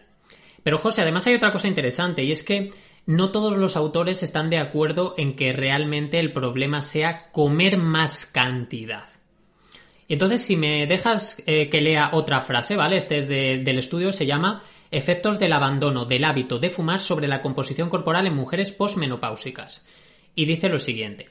Pero 0.64 0.80
José, 0.80 1.02
además 1.02 1.28
hay 1.28 1.36
otra 1.36 1.52
cosa 1.52 1.68
interesante 1.68 2.24
y 2.24 2.32
es 2.32 2.44
que 2.44 2.72
no 3.06 3.32
todos 3.32 3.58
los 3.58 3.76
autores 3.76 4.24
están 4.24 4.50
de 4.50 4.58
acuerdo 4.58 5.16
en 5.18 5.36
que 5.36 5.54
realmente 5.54 6.20
el 6.20 6.34
problema 6.34 6.82
sea 6.82 7.32
comer 7.32 7.78
más 7.78 8.26
cantidad. 8.26 9.06
Entonces, 10.08 10.44
si 10.44 10.58
me 10.58 10.88
dejas 10.88 11.42
eh, 11.46 11.70
que 11.70 11.82
lea 11.82 12.10
otra 12.14 12.42
frase, 12.42 12.76
¿vale? 12.76 12.98
Este 12.98 13.20
es 13.20 13.28
del 13.30 13.80
estudio, 13.80 14.12
se 14.12 14.26
llama 14.26 14.62
Efectos 14.92 15.40
del 15.40 15.54
abandono 15.54 16.04
del 16.04 16.26
hábito 16.26 16.60
de 16.60 16.70
fumar 16.70 17.00
sobre 17.00 17.30
la 17.30 17.42
composición 17.42 17.90
corporal 17.90 18.28
en 18.28 18.36
mujeres 18.36 18.74
posmenopáusicas. 18.74 19.86
Y 20.36 20.46
dice 20.46 20.68
lo 20.68 20.80
siguiente. 20.80 21.30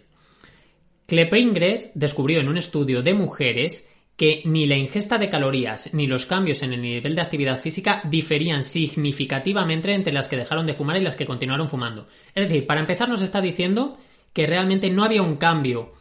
Klepringer 1.07 1.91
descubrió 1.95 2.41
en 2.41 2.49
un 2.49 2.57
estudio 2.57 3.03
de 3.03 3.13
mujeres 3.13 3.90
que 4.21 4.43
ni 4.45 4.67
la 4.67 4.77
ingesta 4.77 5.17
de 5.17 5.31
calorías 5.31 5.95
ni 5.95 6.07
los 6.07 6.27
cambios 6.27 6.63
en 6.63 6.75
el 6.75 6.83
nivel 6.83 7.15
de 7.15 7.23
actividad 7.23 7.59
física 7.59 8.03
diferían 8.05 8.65
significativamente 8.65 9.95
entre 9.95 10.13
las 10.13 10.29
que 10.29 10.37
dejaron 10.37 10.67
de 10.67 10.75
fumar 10.75 10.99
y 10.99 11.01
las 11.01 11.17
que 11.17 11.25
continuaron 11.25 11.71
fumando. 11.71 12.05
Es 12.35 12.47
decir, 12.47 12.67
para 12.67 12.81
empezar 12.81 13.09
nos 13.09 13.23
está 13.23 13.41
diciendo 13.41 13.97
que 14.35 14.47
realmente 14.47 14.91
no 14.91 15.05
había 15.05 15.23
un 15.23 15.37
cambio 15.37 15.95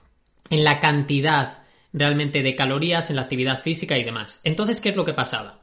en 0.50 0.66
la 0.66 0.82
cantidad 0.82 1.64
realmente 1.94 2.44
de 2.44 2.58
calorías 2.58 3.10
en 3.10 3.16
la 3.16 3.22
actividad 3.22 3.62
física 3.62 3.98
y 3.98 4.04
demás. 4.04 4.42
Entonces, 4.44 4.82
¿qué 4.82 4.90
es 4.90 4.98
lo 4.98 5.06
que 5.06 5.14
pasaba? 5.14 5.62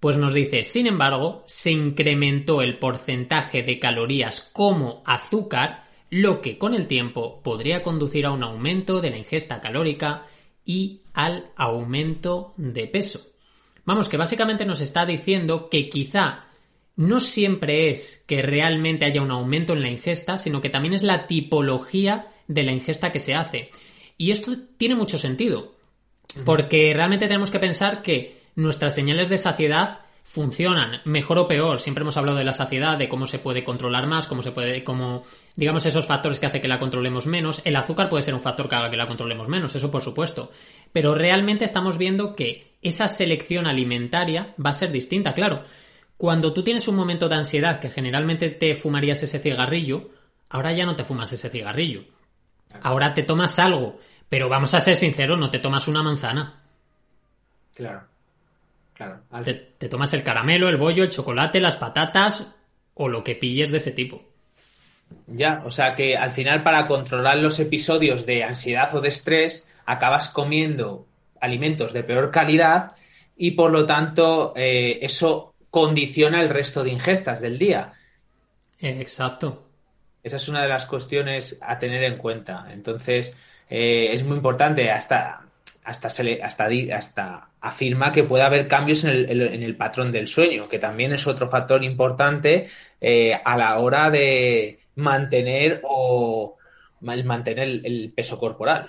Pues 0.00 0.16
nos 0.16 0.34
dice, 0.34 0.64
sin 0.64 0.88
embargo, 0.88 1.44
se 1.46 1.70
incrementó 1.70 2.60
el 2.60 2.76
porcentaje 2.80 3.62
de 3.62 3.78
calorías 3.78 4.50
como 4.52 5.04
azúcar, 5.06 5.84
lo 6.10 6.40
que 6.40 6.58
con 6.58 6.74
el 6.74 6.88
tiempo 6.88 7.40
podría 7.44 7.84
conducir 7.84 8.26
a 8.26 8.32
un 8.32 8.42
aumento 8.42 9.00
de 9.00 9.10
la 9.10 9.18
ingesta 9.18 9.60
calórica 9.60 10.26
y 10.64 11.02
al 11.12 11.50
aumento 11.56 12.54
de 12.56 12.86
peso. 12.86 13.20
Vamos, 13.84 14.08
que 14.08 14.16
básicamente 14.16 14.64
nos 14.64 14.80
está 14.80 15.04
diciendo 15.04 15.68
que 15.68 15.88
quizá 15.88 16.48
no 16.96 17.20
siempre 17.20 17.90
es 17.90 18.24
que 18.26 18.42
realmente 18.42 19.04
haya 19.04 19.22
un 19.22 19.30
aumento 19.30 19.72
en 19.72 19.82
la 19.82 19.90
ingesta, 19.90 20.38
sino 20.38 20.60
que 20.60 20.70
también 20.70 20.94
es 20.94 21.02
la 21.02 21.26
tipología 21.26 22.28
de 22.46 22.62
la 22.62 22.72
ingesta 22.72 23.12
que 23.12 23.20
se 23.20 23.34
hace. 23.34 23.70
Y 24.16 24.30
esto 24.30 24.52
tiene 24.78 24.94
mucho 24.94 25.18
sentido, 25.18 25.74
porque 26.44 26.92
realmente 26.94 27.26
tenemos 27.26 27.50
que 27.50 27.58
pensar 27.58 28.02
que 28.02 28.42
nuestras 28.54 28.94
señales 28.94 29.28
de 29.28 29.38
saciedad 29.38 30.03
funcionan, 30.24 31.02
mejor 31.04 31.38
o 31.38 31.46
peor. 31.46 31.78
Siempre 31.78 32.02
hemos 32.02 32.16
hablado 32.16 32.38
de 32.38 32.44
la 32.44 32.54
saciedad, 32.54 32.98
de 32.98 33.08
cómo 33.08 33.26
se 33.26 33.38
puede 33.38 33.62
controlar 33.62 34.06
más, 34.06 34.26
cómo 34.26 34.42
se 34.42 34.50
puede, 34.50 34.82
cómo, 34.82 35.22
digamos, 35.54 35.86
esos 35.86 36.06
factores 36.06 36.40
que 36.40 36.46
hace 36.46 36.60
que 36.60 36.66
la 36.66 36.78
controlemos 36.78 37.26
menos. 37.26 37.60
El 37.64 37.76
azúcar 37.76 38.08
puede 38.08 38.24
ser 38.24 38.34
un 38.34 38.40
factor 38.40 38.66
que 38.66 38.74
haga 38.74 38.90
que 38.90 38.96
la 38.96 39.06
controlemos 39.06 39.48
menos, 39.48 39.76
eso 39.76 39.90
por 39.90 40.02
supuesto. 40.02 40.50
Pero 40.92 41.14
realmente 41.14 41.64
estamos 41.64 41.98
viendo 41.98 42.34
que 42.34 42.74
esa 42.82 43.06
selección 43.08 43.66
alimentaria 43.66 44.54
va 44.64 44.70
a 44.70 44.74
ser 44.74 44.90
distinta, 44.90 45.34
claro. 45.34 45.60
Cuando 46.16 46.52
tú 46.52 46.64
tienes 46.64 46.88
un 46.88 46.96
momento 46.96 47.28
de 47.28 47.36
ansiedad 47.36 47.78
que 47.78 47.90
generalmente 47.90 48.48
te 48.48 48.74
fumarías 48.74 49.22
ese 49.22 49.38
cigarrillo, 49.38 50.10
ahora 50.48 50.72
ya 50.72 50.86
no 50.86 50.96
te 50.96 51.04
fumas 51.04 51.32
ese 51.32 51.50
cigarrillo. 51.50 52.04
Ahora 52.82 53.14
te 53.14 53.22
tomas 53.22 53.58
algo, 53.58 54.00
pero 54.28 54.48
vamos 54.48 54.72
a 54.74 54.80
ser 54.80 54.96
sinceros, 54.96 55.38
no 55.38 55.50
te 55.50 55.58
tomas 55.58 55.86
una 55.86 56.02
manzana. 56.02 56.62
Claro. 57.74 58.13
Claro. 58.94 59.20
Te, 59.44 59.88
tomas 59.88 60.12
el 60.14 60.22
caramelo, 60.22 60.68
el 60.68 60.76
bollo, 60.76 61.02
el 61.02 61.10
chocolate, 61.10 61.60
las 61.60 61.76
patatas 61.76 62.54
o 62.94 63.08
lo 63.08 63.24
que 63.24 63.34
pilles 63.34 63.70
de 63.70 63.78
ese 63.78 63.90
tipo. 63.90 64.22
Ya, 65.26 65.62
o 65.64 65.70
sea 65.70 65.94
que 65.94 66.16
al 66.16 66.32
final 66.32 66.62
para 66.62 66.86
controlar 66.86 67.38
los 67.38 67.58
episodios 67.58 68.24
de 68.24 68.44
ansiedad 68.44 68.94
o 68.94 69.00
de 69.00 69.08
estrés 69.08 69.68
acabas 69.84 70.28
comiendo 70.28 71.06
alimentos 71.40 71.92
de 71.92 72.04
peor 72.04 72.30
calidad 72.30 72.92
y 73.36 73.52
por 73.52 73.70
lo 73.70 73.84
tanto 73.84 74.52
eh, 74.56 75.00
eso 75.02 75.54
condiciona 75.70 76.40
el 76.40 76.48
resto 76.48 76.84
de 76.84 76.90
ingestas 76.90 77.40
del 77.40 77.58
día. 77.58 77.94
Exacto. 78.78 79.64
Esa 80.22 80.36
es 80.36 80.48
una 80.48 80.62
de 80.62 80.68
las 80.68 80.86
cuestiones 80.86 81.58
a 81.60 81.78
tener 81.78 82.02
en 82.04 82.16
cuenta. 82.16 82.68
Entonces, 82.70 83.36
eh, 83.68 84.08
es 84.12 84.22
muy 84.22 84.36
importante 84.36 84.90
hasta 84.90 85.43
hasta, 85.84 86.08
hasta, 86.08 86.68
hasta 86.92 87.48
afirma 87.60 88.10
que 88.10 88.24
puede 88.24 88.42
haber 88.42 88.66
cambios 88.66 89.04
en 89.04 89.28
el, 89.30 89.76
patrón 89.76 90.10
del 90.10 90.26
sueño, 90.26 90.68
que 90.68 90.78
también 90.78 91.12
es 91.12 91.26
otro 91.26 91.48
factor 91.48 91.84
importante 91.84 92.68
eh, 93.00 93.38
a 93.44 93.56
la 93.58 93.78
hora 93.78 94.10
de 94.10 94.80
mantener 94.96 95.82
o 95.84 96.56
mantener 97.02 97.82
el, 97.84 98.12
peso 98.16 98.38
corporal. 98.38 98.88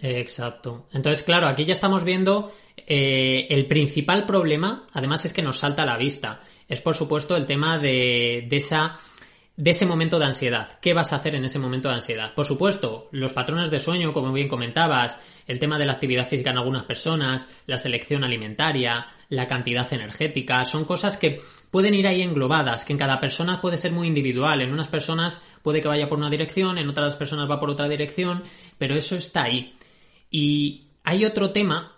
Exacto. 0.00 0.86
Entonces, 0.92 1.24
claro, 1.24 1.46
aquí 1.46 1.64
ya 1.64 1.72
estamos 1.72 2.04
viendo 2.04 2.52
eh, 2.76 3.46
el 3.48 3.66
principal 3.66 4.26
problema, 4.26 4.86
además 4.92 5.24
es 5.24 5.32
que 5.32 5.42
nos 5.42 5.58
salta 5.58 5.84
a 5.84 5.86
la 5.86 5.96
vista. 5.96 6.40
Es 6.68 6.82
por 6.82 6.94
supuesto 6.94 7.36
el 7.36 7.46
tema 7.46 7.78
de, 7.78 8.46
de 8.48 8.56
esa 8.56 8.98
de 9.58 9.72
ese 9.72 9.86
momento 9.86 10.20
de 10.20 10.24
ansiedad. 10.24 10.78
¿Qué 10.80 10.94
vas 10.94 11.12
a 11.12 11.16
hacer 11.16 11.34
en 11.34 11.44
ese 11.44 11.58
momento 11.58 11.88
de 11.88 11.96
ansiedad? 11.96 12.32
Por 12.32 12.46
supuesto, 12.46 13.08
los 13.10 13.32
patrones 13.32 13.72
de 13.72 13.80
sueño, 13.80 14.12
como 14.12 14.32
bien 14.32 14.46
comentabas, 14.46 15.18
el 15.48 15.58
tema 15.58 15.80
de 15.80 15.84
la 15.84 15.94
actividad 15.94 16.28
física 16.28 16.50
en 16.50 16.58
algunas 16.58 16.84
personas, 16.84 17.52
la 17.66 17.76
selección 17.76 18.22
alimentaria, 18.22 19.08
la 19.30 19.48
cantidad 19.48 19.92
energética, 19.92 20.64
son 20.64 20.84
cosas 20.84 21.16
que 21.16 21.40
pueden 21.72 21.94
ir 21.94 22.06
ahí 22.06 22.22
englobadas, 22.22 22.84
que 22.84 22.92
en 22.92 23.00
cada 23.00 23.18
persona 23.18 23.60
puede 23.60 23.78
ser 23.78 23.90
muy 23.90 24.06
individual. 24.06 24.62
En 24.62 24.72
unas 24.72 24.86
personas 24.86 25.42
puede 25.60 25.82
que 25.82 25.88
vaya 25.88 26.08
por 26.08 26.18
una 26.18 26.30
dirección, 26.30 26.78
en 26.78 26.88
otras 26.88 27.16
personas 27.16 27.50
va 27.50 27.58
por 27.58 27.68
otra 27.68 27.88
dirección, 27.88 28.44
pero 28.78 28.94
eso 28.94 29.16
está 29.16 29.42
ahí. 29.42 29.74
Y 30.30 30.84
hay 31.02 31.24
otro 31.24 31.50
tema 31.50 31.96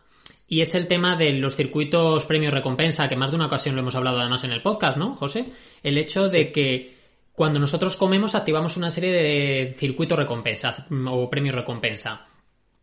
y 0.48 0.62
es 0.62 0.74
el 0.74 0.88
tema 0.88 1.14
de 1.14 1.34
los 1.34 1.56
circuitos 1.56 2.24
premio 2.24 2.50
recompensa, 2.50 3.06
que 3.06 3.16
más 3.16 3.30
de 3.30 3.36
una 3.36 3.46
ocasión 3.46 3.74
lo 3.74 3.82
hemos 3.82 3.96
hablado 3.96 4.18
además 4.18 4.44
en 4.44 4.52
el 4.52 4.62
podcast, 4.62 4.96
¿no, 4.96 5.14
José? 5.14 5.44
El 5.82 5.98
hecho 5.98 6.26
de 6.26 6.52
que 6.52 6.99
cuando 7.40 7.58
nosotros 7.58 7.96
comemos 7.96 8.34
activamos 8.34 8.76
una 8.76 8.90
serie 8.90 9.12
de 9.12 9.74
circuitos 9.74 10.18
recompensa 10.18 10.86
o 11.08 11.30
premios 11.30 11.54
recompensa. 11.54 12.26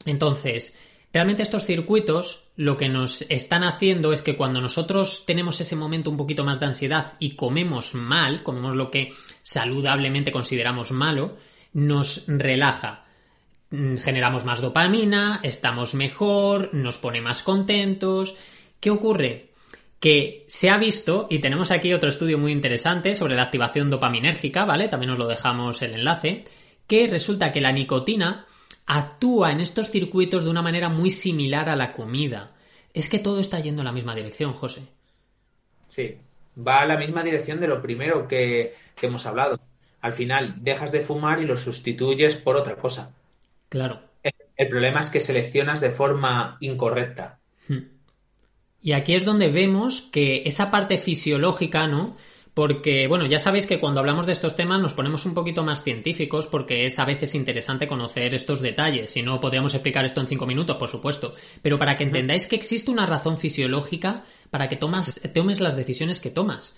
Entonces, 0.03 0.75
realmente 1.13 1.43
estos 1.43 1.63
circuitos 1.63 2.49
lo 2.55 2.75
que 2.75 2.89
nos 2.89 3.21
están 3.29 3.63
haciendo 3.63 4.11
es 4.13 4.23
que 4.23 4.35
cuando 4.35 4.59
nosotros 4.59 5.25
tenemos 5.27 5.61
ese 5.61 5.75
momento 5.75 6.09
un 6.09 6.17
poquito 6.17 6.43
más 6.43 6.59
de 6.59 6.65
ansiedad 6.65 7.13
y 7.19 7.35
comemos 7.35 7.93
mal, 7.93 8.41
comemos 8.41 8.75
lo 8.75 8.89
que 8.89 9.13
saludablemente 9.43 10.31
consideramos 10.31 10.89
malo, 10.89 11.37
nos 11.73 12.23
relaja. 12.25 13.05
Mm, 13.69 13.97
generamos 13.97 14.43
más 14.43 14.59
dopamina, 14.59 15.39
estamos 15.43 15.93
mejor, 15.93 16.71
nos 16.73 16.97
pone 16.97 17.21
más 17.21 17.43
contentos. 17.43 18.35
¿Qué 18.79 18.89
ocurre? 18.89 19.51
Que 19.99 20.45
se 20.47 20.69
ha 20.69 20.77
visto, 20.77 21.27
y 21.29 21.39
tenemos 21.39 21.71
aquí 21.71 21.93
otro 21.93 22.09
estudio 22.09 22.37
muy 22.37 22.51
interesante 22.51 23.15
sobre 23.15 23.35
la 23.35 23.43
activación 23.43 23.89
dopaminérgica, 23.89 24.65
¿vale? 24.65 24.89
También 24.89 25.11
os 25.11 25.17
lo 25.17 25.27
dejamos 25.27 25.81
el 25.81 25.93
enlace, 25.93 26.45
que 26.85 27.07
resulta 27.07 27.51
que 27.51 27.61
la 27.61 27.71
nicotina 27.71 28.45
actúa 28.85 29.51
en 29.51 29.59
estos 29.59 29.91
circuitos 29.91 30.43
de 30.43 30.49
una 30.49 30.61
manera 30.61 30.89
muy 30.89 31.11
similar 31.11 31.69
a 31.69 31.75
la 31.75 31.91
comida. 31.91 32.53
Es 32.93 33.09
que 33.09 33.19
todo 33.19 33.39
está 33.39 33.59
yendo 33.59 33.81
en 33.81 33.85
la 33.85 33.91
misma 33.91 34.15
dirección, 34.15 34.53
José. 34.53 34.87
Sí, 35.89 36.17
va 36.57 36.81
a 36.81 36.85
la 36.85 36.97
misma 36.97 37.21
dirección 37.21 37.59
de 37.59 37.67
lo 37.67 37.81
primero 37.81 38.27
que, 38.27 38.73
hemos 39.01 39.25
hablado. 39.25 39.59
Al 40.01 40.13
final 40.13 40.55
dejas 40.63 40.91
de 40.91 41.01
fumar 41.01 41.41
y 41.41 41.45
lo 41.45 41.57
sustituyes 41.57 42.35
por 42.35 42.55
otra 42.55 42.77
cosa. 42.77 43.13
Claro. 43.69 44.01
El, 44.23 44.67
problema 44.69 45.01
es 45.01 45.09
que 45.09 45.19
seleccionas 45.19 45.81
de 45.81 45.91
forma 45.91 46.57
incorrecta. 46.61 47.39
Hmm. 47.67 47.96
Y 48.81 48.93
aquí 48.93 49.15
es 49.15 49.25
donde 49.25 49.49
vemos 49.49 50.01
que 50.01 50.43
esa 50.45 50.71
parte 50.71 50.97
fisiológica, 50.97 51.87
¿no? 51.87 52.15
porque, 52.57 53.07
bueno, 53.07 53.27
ya 53.27 53.37
sabéis 53.37 53.67
que 53.67 53.79
cuando 53.79 53.99
hablamos 53.99 54.25
de 54.25 54.31
estos 54.31 54.55
temas 54.55 54.81
nos 54.81 54.95
ponemos 54.95 55.27
un 55.27 55.35
poquito 55.35 55.63
más 55.63 55.83
científicos 55.83 56.47
porque 56.47 56.87
es 56.87 56.97
a 56.97 57.05
veces 57.05 57.35
interesante 57.35 57.87
conocer 57.87 58.33
estos 58.33 58.61
detalles. 58.61 59.11
Si 59.11 59.21
no, 59.21 59.39
podríamos 59.39 59.75
explicar 59.75 60.05
esto 60.05 60.21
en 60.21 60.27
cinco 60.27 60.47
minutos, 60.47 60.75
por 60.77 60.89
supuesto. 60.89 61.35
Pero 61.61 61.77
para 61.77 61.95
que 61.95 62.03
entendáis 62.03 62.47
que 62.47 62.55
existe 62.55 62.89
una 62.89 63.05
razón 63.05 63.37
fisiológica 63.37 64.23
para 64.49 64.67
que 64.67 64.75
tomas, 64.75 65.21
tomes 65.35 65.59
las 65.59 65.75
decisiones 65.75 66.19
que 66.19 66.31
tomas. 66.31 66.75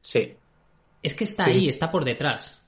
Sí. 0.00 0.32
Es 1.02 1.14
que 1.14 1.24
está 1.24 1.44
ahí, 1.44 1.68
está 1.68 1.90
por 1.90 2.06
detrás. 2.06 2.61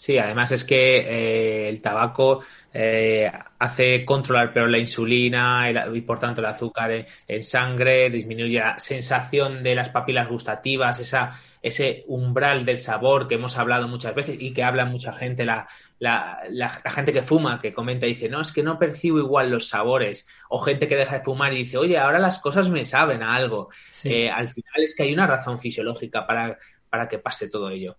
Sí, 0.00 0.16
además 0.16 0.50
es 0.50 0.64
que 0.64 0.96
eh, 1.00 1.68
el 1.68 1.82
tabaco 1.82 2.40
eh, 2.72 3.30
hace 3.58 4.02
controlar 4.06 4.54
peor 4.54 4.70
la 4.70 4.78
insulina 4.78 5.70
y, 5.92 6.00
por 6.00 6.18
tanto 6.18 6.40
el 6.40 6.46
azúcar 6.46 7.06
en, 7.28 7.44
sangre, 7.44 8.08
disminuye 8.08 8.60
la 8.60 8.78
sensación 8.78 9.62
de 9.62 9.74
las 9.74 9.90
papilas 9.90 10.26
gustativas, 10.26 10.98
esa, 11.00 11.38
ese 11.60 12.02
umbral 12.06 12.64
del 12.64 12.78
sabor 12.78 13.28
que 13.28 13.34
hemos 13.34 13.58
hablado 13.58 13.88
muchas 13.88 14.14
veces 14.14 14.38
y 14.40 14.54
que 14.54 14.64
habla 14.64 14.86
mucha 14.86 15.12
gente, 15.12 15.44
la, 15.44 15.68
la, 15.98 16.44
la, 16.48 16.70
gente 16.70 17.12
que 17.12 17.20
fuma, 17.20 17.60
que 17.60 17.74
comenta 17.74 18.06
y 18.06 18.10
dice, 18.10 18.30
no, 18.30 18.40
es 18.40 18.52
que 18.52 18.62
no 18.62 18.78
percibo 18.78 19.18
igual 19.18 19.50
los 19.50 19.68
sabores, 19.68 20.26
o 20.48 20.60
gente 20.60 20.88
que 20.88 20.96
deja 20.96 21.18
de 21.18 21.24
fumar 21.24 21.52
y 21.52 21.58
dice, 21.58 21.76
oye, 21.76 21.98
ahora 21.98 22.18
las 22.18 22.38
cosas 22.40 22.70
me 22.70 22.86
saben 22.86 23.22
a 23.22 23.34
algo. 23.34 23.68
Eh, 24.04 24.30
al 24.30 24.48
final 24.48 24.82
es 24.82 24.94
que 24.96 25.02
hay 25.02 25.12
una 25.12 25.26
razón 25.26 25.60
fisiológica 25.60 26.26
para, 26.26 26.56
para 26.88 27.06
que 27.06 27.18
pase 27.18 27.50
todo 27.50 27.68
ello. 27.68 27.98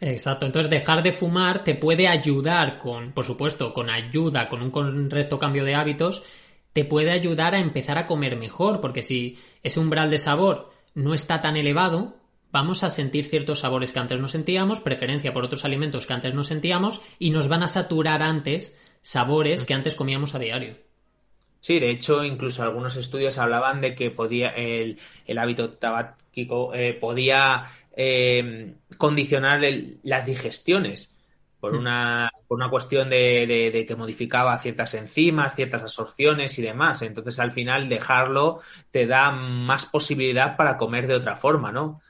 Exacto, 0.00 0.44
entonces 0.44 0.70
dejar 0.70 1.02
de 1.02 1.12
fumar 1.12 1.64
te 1.64 1.74
puede 1.74 2.06
ayudar 2.06 2.78
con, 2.78 3.12
por 3.12 3.24
supuesto, 3.24 3.72
con 3.72 3.88
ayuda, 3.88 4.48
con 4.48 4.60
un 4.60 4.70
correcto 4.70 5.38
cambio 5.38 5.64
de 5.64 5.74
hábitos, 5.74 6.22
te 6.74 6.84
puede 6.84 7.10
ayudar 7.10 7.54
a 7.54 7.60
empezar 7.60 7.96
a 7.96 8.06
comer 8.06 8.36
mejor, 8.36 8.82
porque 8.82 9.02
si 9.02 9.38
ese 9.62 9.80
umbral 9.80 10.10
de 10.10 10.18
sabor 10.18 10.70
no 10.94 11.14
está 11.14 11.40
tan 11.40 11.56
elevado, 11.56 12.18
vamos 12.52 12.84
a 12.84 12.90
sentir 12.90 13.24
ciertos 13.24 13.60
sabores 13.60 13.94
que 13.94 13.98
antes 13.98 14.20
no 14.20 14.28
sentíamos, 14.28 14.80
preferencia 14.80 15.32
por 15.32 15.44
otros 15.44 15.64
alimentos 15.64 16.06
que 16.06 16.12
antes 16.12 16.34
no 16.34 16.44
sentíamos, 16.44 17.00
y 17.18 17.30
nos 17.30 17.48
van 17.48 17.62
a 17.62 17.68
saturar 17.68 18.22
antes 18.22 18.78
sabores 19.00 19.64
que 19.64 19.72
antes 19.72 19.94
comíamos 19.94 20.34
a 20.34 20.38
diario. 20.38 20.85
Sí, 21.66 21.80
de 21.80 21.90
hecho, 21.90 22.22
incluso 22.22 22.62
algunos 22.62 22.94
estudios 22.94 23.38
hablaban 23.38 23.80
de 23.80 23.96
que 23.96 24.12
podía 24.12 24.50
el, 24.50 25.00
hábito 25.36 25.70
tabáquico 25.70 26.72
eh, 26.72 26.94
podía 26.94 27.64
eh, 27.96 28.76
condicionar 28.96 29.60
las 30.04 30.26
digestiones 30.26 31.12
por 31.58 31.72
hmm. 31.72 31.78
una, 31.78 32.30
por 32.46 32.58
una 32.58 32.70
cuestión 32.70 33.10
de, 33.10 33.84
que 33.84 33.96
modificaba 33.96 34.56
ciertas 34.58 34.94
enzimas, 34.94 35.56
ciertas 35.56 35.82
absorciones 35.82 36.56
y 36.60 36.62
demás. 36.62 37.02
Entonces, 37.02 37.40
al 37.40 37.50
final, 37.50 37.88
dejarlo 37.88 38.60
te 38.92 39.08
da 39.08 39.32
más 39.32 39.86
posibilidad 39.86 40.56
para 40.56 40.76
comer 40.76 41.08
de 41.08 41.16
otra 41.16 41.34
forma, 41.34 41.72
¿no? 41.72 42.00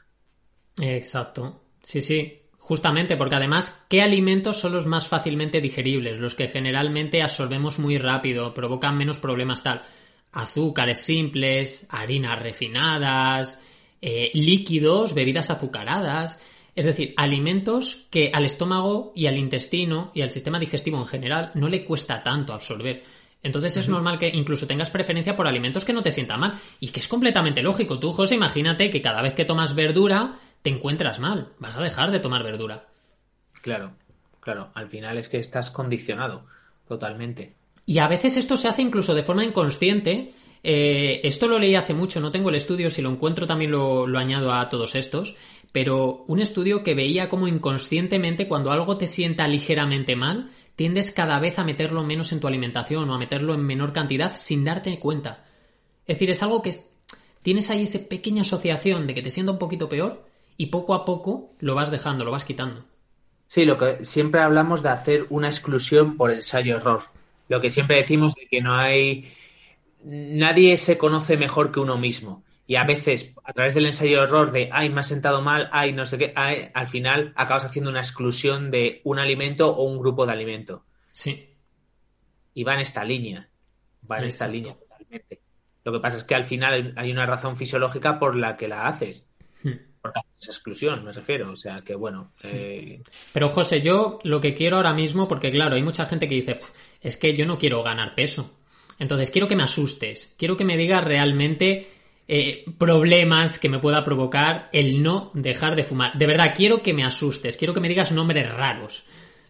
Exacto. 0.78 1.62
Sí, 1.82 2.02
sí. 2.02 2.42
Justamente, 2.66 3.16
porque 3.16 3.36
además, 3.36 3.86
¿qué 3.88 4.02
alimentos 4.02 4.58
son 4.58 4.72
los 4.72 4.86
más 4.86 5.06
fácilmente 5.06 5.60
digeribles? 5.60 6.18
Los 6.18 6.34
que 6.34 6.48
generalmente 6.48 7.22
absorbemos 7.22 7.78
muy 7.78 7.96
rápido, 7.96 8.52
provocan 8.54 8.98
menos 8.98 9.20
problemas 9.20 9.62
tal. 9.62 9.84
Azúcares 10.32 10.98
simples, 11.00 11.86
harinas 11.90 12.42
refinadas, 12.42 13.62
eh, 14.02 14.32
líquidos, 14.34 15.14
bebidas 15.14 15.50
azucaradas, 15.50 16.40
es 16.74 16.86
decir, 16.86 17.14
alimentos 17.16 18.08
que 18.10 18.32
al 18.34 18.44
estómago 18.44 19.12
y 19.14 19.26
al 19.26 19.38
intestino 19.38 20.10
y 20.12 20.22
al 20.22 20.30
sistema 20.30 20.58
digestivo 20.58 20.98
en 20.98 21.06
general 21.06 21.52
no 21.54 21.68
le 21.68 21.84
cuesta 21.84 22.20
tanto 22.20 22.52
absorber. 22.52 23.04
Entonces 23.44 23.76
es 23.76 23.88
normal 23.88 24.18
que 24.18 24.28
incluso 24.28 24.66
tengas 24.66 24.90
preferencia 24.90 25.36
por 25.36 25.46
alimentos 25.46 25.84
que 25.84 25.92
no 25.92 26.02
te 26.02 26.10
sientan 26.10 26.40
mal 26.40 26.58
y 26.80 26.88
que 26.88 26.98
es 26.98 27.06
completamente 27.06 27.62
lógico. 27.62 28.00
Tú, 28.00 28.12
José, 28.12 28.34
imagínate 28.34 28.90
que 28.90 29.00
cada 29.00 29.22
vez 29.22 29.34
que 29.34 29.44
tomas 29.44 29.76
verdura 29.76 30.40
te 30.66 30.70
encuentras 30.70 31.20
mal. 31.20 31.52
Vas 31.60 31.76
a 31.76 31.80
dejar 31.80 32.10
de 32.10 32.18
tomar 32.18 32.42
verdura. 32.42 32.88
Claro, 33.62 33.92
claro. 34.40 34.72
Al 34.74 34.88
final 34.88 35.16
es 35.16 35.28
que 35.28 35.38
estás 35.38 35.70
condicionado 35.70 36.44
totalmente. 36.88 37.54
Y 37.84 37.98
a 37.98 38.08
veces 38.08 38.36
esto 38.36 38.56
se 38.56 38.66
hace 38.66 38.82
incluso 38.82 39.14
de 39.14 39.22
forma 39.22 39.44
inconsciente 39.44 40.34
eh, 40.64 41.20
esto 41.22 41.46
lo 41.46 41.60
leí 41.60 41.76
hace 41.76 41.94
mucho, 41.94 42.18
no 42.18 42.32
tengo 42.32 42.48
el 42.48 42.56
estudio, 42.56 42.90
si 42.90 43.00
lo 43.00 43.10
encuentro 43.10 43.46
también 43.46 43.70
lo, 43.70 44.06
añado 44.18 44.52
a 44.52 44.68
todos 44.68 44.96
estos, 44.96 45.36
pero 45.70 46.24
un 46.26 46.40
estudio 46.40 46.82
que 46.82 46.96
veía 46.96 47.28
como 47.28 47.46
inconscientemente 47.46 48.48
cuando 48.48 48.72
algo 48.72 48.96
te 48.96 49.06
sienta 49.06 49.46
ligeramente 49.46 50.16
mal, 50.16 50.50
tiendes 50.74 51.12
cada 51.12 51.38
vez 51.38 51.60
a 51.60 51.64
meterlo 51.64 52.02
menos 52.02 52.32
en 52.32 52.40
tu 52.40 52.48
alimentación 52.48 53.08
o 53.08 53.14
a 53.14 53.18
meterlo 53.18 53.54
en 53.54 53.60
menor 53.60 53.92
cantidad 53.92 54.34
sin 54.34 54.64
darte 54.64 54.98
cuenta. 54.98 55.44
Es 56.08 56.16
decir, 56.16 56.30
es 56.30 56.42
algo 56.42 56.60
que 56.60 56.74
tienes 57.42 57.70
ahí 57.70 57.84
esa 57.84 58.08
pequeña 58.08 58.42
asociación 58.42 59.06
de 59.06 59.14
que 59.14 59.22
te 59.22 59.30
sienta 59.30 59.52
un 59.52 59.60
poquito 59.60 59.88
peor 59.88 60.26
y 60.56 60.66
poco 60.66 60.94
a 60.94 61.04
poco 61.04 61.54
lo 61.58 61.74
vas 61.74 61.90
dejando, 61.90 62.24
lo 62.24 62.30
vas 62.30 62.44
quitando. 62.44 62.84
Sí, 63.48 63.64
lo 63.64 63.78
que 63.78 64.04
siempre 64.04 64.40
hablamos 64.40 64.82
de 64.82 64.88
hacer 64.88 65.26
una 65.30 65.48
exclusión 65.48 66.16
por 66.16 66.30
ensayo-error. 66.30 67.04
Lo 67.48 67.60
que 67.60 67.70
siempre 67.70 67.96
decimos 67.96 68.34
de 68.34 68.46
que 68.48 68.60
no 68.60 68.74
hay 68.74 69.32
nadie 70.02 70.78
se 70.78 70.98
conoce 70.98 71.36
mejor 71.36 71.72
que 71.72 71.80
uno 71.80 71.98
mismo. 71.98 72.44
Y 72.68 72.76
a 72.76 72.84
veces, 72.84 73.32
a 73.44 73.52
través 73.52 73.74
del 73.74 73.86
ensayo 73.86 74.22
error 74.22 74.50
de, 74.50 74.68
ay, 74.72 74.90
me 74.90 75.00
ha 75.00 75.04
sentado 75.04 75.40
mal, 75.40 75.68
ay, 75.72 75.92
no 75.92 76.04
sé 76.04 76.18
qué, 76.18 76.32
al 76.34 76.88
final 76.88 77.32
acabas 77.36 77.64
haciendo 77.64 77.90
una 77.90 78.00
exclusión 78.00 78.70
de 78.70 79.00
un 79.04 79.18
alimento 79.20 79.70
o 79.70 79.84
un 79.84 79.98
grupo 79.98 80.26
de 80.26 80.32
alimento. 80.32 80.84
Sí. 81.12 81.48
Y 82.54 82.64
va 82.64 82.74
en 82.74 82.80
esta 82.80 83.04
línea. 83.04 83.48
Va 84.10 84.18
en 84.18 84.24
esta 84.24 84.48
línea 84.48 84.74
totalmente. 84.74 85.40
Lo 85.84 85.92
que 85.92 86.00
pasa 86.00 86.16
es 86.16 86.24
que 86.24 86.34
al 86.34 86.44
final 86.44 86.94
hay 86.96 87.12
una 87.12 87.26
razón 87.26 87.56
fisiológica 87.56 88.18
por 88.18 88.34
la 88.34 88.56
que 88.56 88.66
la 88.66 88.88
haces. 88.88 89.28
Por 90.12 90.24
esa 90.40 90.52
exclusión, 90.52 91.04
me 91.04 91.12
refiero. 91.12 91.50
O 91.50 91.56
sea 91.56 91.82
que 91.82 91.94
bueno. 91.94 92.32
Eh, 92.44 93.02
Pero 93.32 93.48
José, 93.48 93.80
yo 93.80 94.18
lo 94.24 94.40
que 94.40 94.54
quiero 94.54 94.76
ahora 94.76 94.92
mismo, 94.92 95.28
porque 95.28 95.50
claro, 95.50 95.76
hay 95.76 95.82
mucha 95.82 96.06
gente 96.06 96.28
que 96.28 96.34
dice, 96.36 96.60
es 97.00 97.16
que 97.16 97.34
yo 97.34 97.46
no 97.46 97.58
quiero 97.58 97.82
ganar 97.82 98.14
peso. 98.14 98.58
Entonces, 98.98 99.30
quiero 99.30 99.46
que 99.48 99.56
me 99.56 99.62
asustes, 99.62 100.34
quiero 100.38 100.56
que 100.56 100.64
me 100.64 100.76
digas 100.76 101.04
realmente 101.04 101.88
eh, 102.28 102.64
problemas 102.78 103.58
que 103.58 103.68
me 103.68 103.78
pueda 103.78 104.02
provocar 104.02 104.68
el 104.72 105.02
no 105.02 105.30
dejar 105.34 105.76
de 105.76 105.84
fumar. 105.84 106.16
De 106.16 106.26
verdad, 106.26 106.54
quiero 106.56 106.82
que 106.82 106.94
me 106.94 107.04
asustes, 107.04 107.56
quiero 107.56 107.74
que 107.74 107.80
me 107.80 107.88
digas 107.88 108.12
nombres 108.12 108.52
raros. 108.52 109.04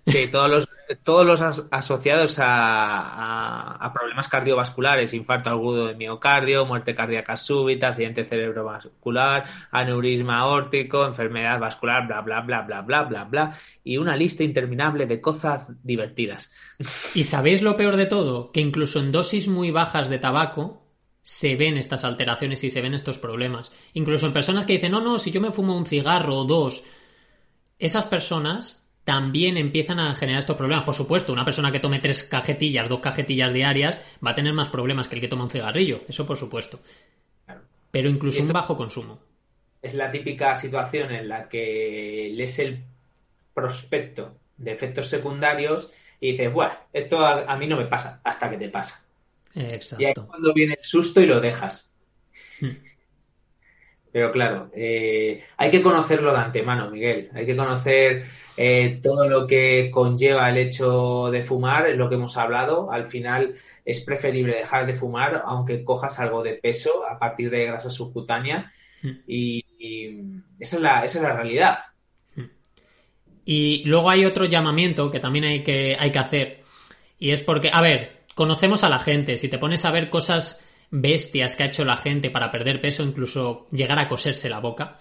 Sí, 0.06 0.28
todos 0.28 0.48
los, 0.48 0.68
todos 1.02 1.26
los 1.26 1.64
asociados 1.70 2.38
a, 2.40 3.90
problemas 3.92 4.28
cardiovasculares, 4.28 5.12
infarto 5.14 5.50
agudo 5.50 5.88
de 5.88 5.94
miocardio, 5.96 6.64
muerte 6.64 6.94
cardíaca 6.94 7.36
súbita, 7.36 7.88
accidente 7.88 8.24
cerebrovascular, 8.24 9.44
aneurisma 9.72 10.38
aórtico, 10.38 11.04
enfermedad 11.04 11.58
vascular, 11.58 12.06
bla, 12.06 12.20
bla, 12.20 12.40
bla, 12.42 12.62
bla, 12.62 12.82
bla, 12.82 13.02
bla, 13.02 13.24
bla, 13.24 13.58
y 13.82 13.96
una 13.96 14.16
lista 14.16 14.44
interminable 14.44 15.06
de 15.06 15.20
cosas 15.20 15.72
divertidas. 15.82 16.52
¿Y 17.14 17.24
sabéis 17.24 17.62
lo 17.62 17.76
peor 17.76 17.96
de 17.96 18.06
todo? 18.06 18.52
Que 18.52 18.60
incluso 18.60 19.00
en 19.00 19.10
dosis 19.10 19.48
muy 19.48 19.72
bajas 19.72 20.08
de 20.08 20.18
tabaco 20.18 20.84
se 21.22 21.56
ven 21.56 21.76
estas 21.76 22.04
alteraciones 22.04 22.62
y 22.62 22.70
se 22.70 22.80
ven 22.80 22.94
estos 22.94 23.18
problemas. 23.18 23.72
Incluso 23.94 24.26
en 24.26 24.32
personas 24.32 24.66
que 24.66 24.74
dicen, 24.74 24.92
no, 24.92 25.00
no, 25.00 25.18
si 25.18 25.32
yo 25.32 25.40
me 25.40 25.50
fumo 25.50 25.76
un 25.76 25.86
cigarro 25.86 26.36
o 26.36 26.44
dos, 26.44 26.84
esas 27.80 28.04
personas 28.04 28.85
también 29.06 29.56
empiezan 29.56 30.00
a 30.00 30.16
generar 30.16 30.40
estos 30.40 30.56
problemas. 30.56 30.84
Por 30.84 30.96
supuesto, 30.96 31.32
una 31.32 31.44
persona 31.44 31.70
que 31.70 31.78
tome 31.78 32.00
tres 32.00 32.24
cajetillas, 32.24 32.88
dos 32.88 32.98
cajetillas 32.98 33.52
diarias, 33.52 34.02
va 34.24 34.32
a 34.32 34.34
tener 34.34 34.52
más 34.52 34.68
problemas 34.68 35.06
que 35.06 35.14
el 35.14 35.20
que 35.20 35.28
toma 35.28 35.44
un 35.44 35.50
cigarrillo, 35.50 36.02
eso 36.08 36.26
por 36.26 36.36
supuesto. 36.36 36.80
Pero 37.92 38.08
incluso 38.08 38.42
un 38.42 38.52
bajo 38.52 38.76
consumo. 38.76 39.20
Es 39.80 39.94
la 39.94 40.10
típica 40.10 40.56
situación 40.56 41.12
en 41.12 41.28
la 41.28 41.48
que 41.48 42.32
lees 42.34 42.58
el 42.58 42.82
prospecto 43.54 44.38
de 44.56 44.72
efectos 44.72 45.06
secundarios 45.06 45.92
y 46.18 46.32
dices, 46.32 46.52
bueno, 46.52 46.72
esto 46.92 47.24
a, 47.24 47.56
mí 47.56 47.68
no 47.68 47.76
me 47.76 47.86
pasa, 47.86 48.20
hasta 48.24 48.50
que 48.50 48.56
te 48.56 48.70
pasa. 48.70 49.06
Y 49.54 49.60
ahí 49.60 50.12
es 50.16 50.24
cuando 50.26 50.52
viene 50.52 50.74
el 50.74 50.84
susto 50.84 51.20
y 51.20 51.26
lo 51.26 51.40
dejas. 51.40 51.92
Hmm. 52.60 52.70
Pero 54.10 54.32
claro, 54.32 54.68
eh, 54.74 55.44
hay 55.58 55.70
que 55.70 55.80
conocerlo 55.80 56.32
de 56.32 56.38
antemano, 56.38 56.90
Miguel. 56.90 57.30
Hay 57.34 57.46
que 57.46 57.54
conocer 57.54 58.24
eh, 58.56 59.00
todo 59.02 59.28
lo 59.28 59.46
que 59.46 59.90
conlleva 59.90 60.48
el 60.48 60.56
hecho 60.56 61.30
de 61.30 61.42
fumar, 61.42 61.88
es 61.88 61.96
lo 61.96 62.08
que 62.08 62.14
hemos 62.14 62.36
hablado. 62.36 62.90
Al 62.90 63.06
final 63.06 63.54
es 63.84 64.00
preferible 64.00 64.56
dejar 64.56 64.86
de 64.86 64.94
fumar, 64.94 65.42
aunque 65.44 65.84
cojas 65.84 66.18
algo 66.18 66.42
de 66.42 66.54
peso 66.54 67.06
a 67.06 67.18
partir 67.18 67.50
de 67.50 67.66
grasa 67.66 67.90
subcutánea. 67.90 68.72
Hmm. 69.02 69.20
Y, 69.26 69.64
esa, 70.58 70.76
es 70.76 70.82
la, 70.82 71.04
esa 71.04 71.18
es 71.18 71.22
la 71.22 71.36
realidad. 71.36 71.78
Hmm. 72.34 72.46
Y 73.44 73.84
luego 73.84 74.08
hay 74.08 74.24
otro 74.24 74.46
llamamiento 74.46 75.10
que 75.10 75.20
también 75.20 75.44
hay 75.44 75.62
que, 75.62 75.96
hay 75.98 76.10
que 76.10 76.18
hacer. 76.18 76.60
Y 77.18 77.30
es 77.30 77.42
porque, 77.42 77.70
a 77.72 77.82
ver, 77.82 78.24
conocemos 78.34 78.84
a 78.84 78.88
la 78.88 78.98
gente. 78.98 79.36
Si 79.36 79.48
te 79.48 79.58
pones 79.58 79.84
a 79.84 79.90
ver 79.90 80.08
cosas 80.08 80.64
bestias 80.90 81.56
que 81.56 81.64
ha 81.64 81.66
hecho 81.66 81.84
la 81.84 81.96
gente 81.96 82.30
para 82.30 82.50
perder 82.50 82.80
peso, 82.80 83.02
incluso 83.02 83.66
llegar 83.70 83.98
a 83.98 84.08
coserse 84.08 84.48
la 84.48 84.60
boca. 84.60 84.98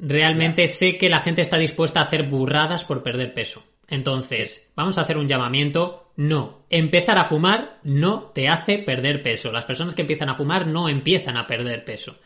Realmente 0.00 0.66
sé 0.66 0.96
que 0.96 1.10
la 1.10 1.20
gente 1.20 1.42
está 1.42 1.58
dispuesta 1.58 2.00
a 2.00 2.04
hacer 2.04 2.24
burradas 2.24 2.84
por 2.84 3.02
perder 3.02 3.34
peso. 3.34 3.62
Entonces, 3.86 4.72
vamos 4.74 4.96
a 4.96 5.02
hacer 5.02 5.18
un 5.18 5.28
llamamiento. 5.28 6.12
No, 6.16 6.64
empezar 6.70 7.18
a 7.18 7.24
fumar 7.24 7.74
no 7.84 8.24
te 8.34 8.48
hace 8.48 8.78
perder 8.78 9.22
peso. 9.22 9.52
Las 9.52 9.64
personas 9.64 9.94
que 9.94 10.02
empiezan 10.02 10.30
a 10.30 10.34
fumar 10.34 10.66
no 10.66 10.88
empiezan 10.88 11.36
a 11.36 11.46
perder 11.46 11.84
peso. 11.84 12.16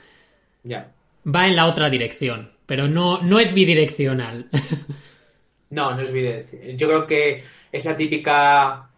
Ya. 0.62 0.93
Va 1.27 1.47
en 1.47 1.57
la 1.57 1.66
otra 1.66 1.91
dirección, 1.91 2.53
pero 2.66 2.87
no, 2.87 3.22
no 3.22 3.39
es 3.39 3.55
bidireccional. 3.55 4.49
no, 5.70 5.95
no 5.95 6.03
es 6.03 6.12
bidireccional. 6.12 6.77
Yo 6.77 6.87
creo 6.89 7.07
que 7.07 7.45
es 7.72 7.85
la 7.85 7.97
típica 7.97 8.91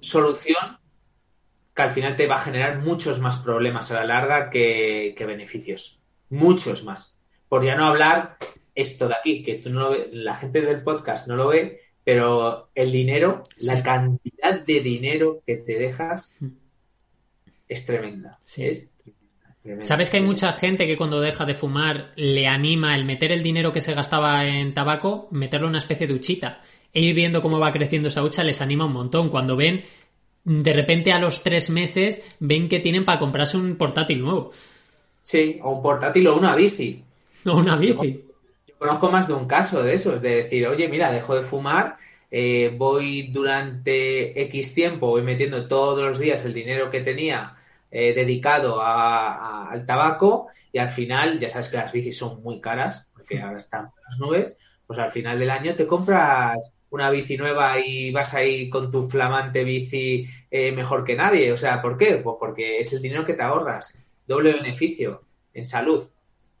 solución 0.00 0.78
que 1.74 1.82
al 1.82 1.90
final 1.90 2.16
te 2.16 2.26
va 2.26 2.36
a 2.36 2.40
generar 2.40 2.80
muchos 2.80 3.20
más 3.20 3.36
problemas 3.36 3.90
a 3.92 3.94
la 3.94 4.04
larga 4.04 4.50
que, 4.50 5.14
beneficios. 5.26 6.00
Muchos 6.28 6.82
más. 6.84 7.17
Por 7.48 7.64
ya 7.64 7.74
no 7.74 7.86
hablar 7.86 8.36
esto 8.74 9.08
de 9.08 9.14
aquí, 9.14 9.42
que 9.42 9.54
tú 9.54 9.70
no 9.70 9.90
la 10.12 10.36
gente 10.36 10.60
del 10.60 10.82
podcast 10.82 11.26
no 11.26 11.36
lo 11.36 11.48
ve, 11.48 11.80
pero 12.04 12.70
el 12.74 12.92
dinero, 12.92 13.42
la 13.58 13.82
cantidad 13.82 14.60
de 14.60 14.80
dinero 14.80 15.42
que 15.46 15.56
te 15.56 15.78
dejas 15.78 16.36
es 17.68 17.84
tremenda. 17.84 18.38
¿Sabes 19.80 20.08
que 20.08 20.16
hay 20.16 20.22
mucha 20.22 20.52
gente 20.52 20.86
que 20.86 20.96
cuando 20.96 21.20
deja 21.20 21.44
de 21.44 21.54
fumar 21.54 22.12
le 22.16 22.46
anima 22.46 22.94
el 22.94 23.04
meter 23.04 23.32
el 23.32 23.42
dinero 23.42 23.72
que 23.72 23.80
se 23.80 23.94
gastaba 23.94 24.46
en 24.46 24.72
tabaco, 24.72 25.28
meterlo 25.30 25.66
en 25.66 25.70
una 25.70 25.78
especie 25.78 26.06
de 26.06 26.14
huchita? 26.14 26.62
E 26.92 27.02
ir 27.02 27.14
viendo 27.14 27.42
cómo 27.42 27.58
va 27.58 27.72
creciendo 27.72 28.08
esa 28.08 28.22
hucha 28.22 28.42
les 28.42 28.62
anima 28.62 28.86
un 28.86 28.92
montón. 28.92 29.28
Cuando 29.28 29.56
ven 29.56 29.82
de 30.44 30.72
repente 30.72 31.12
a 31.12 31.18
los 31.18 31.42
tres 31.42 31.68
meses 31.68 32.24
ven 32.38 32.68
que 32.68 32.80
tienen 32.80 33.04
para 33.04 33.18
comprarse 33.18 33.58
un 33.58 33.76
portátil 33.76 34.22
nuevo. 34.22 34.50
Sí, 35.22 35.58
o 35.62 35.72
un 35.72 35.82
portátil 35.82 36.26
o 36.28 36.36
una 36.36 36.54
bici. 36.54 37.04
O 37.44 37.56
una 37.56 37.76
bici. 37.76 38.24
Yo, 38.66 38.74
conozco 38.78 39.10
más 39.10 39.26
de 39.26 39.34
un 39.34 39.46
caso 39.46 39.82
de 39.82 39.94
eso, 39.94 40.14
es 40.14 40.22
de 40.22 40.36
decir, 40.36 40.66
oye, 40.66 40.88
mira, 40.88 41.10
dejo 41.10 41.34
de 41.34 41.42
fumar, 41.42 41.96
eh, 42.30 42.74
voy 42.76 43.22
durante 43.22 44.40
X 44.42 44.74
tiempo, 44.74 45.08
voy 45.08 45.22
metiendo 45.22 45.66
todos 45.66 46.00
los 46.06 46.18
días 46.18 46.44
el 46.44 46.52
dinero 46.52 46.90
que 46.90 47.00
tenía 47.00 47.52
eh, 47.90 48.12
dedicado 48.12 48.80
al 48.82 49.86
tabaco 49.86 50.48
y 50.72 50.78
al 50.78 50.88
final, 50.88 51.38
ya 51.38 51.48
sabes 51.48 51.68
que 51.70 51.78
las 51.78 51.92
bicis 51.92 52.18
son 52.18 52.42
muy 52.42 52.60
caras, 52.60 53.08
porque 53.14 53.40
ahora 53.40 53.58
están 53.58 53.90
las 54.06 54.18
nubes, 54.18 54.56
pues 54.86 54.98
al 54.98 55.10
final 55.10 55.38
del 55.38 55.50
año 55.50 55.74
te 55.74 55.86
compras 55.86 56.72
una 56.90 57.10
bici 57.10 57.36
nueva 57.36 57.78
y 57.80 58.10
vas 58.10 58.34
ahí 58.34 58.70
con 58.70 58.90
tu 58.90 59.08
flamante 59.08 59.64
bici 59.64 60.26
eh, 60.50 60.72
mejor 60.72 61.04
que 61.04 61.16
nadie. 61.16 61.52
O 61.52 61.56
sea, 61.56 61.82
¿por 61.82 61.96
qué? 61.96 62.16
Pues 62.16 62.36
porque 62.38 62.80
es 62.80 62.92
el 62.92 63.02
dinero 63.02 63.24
que 63.24 63.34
te 63.34 63.42
ahorras. 63.42 63.94
Doble 64.26 64.52
beneficio 64.52 65.22
en 65.54 65.64
salud. 65.64 66.08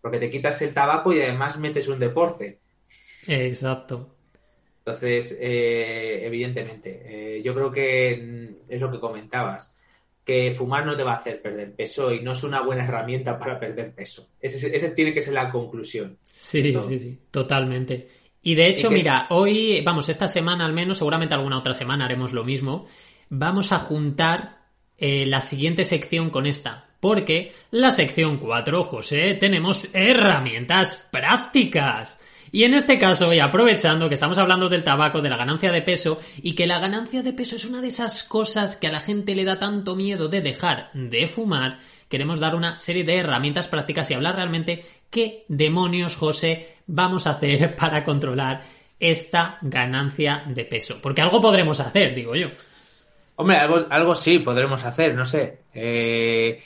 Porque 0.00 0.18
te 0.18 0.30
quitas 0.30 0.60
el 0.62 0.74
tabaco 0.74 1.12
y 1.12 1.20
además 1.20 1.58
metes 1.58 1.88
un 1.88 1.98
deporte. 1.98 2.58
Exacto. 3.26 4.14
Entonces, 4.78 5.36
eh, 5.38 6.20
evidentemente, 6.24 7.02
eh, 7.04 7.42
yo 7.42 7.54
creo 7.54 7.70
que 7.70 8.54
es 8.68 8.80
lo 8.80 8.90
que 8.90 9.00
comentabas, 9.00 9.76
que 10.24 10.52
fumar 10.52 10.86
no 10.86 10.96
te 10.96 11.02
va 11.02 11.12
a 11.12 11.16
hacer 11.16 11.42
perder 11.42 11.74
peso 11.74 12.12
y 12.12 12.20
no 12.20 12.32
es 12.32 12.42
una 12.42 12.62
buena 12.62 12.84
herramienta 12.84 13.38
para 13.38 13.60
perder 13.60 13.94
peso. 13.94 14.30
Esa 14.40 14.94
tiene 14.94 15.12
que 15.12 15.20
ser 15.20 15.34
la 15.34 15.50
conclusión. 15.50 16.18
Sí, 16.24 16.74
sí, 16.80 16.98
sí, 16.98 17.18
totalmente. 17.30 18.08
Y 18.42 18.54
de 18.54 18.68
hecho, 18.68 18.90
mira, 18.90 19.26
hoy, 19.30 19.82
vamos, 19.82 20.08
esta 20.08 20.28
semana 20.28 20.64
al 20.64 20.72
menos, 20.72 20.98
seguramente 20.98 21.34
alguna 21.34 21.58
otra 21.58 21.74
semana 21.74 22.06
haremos 22.06 22.32
lo 22.32 22.44
mismo, 22.44 22.86
vamos 23.28 23.72
a 23.72 23.78
juntar 23.78 24.58
eh, 24.96 25.26
la 25.26 25.40
siguiente 25.40 25.84
sección 25.84 26.30
con 26.30 26.46
esta. 26.46 26.87
Porque 27.00 27.52
la 27.70 27.92
sección 27.92 28.38
4, 28.38 28.82
José, 28.82 29.34
tenemos 29.34 29.94
herramientas 29.94 31.08
prácticas. 31.10 32.20
Y 32.50 32.64
en 32.64 32.74
este 32.74 32.98
caso, 32.98 33.32
y 33.32 33.40
aprovechando 33.40 34.08
que 34.08 34.14
estamos 34.14 34.38
hablando 34.38 34.68
del 34.68 34.84
tabaco, 34.84 35.20
de 35.20 35.28
la 35.28 35.36
ganancia 35.36 35.70
de 35.70 35.82
peso, 35.82 36.18
y 36.42 36.54
que 36.54 36.66
la 36.66 36.78
ganancia 36.78 37.22
de 37.22 37.32
peso 37.32 37.56
es 37.56 37.64
una 37.64 37.80
de 37.80 37.88
esas 37.88 38.22
cosas 38.24 38.76
que 38.76 38.86
a 38.86 38.92
la 38.92 39.00
gente 39.00 39.34
le 39.34 39.44
da 39.44 39.58
tanto 39.58 39.94
miedo 39.94 40.28
de 40.28 40.40
dejar 40.40 40.90
de 40.94 41.28
fumar, 41.28 41.78
queremos 42.08 42.40
dar 42.40 42.54
una 42.54 42.78
serie 42.78 43.04
de 43.04 43.16
herramientas 43.16 43.68
prácticas 43.68 44.10
y 44.10 44.14
hablar 44.14 44.36
realmente 44.36 44.84
qué 45.10 45.44
demonios, 45.48 46.16
José, 46.16 46.76
vamos 46.86 47.26
a 47.26 47.32
hacer 47.32 47.76
para 47.76 48.02
controlar 48.02 48.62
esta 48.98 49.58
ganancia 49.60 50.42
de 50.46 50.64
peso. 50.64 50.98
Porque 51.00 51.22
algo 51.22 51.40
podremos 51.40 51.80
hacer, 51.80 52.14
digo 52.14 52.34
yo. 52.34 52.48
Hombre, 53.36 53.56
algo, 53.56 53.86
algo 53.90 54.14
sí 54.14 54.40
podremos 54.40 54.84
hacer, 54.84 55.14
no 55.14 55.24
sé. 55.24 55.60
Eh, 55.72 56.60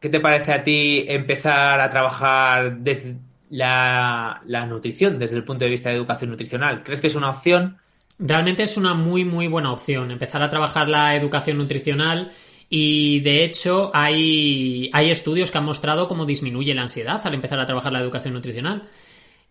¿qué, 0.00 0.08
te 0.08 0.20
parece 0.20 0.52
a 0.52 0.64
ti 0.64 1.04
empezar 1.08 1.80
a 1.80 1.90
trabajar 1.90 2.78
desde 2.78 3.16
la, 3.50 4.42
la, 4.46 4.66
nutrición, 4.66 5.18
desde 5.18 5.36
el 5.36 5.44
punto 5.44 5.64
de 5.64 5.70
vista 5.70 5.90
de 5.90 5.96
educación 5.96 6.30
nutricional? 6.30 6.82
¿Crees 6.82 7.00
que 7.00 7.06
es 7.06 7.14
una 7.14 7.30
opción? 7.30 7.78
Realmente 8.18 8.62
es 8.62 8.76
una 8.76 8.94
muy, 8.94 9.24
muy 9.24 9.48
buena 9.48 9.72
opción 9.72 10.10
empezar 10.10 10.42
a 10.42 10.50
trabajar 10.50 10.88
la 10.88 11.16
educación 11.16 11.58
nutricional 11.58 12.32
y 12.74 13.20
de 13.20 13.44
hecho 13.44 13.90
hay, 13.92 14.88
hay 14.94 15.10
estudios 15.10 15.50
que 15.50 15.58
han 15.58 15.64
mostrado 15.64 16.08
cómo 16.08 16.24
disminuye 16.24 16.74
la 16.74 16.82
ansiedad 16.82 17.20
al 17.22 17.34
empezar 17.34 17.60
a 17.60 17.66
trabajar 17.66 17.92
la 17.92 18.00
educación 18.00 18.32
nutricional. 18.32 18.84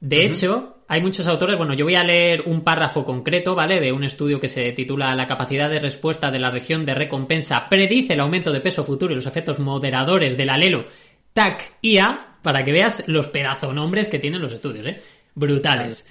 De 0.01 0.25
hecho, 0.25 0.79
hay 0.87 0.99
muchos 0.99 1.27
autores, 1.27 1.57
bueno, 1.57 1.75
yo 1.75 1.85
voy 1.85 1.93
a 1.95 2.03
leer 2.03 2.41
un 2.47 2.63
párrafo 2.63 3.05
concreto, 3.05 3.53
¿vale? 3.53 3.79
De 3.79 3.91
un 3.91 4.03
estudio 4.03 4.39
que 4.39 4.49
se 4.49 4.71
titula 4.71 5.13
La 5.15 5.27
capacidad 5.27 5.69
de 5.69 5.79
respuesta 5.79 6.31
de 6.31 6.39
la 6.39 6.49
región 6.49 6.87
de 6.87 6.95
recompensa 6.95 7.69
predice 7.69 8.13
el 8.13 8.19
aumento 8.19 8.51
de 8.51 8.61
peso 8.61 8.83
futuro 8.83 9.13
y 9.13 9.15
los 9.15 9.27
efectos 9.27 9.59
moderadores 9.59 10.35
del 10.37 10.49
alelo 10.49 10.85
TAC-IA, 11.33 12.39
para 12.41 12.63
que 12.63 12.71
veas 12.71 13.07
los 13.07 13.27
pedazonombres 13.27 14.07
que 14.07 14.17
tienen 14.17 14.41
los 14.41 14.51
estudios, 14.51 14.87
¿eh? 14.87 15.01
Brutales. 15.35 16.09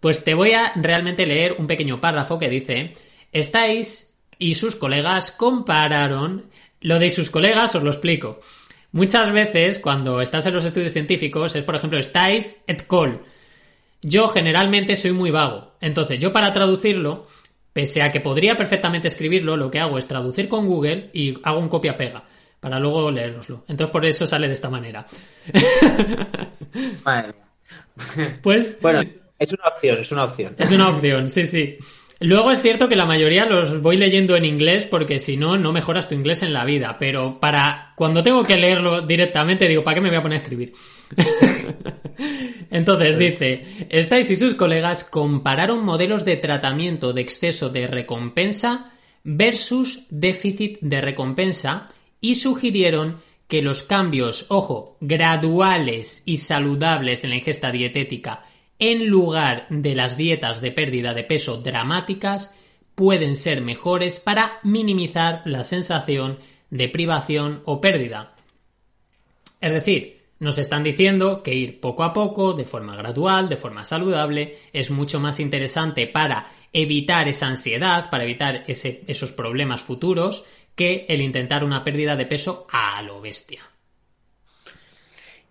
Pues 0.00 0.22
te 0.22 0.34
voy 0.34 0.52
a 0.52 0.74
realmente 0.76 1.24
leer 1.24 1.56
un 1.58 1.66
pequeño 1.66 2.02
párrafo 2.02 2.38
que 2.38 2.50
dice, 2.50 2.94
estáis 3.32 4.18
y 4.38 4.54
sus 4.54 4.76
colegas 4.76 5.30
compararon. 5.30 6.50
Lo 6.82 6.98
de 6.98 7.08
sus 7.08 7.30
colegas 7.30 7.74
os 7.74 7.82
lo 7.82 7.90
explico. 7.90 8.40
Muchas 8.94 9.32
veces, 9.32 9.80
cuando 9.80 10.20
estás 10.20 10.46
en 10.46 10.54
los 10.54 10.64
estudios 10.64 10.92
científicos, 10.92 11.56
es 11.56 11.64
por 11.64 11.74
ejemplo, 11.74 11.98
estáis 11.98 12.62
et 12.68 12.86
col. 12.86 13.18
Yo 14.00 14.28
generalmente 14.28 14.94
soy 14.94 15.10
muy 15.10 15.32
vago. 15.32 15.72
Entonces, 15.80 16.20
yo 16.20 16.32
para 16.32 16.52
traducirlo, 16.52 17.26
pese 17.72 18.02
a 18.02 18.12
que 18.12 18.20
podría 18.20 18.56
perfectamente 18.56 19.08
escribirlo, 19.08 19.56
lo 19.56 19.68
que 19.68 19.80
hago 19.80 19.98
es 19.98 20.06
traducir 20.06 20.48
con 20.48 20.68
Google 20.68 21.10
y 21.12 21.34
hago 21.42 21.58
un 21.58 21.68
copia-pega 21.68 22.22
para 22.60 22.78
luego 22.78 23.10
leeroslo. 23.10 23.64
Entonces, 23.66 23.90
por 23.90 24.06
eso 24.06 24.28
sale 24.28 24.46
de 24.46 24.54
esta 24.54 24.70
manera. 24.70 25.04
Pues. 28.42 28.80
Bueno, 28.80 29.02
es 29.40 29.52
una 29.52 29.68
opción, 29.70 29.98
es 29.98 30.12
una 30.12 30.24
opción. 30.24 30.54
Es 30.56 30.70
una 30.70 30.88
opción, 30.90 31.28
sí, 31.28 31.46
sí. 31.46 31.78
Luego 32.20 32.52
es 32.52 32.62
cierto 32.62 32.88
que 32.88 32.96
la 32.96 33.06
mayoría 33.06 33.44
los 33.44 33.82
voy 33.82 33.96
leyendo 33.96 34.36
en 34.36 34.44
inglés 34.44 34.84
porque 34.84 35.18
si 35.18 35.36
no, 35.36 35.58
no 35.58 35.72
mejoras 35.72 36.08
tu 36.08 36.14
inglés 36.14 36.42
en 36.42 36.52
la 36.52 36.64
vida. 36.64 36.96
Pero 36.98 37.40
para 37.40 37.92
cuando 37.96 38.22
tengo 38.22 38.44
que 38.44 38.56
leerlo 38.56 39.02
directamente, 39.02 39.68
digo, 39.68 39.82
¿para 39.82 39.96
qué 39.96 40.00
me 40.00 40.08
voy 40.08 40.18
a 40.18 40.22
poner 40.22 40.38
a 40.38 40.42
escribir? 40.42 40.72
Entonces 42.70 43.18
dice, 43.18 43.86
Estáis 43.90 44.30
y 44.30 44.36
sus 44.36 44.54
colegas 44.54 45.04
compararon 45.04 45.84
modelos 45.84 46.24
de 46.24 46.36
tratamiento 46.36 47.12
de 47.12 47.22
exceso 47.22 47.68
de 47.68 47.86
recompensa 47.86 48.92
versus 49.24 50.06
déficit 50.10 50.78
de 50.80 51.00
recompensa 51.00 51.86
y 52.20 52.36
sugirieron 52.36 53.18
que 53.48 53.60
los 53.60 53.82
cambios, 53.82 54.46
ojo, 54.48 54.96
graduales 55.00 56.22
y 56.26 56.38
saludables 56.38 57.24
en 57.24 57.30
la 57.30 57.36
ingesta 57.36 57.70
dietética 57.70 58.44
en 58.78 59.06
lugar 59.06 59.66
de 59.70 59.94
las 59.94 60.16
dietas 60.16 60.60
de 60.60 60.70
pérdida 60.70 61.14
de 61.14 61.24
peso 61.24 61.58
dramáticas, 61.58 62.54
pueden 62.94 63.36
ser 63.36 63.60
mejores 63.60 64.20
para 64.20 64.58
minimizar 64.62 65.42
la 65.44 65.64
sensación 65.64 66.38
de 66.70 66.88
privación 66.88 67.62
o 67.64 67.80
pérdida. 67.80 68.34
Es 69.60 69.72
decir, 69.72 70.22
nos 70.40 70.58
están 70.58 70.84
diciendo 70.84 71.42
que 71.42 71.54
ir 71.54 71.80
poco 71.80 72.04
a 72.04 72.12
poco, 72.12 72.52
de 72.52 72.64
forma 72.64 72.96
gradual, 72.96 73.48
de 73.48 73.56
forma 73.56 73.84
saludable, 73.84 74.58
es 74.72 74.90
mucho 74.90 75.20
más 75.20 75.40
interesante 75.40 76.06
para 76.06 76.46
evitar 76.72 77.28
esa 77.28 77.46
ansiedad, 77.46 78.10
para 78.10 78.24
evitar 78.24 78.64
esos 78.66 79.32
problemas 79.32 79.82
futuros, 79.82 80.44
que 80.74 81.06
el 81.08 81.20
intentar 81.20 81.64
una 81.64 81.84
pérdida 81.84 82.16
de 82.16 82.26
peso 82.26 82.66
a 82.70 83.00
lo 83.02 83.20
bestia. 83.20 83.62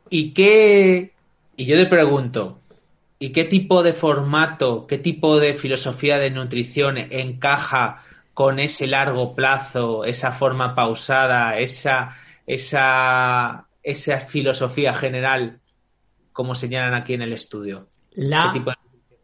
¿Y 0.09 0.31
qué? 0.31 1.11
Y 1.55 1.65
yo 1.65 1.77
te 1.77 1.85
pregunto, 1.85 2.59
¿y 3.23 3.29
qué 3.29 3.45
tipo 3.45 3.83
de 3.83 3.93
formato, 3.93 4.85
qué 4.85 4.97
tipo 4.97 5.39
de 5.39 5.53
filosofía 5.53 6.17
de 6.17 6.29
nutrición 6.29 6.97
encaja 6.97 8.03
con 8.33 8.59
ese 8.59 8.85
largo 8.85 9.33
plazo, 9.33 10.03
esa 10.03 10.33
forma 10.33 10.75
pausada, 10.75 11.57
esa, 11.57 12.17
esa, 12.45 13.69
esa 13.81 14.19
filosofía 14.19 14.93
general, 14.93 15.61
como 16.33 16.53
señalan 16.53 16.95
aquí 16.95 17.13
en 17.13 17.21
el 17.21 17.31
estudio? 17.31 17.87
La 18.11 18.53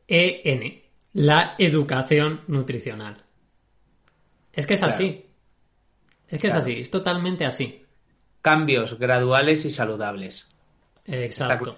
EN, 0.07 0.81
la 1.11 1.55
educación 1.57 2.39
nutricional. 2.47 3.25
Es 4.53 4.65
que 4.65 4.75
es 4.75 4.83
así. 4.83 5.25
Es 6.29 6.39
que 6.39 6.47
es 6.47 6.55
así, 6.55 6.79
es 6.79 6.89
totalmente 6.89 7.45
así. 7.45 7.83
Cambios 8.41 8.97
graduales 8.97 9.65
y 9.65 9.71
saludables. 9.71 10.47
Exacto. 11.05 11.77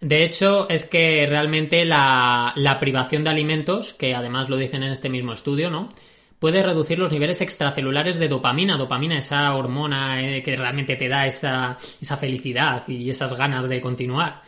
De 0.00 0.24
hecho, 0.24 0.68
es 0.68 0.86
que 0.86 1.26
realmente 1.26 1.84
la, 1.84 2.54
privación 2.80 3.22
de 3.22 3.30
alimentos, 3.30 3.92
que 3.92 4.14
además 4.14 4.48
lo 4.48 4.56
dicen 4.56 4.82
en 4.82 4.92
este 4.92 5.10
mismo 5.10 5.32
estudio, 5.32 5.70
¿no? 5.70 5.90
Puede 6.38 6.62
reducir 6.62 6.98
los 6.98 7.12
niveles 7.12 7.42
extracelulares 7.42 8.18
de 8.18 8.28
dopamina. 8.28 8.78
Dopamina, 8.78 9.18
esa 9.18 9.54
hormona 9.54 10.22
eh, 10.22 10.42
que 10.42 10.56
realmente 10.56 10.96
te 10.96 11.06
da 11.06 11.26
esa, 11.26 11.76
esa, 12.00 12.16
felicidad 12.16 12.88
y 12.88 13.10
esas 13.10 13.34
ganas 13.34 13.68
de 13.68 13.80
continuar. 13.82 14.42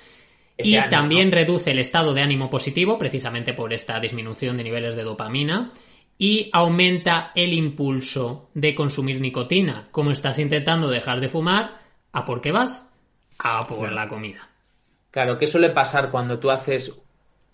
y 0.56 0.78
también 0.88 1.30
reduce 1.30 1.72
el 1.72 1.80
estado 1.80 2.14
de 2.14 2.22
ánimo 2.22 2.48
positivo, 2.48 2.98
precisamente 2.98 3.52
por 3.52 3.74
esta 3.74 4.00
disminución 4.00 4.56
de 4.56 4.64
niveles 4.64 4.96
de 4.96 5.02
dopamina. 5.02 5.68
Y 6.16 6.48
aumenta 6.52 7.32
el 7.34 7.52
impulso 7.52 8.48
de 8.54 8.74
consumir 8.74 9.20
nicotina. 9.20 9.88
Como 9.90 10.12
estás 10.12 10.38
intentando 10.38 10.88
dejar 10.88 11.20
de 11.20 11.28
fumar, 11.28 11.82
¿a 12.12 12.24
por 12.24 12.40
qué 12.40 12.52
vas? 12.52 12.88
a 13.38 13.66
por 13.66 13.92
la 13.92 14.08
comida. 14.08 14.51
Claro, 15.12 15.38
¿qué 15.38 15.46
suele 15.46 15.70
pasar 15.70 16.10
cuando 16.10 16.38
tú 16.40 16.50
haces 16.50 16.92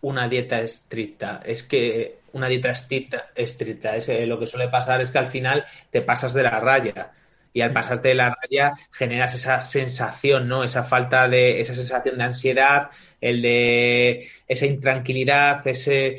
una 0.01 0.29
dieta 0.29 0.61
estricta? 0.61 1.43
Es 1.45 1.63
que 1.65 2.21
una 2.33 2.49
dieta 2.49 2.71
estricta, 2.71 3.31
estricta 3.35 3.97
es, 3.97 4.09
eh, 4.09 4.27
lo 4.27 4.39
que 4.39 4.47
suele 4.47 4.69
pasar 4.69 5.01
es 5.01 5.11
que 5.11 5.19
al 5.19 5.27
final 5.27 5.67
te 5.91 6.01
pasas 6.03 6.35
de 6.35 6.45
la 6.45 6.61
raya 6.61 7.13
y 7.53 7.61
al 7.63 7.73
pasarte 7.73 8.09
de 8.11 8.15
la 8.15 8.37
raya 8.41 8.75
generas 8.93 9.35
esa 9.35 9.61
sensación, 9.61 10.47
¿no? 10.49 10.63
Esa 10.65 10.85
falta 10.85 11.29
de, 11.29 11.61
esa 11.61 11.75
sensación 11.75 12.19
de 12.19 12.25
ansiedad, 12.25 12.91
el 13.21 13.43
de 13.43 14.29
esa 14.47 14.67
intranquilidad, 14.67 15.67
ese, 15.67 16.19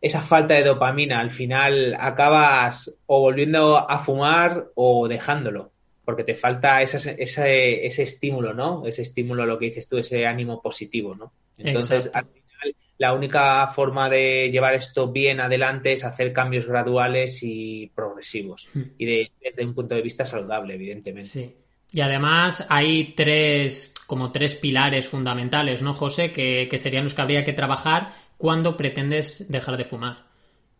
esa 0.00 0.20
falta 0.20 0.54
de 0.54 0.64
dopamina. 0.64 1.20
Al 1.20 1.30
final 1.30 1.96
acabas 2.00 2.92
o 3.06 3.20
volviendo 3.20 3.88
a 3.88 3.98
fumar 4.00 4.66
o 4.74 5.06
dejándolo 5.08 5.71
porque 6.04 6.24
te 6.24 6.34
falta 6.34 6.82
ese, 6.82 7.16
ese, 7.18 8.02
estímulo, 8.02 8.54
¿no? 8.54 8.86
Ese 8.86 9.02
estímulo, 9.02 9.46
lo 9.46 9.58
que 9.58 9.66
dices 9.66 9.86
tú, 9.86 9.98
ese 9.98 10.26
ánimo 10.26 10.60
positivo, 10.60 11.14
¿no? 11.14 11.32
Entonces, 11.58 12.10
al 12.12 12.26
final, 12.26 12.76
la 12.98 13.12
única 13.12 13.66
forma 13.68 14.08
de 14.08 14.50
llevar 14.50 14.74
esto 14.74 15.10
bien 15.12 15.40
adelante 15.40 15.92
es 15.92 16.04
hacer 16.04 16.32
cambios 16.32 16.66
graduales 16.66 17.40
y 17.42 17.90
progresivos. 17.94 18.68
Hmm. 18.74 18.82
Y 18.98 19.30
desde 19.40 19.64
un 19.64 19.74
punto 19.74 19.94
de 19.94 20.02
vista 20.02 20.26
saludable, 20.26 20.74
evidentemente. 20.74 21.28
Sí. 21.28 21.56
Y 21.92 22.00
además 22.00 22.66
hay 22.70 23.12
tres, 23.14 23.94
como 24.06 24.32
tres 24.32 24.54
pilares 24.54 25.06
fundamentales, 25.06 25.82
¿no, 25.82 25.94
José? 25.94 26.32
Que, 26.32 26.66
que 26.70 26.78
serían 26.78 27.04
los 27.04 27.14
que 27.14 27.22
habría 27.22 27.44
que 27.44 27.52
trabajar 27.52 28.14
cuando 28.38 28.76
pretendes 28.76 29.50
dejar 29.50 29.76
de 29.76 29.84
fumar. 29.84 30.24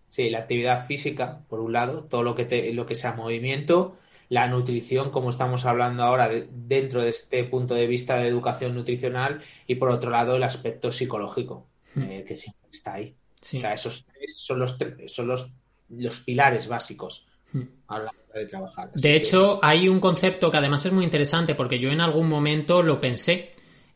Sí, 0.08 0.28
la 0.30 0.40
actividad 0.40 0.86
física, 0.86 1.40
por 1.48 1.60
un 1.60 1.72
lado, 1.72 2.04
todo 2.04 2.22
lo 2.22 2.34
que, 2.34 2.44
te, 2.44 2.72
lo 2.72 2.86
que 2.86 2.94
sea 2.94 3.12
movimiento, 3.12 3.98
la 4.32 4.48
nutrición, 4.48 5.10
como 5.10 5.28
estamos 5.28 5.66
hablando 5.66 6.02
ahora, 6.04 6.30
dentro 6.50 7.02
de 7.02 7.10
este 7.10 7.44
punto 7.44 7.74
de 7.74 7.86
vista 7.86 8.16
de 8.16 8.28
educación 8.28 8.74
nutricional, 8.74 9.42
y 9.66 9.74
por 9.74 9.90
otro 9.90 10.10
lado 10.10 10.36
el 10.36 10.42
aspecto 10.42 10.90
psicológico, 10.90 11.66
hmm. 11.94 12.02
eh, 12.04 12.24
que 12.26 12.34
siempre 12.34 12.70
está 12.72 12.94
ahí. 12.94 13.14
O 13.42 13.44
sea, 13.44 13.74
esos 13.74 14.06
tres 14.06 14.36
son 14.38 14.60
los, 14.60 14.78
son 15.08 15.26
los, 15.28 15.52
los 15.90 16.20
pilares 16.20 16.66
básicos 16.66 17.26
hmm. 17.52 17.60
a 17.88 17.98
la 17.98 18.10
hora 18.10 18.40
de 18.40 18.46
trabajar. 18.46 18.90
de 18.94 19.16
hecho, 19.16 19.58
hay 19.60 19.86
un 19.86 20.00
concepto 20.00 20.50
que 20.50 20.56
además 20.56 20.86
es 20.86 20.92
muy 20.92 21.04
interesante 21.04 21.54
porque 21.54 21.78
yo 21.78 21.90
en 21.90 22.00
algún 22.00 22.26
momento 22.26 22.82
lo 22.82 22.98
pensé. 22.98 23.50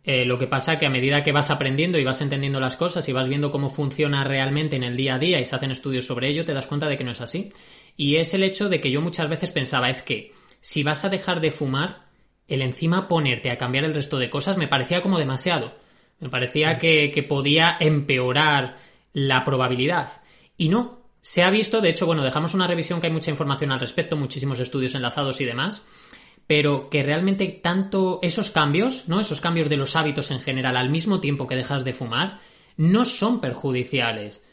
Eh, 0.04 0.26
lo 0.26 0.38
que 0.38 0.46
pasa 0.46 0.78
que 0.78 0.86
a 0.86 0.90
medida 0.90 1.24
que 1.24 1.32
vas 1.32 1.50
aprendiendo 1.50 1.98
y 1.98 2.04
vas 2.04 2.20
entendiendo 2.20 2.60
las 2.60 2.76
cosas 2.76 3.08
y 3.08 3.12
vas 3.12 3.26
viendo 3.26 3.50
cómo 3.50 3.70
funciona 3.70 4.22
realmente 4.22 4.76
en 4.76 4.84
el 4.84 4.96
día 4.96 5.14
a 5.14 5.18
día 5.18 5.40
y 5.40 5.46
se 5.46 5.56
hacen 5.56 5.70
estudios 5.70 6.06
sobre 6.06 6.28
ello, 6.28 6.44
te 6.44 6.52
das 6.52 6.66
cuenta 6.66 6.88
de 6.88 6.98
que 6.98 7.04
no 7.04 7.12
es 7.12 7.22
así. 7.22 7.52
Y 7.96 8.16
es 8.16 8.34
el 8.34 8.42
hecho 8.42 8.68
de 8.68 8.80
que 8.80 8.90
yo 8.90 9.00
muchas 9.00 9.28
veces 9.28 9.50
pensaba, 9.50 9.88
es 9.88 10.02
que 10.02 10.32
si 10.60 10.82
vas 10.82 11.04
a 11.04 11.08
dejar 11.08 11.40
de 11.40 11.50
fumar, 11.50 12.06
el 12.48 12.62
encima 12.62 13.08
ponerte 13.08 13.50
a 13.50 13.58
cambiar 13.58 13.84
el 13.84 13.94
resto 13.94 14.18
de 14.18 14.30
cosas 14.30 14.56
me 14.56 14.68
parecía 14.68 15.00
como 15.00 15.18
demasiado. 15.18 15.74
Me 16.20 16.28
parecía 16.28 16.78
que, 16.78 17.10
que 17.10 17.22
podía 17.22 17.76
empeorar 17.80 18.76
la 19.12 19.44
probabilidad. 19.44 20.22
Y 20.56 20.68
no, 20.68 21.00
se 21.20 21.42
ha 21.42 21.50
visto, 21.50 21.80
de 21.80 21.90
hecho, 21.90 22.06
bueno, 22.06 22.22
dejamos 22.22 22.54
una 22.54 22.66
revisión 22.66 23.00
que 23.00 23.08
hay 23.08 23.12
mucha 23.12 23.30
información 23.30 23.72
al 23.72 23.80
respecto, 23.80 24.16
muchísimos 24.16 24.60
estudios 24.60 24.94
enlazados 24.94 25.40
y 25.40 25.44
demás, 25.44 25.86
pero 26.46 26.88
que 26.88 27.02
realmente 27.02 27.48
tanto 27.48 28.20
esos 28.22 28.50
cambios, 28.50 29.08
¿no? 29.08 29.20
Esos 29.20 29.40
cambios 29.40 29.68
de 29.68 29.76
los 29.76 29.96
hábitos 29.96 30.30
en 30.30 30.40
general 30.40 30.76
al 30.76 30.90
mismo 30.90 31.20
tiempo 31.20 31.46
que 31.46 31.56
dejas 31.56 31.84
de 31.84 31.92
fumar, 31.92 32.40
no 32.76 33.04
son 33.04 33.40
perjudiciales 33.40 34.46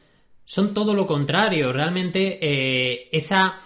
son 0.46 0.74
todo 0.74 0.94
lo 0.94 1.06
contrario. 1.06 1.74
Realmente 1.74 2.40
eh, 2.42 3.10
esa 3.12 3.60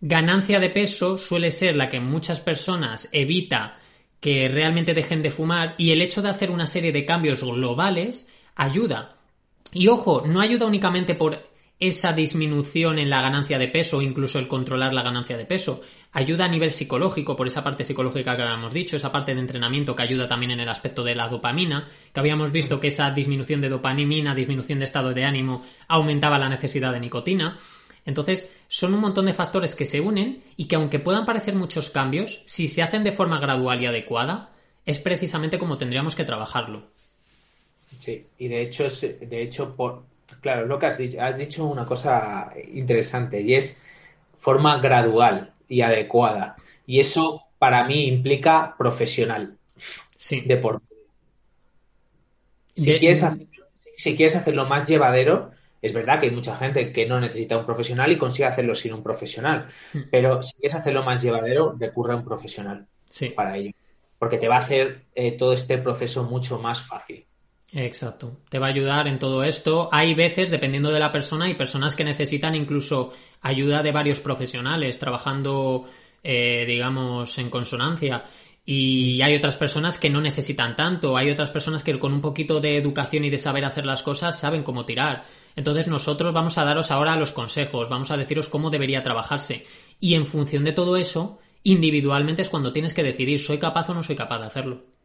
ganancia 0.00 0.60
de 0.60 0.70
peso 0.70 1.18
suele 1.18 1.50
ser 1.50 1.76
la 1.76 1.88
que 1.88 2.00
muchas 2.00 2.40
personas 2.40 3.08
evita 3.12 3.78
que 4.20 4.48
realmente 4.48 4.94
dejen 4.94 5.22
de 5.22 5.30
fumar 5.30 5.74
y 5.78 5.92
el 5.92 6.02
hecho 6.02 6.22
de 6.22 6.30
hacer 6.30 6.50
una 6.50 6.66
serie 6.66 6.92
de 6.92 7.04
cambios 7.04 7.42
globales 7.42 8.28
ayuda. 8.56 9.16
Y 9.72 9.88
ojo, 9.88 10.22
no 10.26 10.40
ayuda 10.40 10.66
únicamente 10.66 11.14
por 11.14 11.47
esa 11.80 12.12
disminución 12.12 12.98
en 12.98 13.10
la 13.10 13.20
ganancia 13.20 13.58
de 13.58 13.68
peso 13.68 13.98
o 13.98 14.02
incluso 14.02 14.38
el 14.38 14.48
controlar 14.48 14.92
la 14.92 15.02
ganancia 15.02 15.36
de 15.36 15.46
peso. 15.46 15.80
Ayuda 16.12 16.46
a 16.46 16.48
nivel 16.48 16.70
psicológico, 16.70 17.36
por 17.36 17.46
esa 17.46 17.62
parte 17.62 17.84
psicológica 17.84 18.36
que 18.36 18.42
habíamos 18.42 18.74
dicho, 18.74 18.96
esa 18.96 19.12
parte 19.12 19.34
de 19.34 19.40
entrenamiento 19.40 19.94
que 19.94 20.02
ayuda 20.02 20.26
también 20.26 20.50
en 20.52 20.60
el 20.60 20.68
aspecto 20.68 21.04
de 21.04 21.14
la 21.14 21.28
dopamina, 21.28 21.88
que 22.12 22.20
habíamos 22.20 22.50
visto 22.50 22.80
que 22.80 22.88
esa 22.88 23.10
disminución 23.10 23.60
de 23.60 23.68
dopamina, 23.68 24.34
disminución 24.34 24.80
de 24.80 24.86
estado 24.86 25.14
de 25.14 25.24
ánimo, 25.24 25.62
aumentaba 25.86 26.38
la 26.38 26.48
necesidad 26.48 26.92
de 26.92 27.00
nicotina. 27.00 27.58
Entonces, 28.04 28.50
son 28.68 28.94
un 28.94 29.00
montón 29.00 29.26
de 29.26 29.34
factores 29.34 29.74
que 29.74 29.84
se 29.84 30.00
unen 30.00 30.42
y 30.56 30.64
que 30.64 30.76
aunque 30.76 30.98
puedan 30.98 31.26
parecer 31.26 31.54
muchos 31.54 31.90
cambios, 31.90 32.42
si 32.46 32.66
se 32.66 32.82
hacen 32.82 33.04
de 33.04 33.12
forma 33.12 33.38
gradual 33.38 33.82
y 33.82 33.86
adecuada, 33.86 34.52
es 34.86 34.98
precisamente 34.98 35.58
como 35.58 35.76
tendríamos 35.76 36.14
que 36.14 36.24
trabajarlo. 36.24 36.86
Sí, 37.98 38.26
y 38.38 38.48
de 38.48 38.62
hecho, 38.62 38.84
de 38.88 39.42
hecho 39.42 39.76
por, 39.76 40.04
Claro, 40.40 40.66
lo 40.66 40.78
que 40.78 40.86
has 40.86 40.98
dicho, 40.98 41.20
has 41.20 41.36
dicho 41.36 41.64
una 41.64 41.84
cosa 41.84 42.52
interesante 42.72 43.40
y 43.40 43.54
es 43.54 43.80
forma 44.36 44.78
gradual 44.78 45.52
y 45.68 45.80
adecuada. 45.80 46.56
Y 46.86 47.00
eso 47.00 47.44
para 47.58 47.84
mí 47.84 48.06
implica 48.06 48.74
profesional. 48.78 49.56
Sí. 50.16 50.40
De 50.42 50.56
por 50.56 50.82
si, 52.72 52.96
quieres 52.98 53.24
si 53.96 54.16
quieres 54.16 54.36
hacerlo 54.36 54.66
más 54.66 54.88
llevadero, 54.88 55.50
es 55.82 55.92
verdad 55.92 56.20
que 56.20 56.26
hay 56.26 56.32
mucha 56.32 56.56
gente 56.56 56.92
que 56.92 57.06
no 57.06 57.20
necesita 57.20 57.58
un 57.58 57.66
profesional 57.66 58.10
y 58.10 58.16
consigue 58.16 58.46
hacerlo 58.46 58.74
sin 58.74 58.94
un 58.94 59.02
profesional. 59.02 59.68
Hmm. 59.92 60.02
Pero 60.10 60.42
si 60.42 60.54
quieres 60.54 60.74
hacerlo 60.74 61.02
más 61.02 61.22
llevadero, 61.22 61.76
recurre 61.78 62.12
a 62.12 62.16
un 62.16 62.24
profesional 62.24 62.86
para 63.34 63.56
ello. 63.56 63.72
Porque 64.18 64.38
te 64.38 64.48
va 64.48 64.56
a 64.56 64.60
hacer 64.60 65.02
eh, 65.14 65.32
todo 65.32 65.52
este 65.52 65.78
proceso 65.78 66.24
mucho 66.24 66.58
más 66.58 66.82
fácil. 66.82 67.26
Exacto. 67.72 68.38
Te 68.48 68.58
va 68.58 68.66
a 68.66 68.70
ayudar 68.70 69.08
en 69.08 69.18
todo 69.18 69.44
esto. 69.44 69.88
Hay 69.92 70.14
veces, 70.14 70.50
dependiendo 70.50 70.90
de 70.90 71.00
la 71.00 71.12
persona, 71.12 71.46
hay 71.46 71.54
personas 71.54 71.94
que 71.94 72.04
necesitan 72.04 72.54
incluso 72.54 73.12
ayuda 73.42 73.82
de 73.82 73.92
varios 73.92 74.20
profesionales 74.20 74.98
trabajando, 74.98 75.84
eh, 76.22 76.64
digamos, 76.66 77.36
en 77.38 77.50
consonancia. 77.50 78.24
Y 78.64 79.20
hay 79.22 79.34
otras 79.34 79.56
personas 79.56 79.98
que 79.98 80.10
no 80.10 80.20
necesitan 80.20 80.76
tanto. 80.76 81.16
Hay 81.16 81.30
otras 81.30 81.50
personas 81.50 81.82
que 81.82 81.98
con 81.98 82.12
un 82.12 82.20
poquito 82.20 82.60
de 82.60 82.76
educación 82.76 83.24
y 83.24 83.30
de 83.30 83.38
saber 83.38 83.64
hacer 83.64 83.84
las 83.84 84.02
cosas 84.02 84.38
saben 84.38 84.62
cómo 84.62 84.84
tirar. 84.84 85.24
Entonces 85.56 85.88
nosotros 85.88 86.32
vamos 86.32 86.58
a 86.58 86.64
daros 86.64 86.90
ahora 86.90 87.16
los 87.16 87.32
consejos, 87.32 87.88
vamos 87.88 88.10
a 88.10 88.16
deciros 88.16 88.48
cómo 88.48 88.70
debería 88.70 89.02
trabajarse. 89.02 89.66
Y 90.00 90.14
en 90.14 90.26
función 90.26 90.64
de 90.64 90.72
todo 90.72 90.96
eso, 90.96 91.38
individualmente 91.64 92.42
es 92.42 92.50
cuando 92.50 92.72
tienes 92.72 92.94
que 92.94 93.02
decidir, 93.02 93.40
¿soy 93.40 93.58
capaz 93.58 93.88
o 93.88 93.94
no 93.94 94.02
soy 94.02 94.16
capaz 94.16 94.38
de 94.38 94.46
hacerlo? 94.46 94.97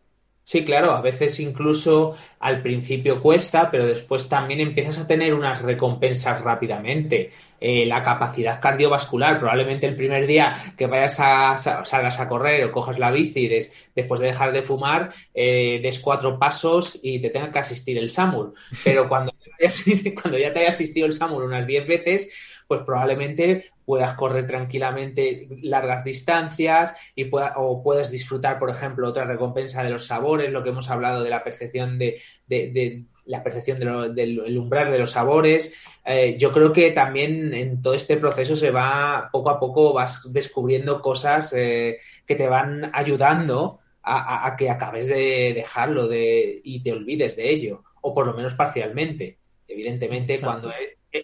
Sí, 0.46 0.66
claro, 0.66 0.92
a 0.92 1.02
veces 1.02 1.40
incluso 1.40 2.16
al 2.40 2.62
principio 2.62 3.22
cuesta, 3.22 3.72
pero 3.72 3.88
después 3.88 4.28
también 4.28 4.60
empiezas 4.60 4.98
a 5.00 5.08
tener 5.08 5.34
unas 5.34 5.62
recompensas 5.62 6.42
rápidamente. 6.42 7.32
Eh, 7.62 7.86
la 7.86 8.04
capacidad 8.04 8.60
cardiovascular, 8.60 9.40
probablemente 9.40 9.88
el 9.88 9.96
primer 9.96 10.28
día 10.28 10.54
que 10.78 10.88
vayas 10.88 11.18
a 11.22 11.56
salgas 11.58 12.20
a 12.20 12.28
correr 12.28 12.66
o 12.66 12.72
cojas 12.74 13.00
la 13.00 13.10
bici 13.10 13.48
después 13.96 14.20
de 14.20 14.28
dejar 14.28 14.52
de 14.52 14.64
fumar, 14.64 15.14
eh, 15.34 15.80
des 15.82 16.00
cuatro 16.00 16.38
pasos 16.38 17.00
y 17.02 17.20
te 17.20 17.30
tenga 17.30 17.52
que 17.52 17.60
asistir 17.60 17.98
el 17.98 18.10
SAMUR. 18.10 18.54
Pero 18.84 19.08
cuando 19.08 19.32
cuando 20.22 20.38
ya 20.38 20.52
te 20.52 20.60
haya 20.60 20.70
asistido 20.70 21.06
el 21.06 21.14
Samuel 21.14 21.46
unas 21.46 21.68
10 21.68 21.88
veces, 21.88 22.32
pues 22.74 22.86
probablemente 22.86 23.66
puedas 23.86 24.16
correr 24.16 24.48
tranquilamente 24.48 25.48
largas 25.62 26.04
distancias 26.04 26.96
y 27.14 27.26
pueda, 27.26 27.54
o 27.58 27.84
puedas 27.84 28.10
disfrutar, 28.10 28.58
por 28.58 28.72
ejemplo, 28.72 29.08
otra 29.08 29.26
recompensa 29.26 29.84
de 29.84 29.92
los 29.92 30.08
sabores, 30.08 30.52
lo 30.52 30.64
que 30.64 30.70
hemos 30.70 30.90
hablado 30.90 31.24
de 31.24 31.30
la 31.30 31.44
percepción 31.44 32.00
de, 32.00 32.20
de, 32.48 33.04
la 33.26 33.44
percepción 33.44 33.80
del 33.80 34.58
umbral 34.58 34.92
de 34.92 34.98
los 34.98 35.12
sabores. 35.12 35.76
Eh, 36.04 36.36
yo 36.40 36.52
creo 36.52 36.74
que 36.74 36.90
también 36.92 37.54
en 37.54 37.82
todo 37.82 37.94
este 37.94 38.18
proceso 38.18 38.56
se 38.56 38.72
va, 38.72 39.30
poco 39.32 39.52
a 39.52 39.60
poco 39.60 39.94
vas 39.94 40.34
descubriendo 40.34 41.00
cosas 41.02 41.54
eh, 41.54 42.00
que 42.26 42.36
te 42.36 42.48
van 42.48 42.90
ayudando 42.94 43.80
a, 44.02 44.56
que 44.58 44.70
acabes 44.70 45.08
de 45.08 45.54
dejarlo 45.54 46.08
de, 46.08 46.60
y 46.64 46.82
te 46.82 46.92
olvides 46.92 47.38
de 47.38 47.52
ello, 47.52 47.84
o 48.02 48.14
por 48.16 48.26
lo 48.26 48.34
menos 48.34 48.56
parcialmente. 48.56 49.38
Evidentemente, 49.68 50.40
cuando 50.42 50.72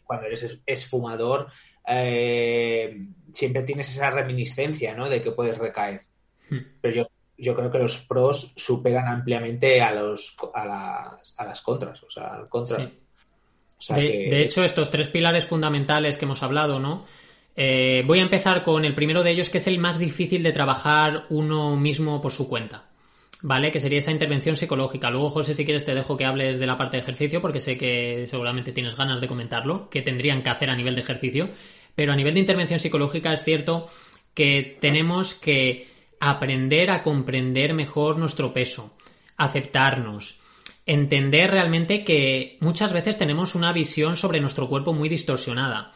cuando 0.04 0.28
eres 0.28 0.60
esfumador, 0.66 1.48
eh, 1.88 3.08
siempre 3.32 3.64
tienes 3.64 3.90
esa 3.90 4.10
reminiscencia 4.12 4.96
¿no? 4.96 5.10
de 5.10 5.22
que 5.22 5.32
puedes 5.32 5.58
recaer. 5.58 6.02
Hmm. 6.50 6.60
Pero 6.82 6.96
yo, 6.96 7.08
yo 7.38 7.56
creo 7.56 7.72
que 7.72 7.80
los 7.80 7.98
pros 8.00 8.54
superan 8.56 9.08
ampliamente 9.08 9.82
a, 9.82 9.92
los, 9.94 10.36
a, 10.54 10.66
las, 10.66 11.34
a 11.38 11.46
las 11.46 11.62
contras, 11.62 12.04
o 12.04 12.10
sea, 12.10 12.36
al 12.36 12.50
contra. 12.50 12.78
de, 13.90 14.42
hecho, 14.42 14.64
estos 14.64 14.92
tres 14.92 15.08
pilares 15.08 15.46
fundamentales 15.46 16.18
que 16.18 16.26
hemos 16.26 16.44
hablado, 16.44 16.80
¿no? 16.80 17.06
Eh, 17.56 18.04
voy 18.06 18.20
a 18.20 18.24
empezar 18.24 18.64
con 18.64 18.86
el 18.86 18.96
primero 18.96 19.24
de 19.24 19.32
ellos, 19.32 19.50
que 19.50 19.58
es 19.58 19.68
el 19.68 19.80
más 19.80 20.00
difícil 20.00 20.44
de 20.44 20.52
trabajar 20.52 21.26
uno 21.30 21.76
mismo 21.76 22.22
por 22.22 22.32
su 22.32 22.48
cuenta. 22.48 22.86
¿Vale? 23.42 23.72
Que 23.72 23.80
sería 23.80 24.00
esa 24.00 24.12
intervención 24.12 24.58
psicológica. 24.58 25.10
Luego, 25.10 25.30
José, 25.30 25.54
si 25.54 25.64
quieres, 25.64 25.86
te 25.86 25.96
dejo 25.96 26.18
que 26.18 26.26
hables 26.26 26.60
de 26.60 26.68
la 26.68 26.78
parte 26.78 26.98
de 26.98 27.04
ejercicio, 27.04 27.42
porque 27.42 27.62
sé 27.62 27.78
que 27.78 28.26
seguramente 28.28 28.74
tienes 28.74 28.96
ganas 28.98 29.22
de 29.22 29.28
comentarlo, 29.28 29.90
que 29.90 30.02
tendrían 30.02 30.44
que 30.44 30.50
hacer 30.50 30.70
a 30.70 30.76
nivel 30.76 30.96
de 30.96 31.02
ejercicio. 31.02 31.50
Pero 31.96 32.12
a 32.12 32.16
nivel 32.16 32.34
de 32.34 32.42
intervención 32.42 32.80
psicológica 32.80 33.32
es 33.32 33.44
cierto 33.44 33.88
que 34.34 34.78
tenemos 34.82 35.36
que 35.36 35.88
aprender 36.20 36.92
a 36.92 37.02
comprender 37.02 37.74
mejor 37.74 38.18
nuestro 38.18 38.54
peso, 38.54 38.96
aceptarnos, 39.38 40.40
entender 40.86 41.52
realmente 41.52 42.04
que 42.04 42.58
muchas 42.60 42.92
veces 42.92 43.18
tenemos 43.18 43.56
una 43.56 43.72
visión 43.72 44.16
sobre 44.16 44.42
nuestro 44.42 44.68
cuerpo 44.68 44.94
muy 44.94 45.08
distorsionada. 45.08 45.94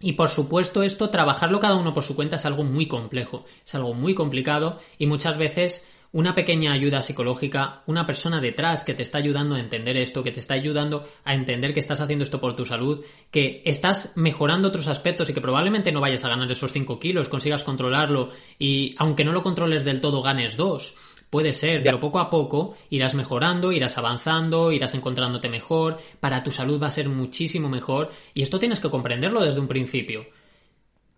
Y 0.00 0.12
por 0.12 0.30
supuesto 0.30 0.82
esto, 0.82 1.10
trabajarlo 1.10 1.60
cada 1.60 1.76
uno 1.76 1.92
por 1.92 2.04
su 2.04 2.16
cuenta 2.16 2.36
es 2.36 2.46
algo 2.46 2.64
muy 2.64 2.86
complejo, 2.86 3.44
es 3.66 3.74
algo 3.74 3.92
muy 3.92 4.14
complicado 4.14 4.78
y 4.98 5.06
muchas 5.06 5.36
veces 5.36 5.86
una 6.12 6.34
pequeña 6.34 6.72
ayuda 6.72 7.02
psicológica, 7.02 7.82
una 7.86 8.04
persona 8.04 8.40
detrás 8.40 8.82
que 8.82 8.94
te 8.94 9.02
está 9.02 9.18
ayudando 9.18 9.54
a 9.54 9.60
entender 9.60 9.96
esto, 9.96 10.22
que 10.22 10.32
te 10.32 10.40
está 10.40 10.54
ayudando 10.54 11.06
a 11.24 11.34
entender 11.34 11.72
que 11.72 11.80
estás 11.80 12.00
haciendo 12.00 12.24
esto 12.24 12.40
por 12.40 12.56
tu 12.56 12.66
salud, 12.66 13.04
que 13.30 13.62
estás 13.64 14.14
mejorando 14.16 14.68
otros 14.68 14.88
aspectos 14.88 15.30
y 15.30 15.34
que 15.34 15.40
probablemente 15.40 15.92
no 15.92 16.00
vayas 16.00 16.24
a 16.24 16.28
ganar 16.28 16.50
esos 16.50 16.72
5 16.72 16.98
kilos, 16.98 17.28
consigas 17.28 17.62
controlarlo 17.62 18.30
y 18.58 18.94
aunque 18.98 19.24
no 19.24 19.32
lo 19.32 19.42
controles 19.42 19.84
del 19.84 20.00
todo 20.00 20.22
ganes 20.22 20.56
2. 20.56 20.96
Puede 21.30 21.52
ser, 21.52 21.84
pero 21.84 22.00
poco 22.00 22.18
a 22.18 22.28
poco 22.28 22.76
irás 22.90 23.14
mejorando, 23.14 23.70
irás 23.70 23.96
avanzando, 23.96 24.72
irás 24.72 24.96
encontrándote 24.96 25.48
mejor, 25.48 25.98
para 26.18 26.42
tu 26.42 26.50
salud 26.50 26.82
va 26.82 26.88
a 26.88 26.92
ser 26.92 27.08
muchísimo 27.08 27.68
mejor 27.68 28.10
y 28.34 28.42
esto 28.42 28.58
tienes 28.58 28.80
que 28.80 28.90
comprenderlo 28.90 29.40
desde 29.40 29.60
un 29.60 29.68
principio. 29.68 30.26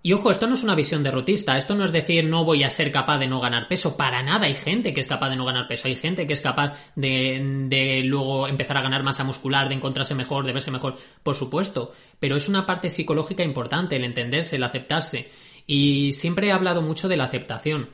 Y 0.04 0.12
ojo, 0.14 0.32
esto 0.32 0.48
no 0.48 0.54
es 0.54 0.64
una 0.64 0.74
visión 0.74 1.04
derrotista, 1.04 1.56
esto 1.56 1.76
no 1.76 1.84
es 1.84 1.92
decir 1.92 2.24
no 2.24 2.44
voy 2.44 2.64
a 2.64 2.70
ser 2.70 2.90
capaz 2.90 3.18
de 3.18 3.28
no 3.28 3.38
ganar 3.38 3.68
peso, 3.68 3.96
para 3.96 4.20
nada 4.22 4.46
hay 4.46 4.54
gente 4.54 4.92
que 4.92 5.00
es 5.00 5.06
capaz 5.06 5.30
de 5.30 5.36
no 5.36 5.44
ganar 5.44 5.68
peso, 5.68 5.86
hay 5.86 5.94
gente 5.94 6.26
que 6.26 6.32
es 6.32 6.40
capaz 6.40 6.76
de, 6.96 7.40
de 7.68 8.02
luego 8.02 8.48
empezar 8.48 8.76
a 8.76 8.82
ganar 8.82 9.04
masa 9.04 9.22
muscular, 9.22 9.68
de 9.68 9.76
encontrarse 9.76 10.16
mejor, 10.16 10.44
de 10.44 10.52
verse 10.52 10.72
mejor, 10.72 10.98
por 11.22 11.36
supuesto, 11.36 11.92
pero 12.18 12.34
es 12.34 12.48
una 12.48 12.66
parte 12.66 12.90
psicológica 12.90 13.44
importante, 13.44 13.94
el 13.94 14.04
entenderse, 14.04 14.56
el 14.56 14.64
aceptarse. 14.64 15.30
Y 15.68 16.12
siempre 16.14 16.48
he 16.48 16.52
hablado 16.52 16.82
mucho 16.82 17.08
de 17.08 17.16
la 17.16 17.24
aceptación 17.24 17.90